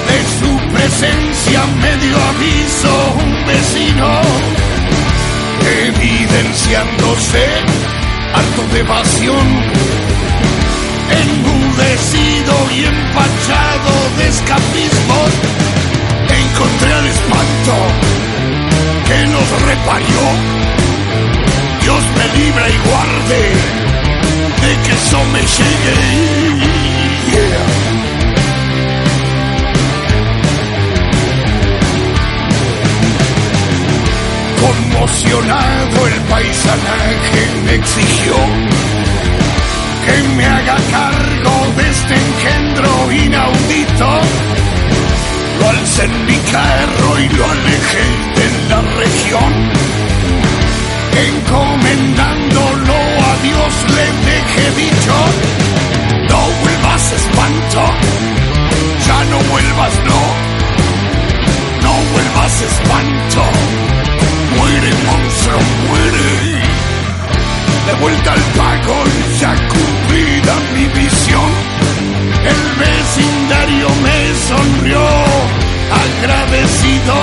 [0.07, 4.21] De su presencia medio aviso un vecino,
[5.85, 7.45] evidenciándose
[8.33, 9.47] alto de evasión,
[11.77, 15.15] enmudecido y empachado de escapismo,
[16.29, 17.73] encontré al espanto
[19.07, 20.21] que nos reparió.
[21.81, 23.41] Dios me libre y guarde
[24.61, 25.97] de que eso me llegue.
[34.61, 38.35] Conmocionado el paisanaje me exigió
[40.07, 44.09] que me haga cargo de este engendro inaudito.
[45.59, 48.05] Lo alcé en mi carro y lo alejé
[48.37, 49.53] de la región.
[51.29, 52.97] Encomendándolo
[53.29, 55.15] a Dios le dejé dicho,
[56.29, 57.81] no vuelvas espanto,
[59.07, 60.21] ya no vuelvas no,
[61.85, 63.43] no vuelvas espanto,
[64.57, 66.66] muere monstruo, muere.
[67.87, 69.03] De vuelta al pago
[69.39, 71.51] ya cumplida mi visión,
[72.43, 75.01] el vecindario me sonrió
[75.91, 77.15] agradecido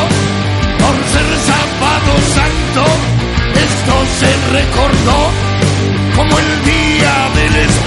[0.81, 2.85] por ser sábado santo.
[3.69, 5.31] Esto se recordó
[6.17, 7.84] como el día del espanto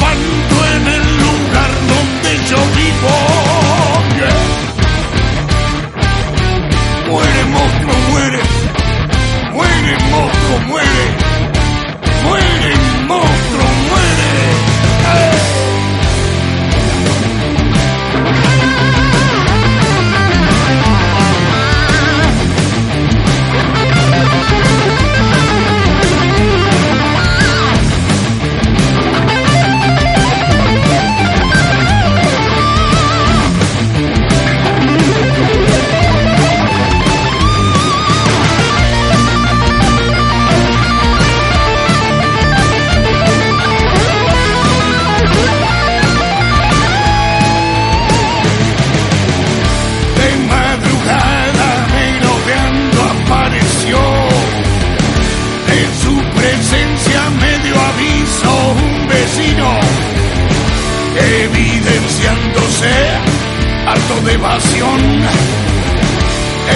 [64.28, 65.00] de evasión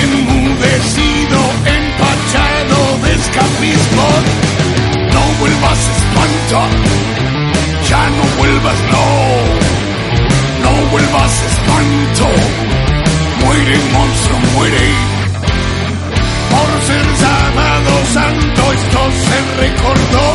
[0.04, 1.40] Enmudecido,
[1.80, 4.08] empachado de escapismo
[5.14, 6.60] No vuelvas espanto
[7.90, 9.06] Ya no vuelvas no
[10.64, 12.28] No vuelvas espanto
[13.44, 14.88] Muere monstruo, muere.
[16.52, 20.26] Por ser sábado santo esto se recordó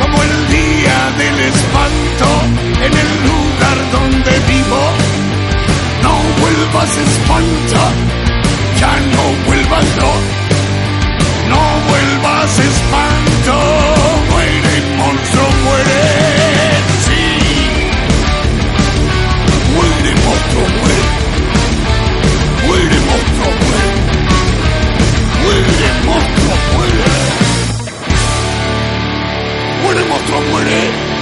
[0.00, 2.28] como el día del espanto
[2.86, 5.13] en el lugar donde vivo.
[6.44, 7.80] Vuelvas espanto,
[8.78, 10.12] ya no vuelvas no.
[11.48, 13.54] No vuelvas espanto,
[14.30, 16.02] muere monstruo, muere.
[17.06, 17.22] Sí.
[19.72, 21.04] Muere monstruo, muere.
[22.66, 23.90] Muere monstruo, muere.
[25.40, 27.08] Muere monstruo, muere.
[29.82, 31.13] Muere monstruo, muere.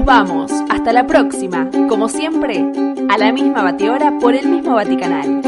[0.00, 0.50] Nos vamos.
[0.70, 1.68] Hasta la próxima.
[1.86, 2.64] Como siempre,
[3.10, 5.42] a la misma batidora por el mismo Vaticanal.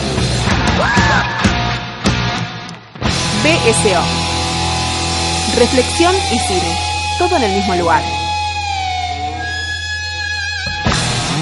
[3.47, 4.03] BSO.
[5.57, 6.77] Reflexión y cine.
[7.17, 8.03] Todo en el mismo lugar.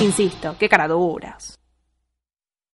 [0.03, 1.44] Insisto, qué caraduras.